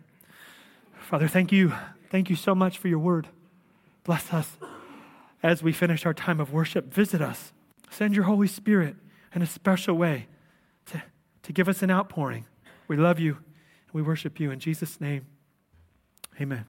Father, 1.11 1.27
thank 1.27 1.51
you. 1.51 1.73
Thank 2.09 2.31
you 2.31 2.37
so 2.37 2.55
much 2.55 2.79
for 2.79 2.87
your 2.87 3.01
word. 3.01 3.27
Bless 4.05 4.33
us 4.33 4.57
as 5.43 5.61
we 5.61 5.73
finish 5.73 6.07
our 6.07 6.15
time 6.15 6.39
of 6.39 6.53
worship. 6.53 6.95
Visit 6.95 7.21
us. 7.21 7.53
Send 7.91 8.15
your 8.15 8.27
Holy 8.27 8.47
Spirit 8.47 8.95
in 9.35 9.43
a 9.43 9.47
special 9.47 9.97
way 9.97 10.29
to, 10.87 11.03
to 11.43 11.53
give 11.53 11.69
us 11.69 11.83
an 11.83 11.91
outpouring. 11.91 12.47
We 12.87 12.97
love 12.97 13.19
you 13.19 13.33
and 13.33 13.93
we 13.93 14.03
worship 14.03 14.39
you. 14.39 14.53
In 14.53 14.61
Jesus' 14.61 15.01
name, 15.01 15.27
amen. 16.41 16.67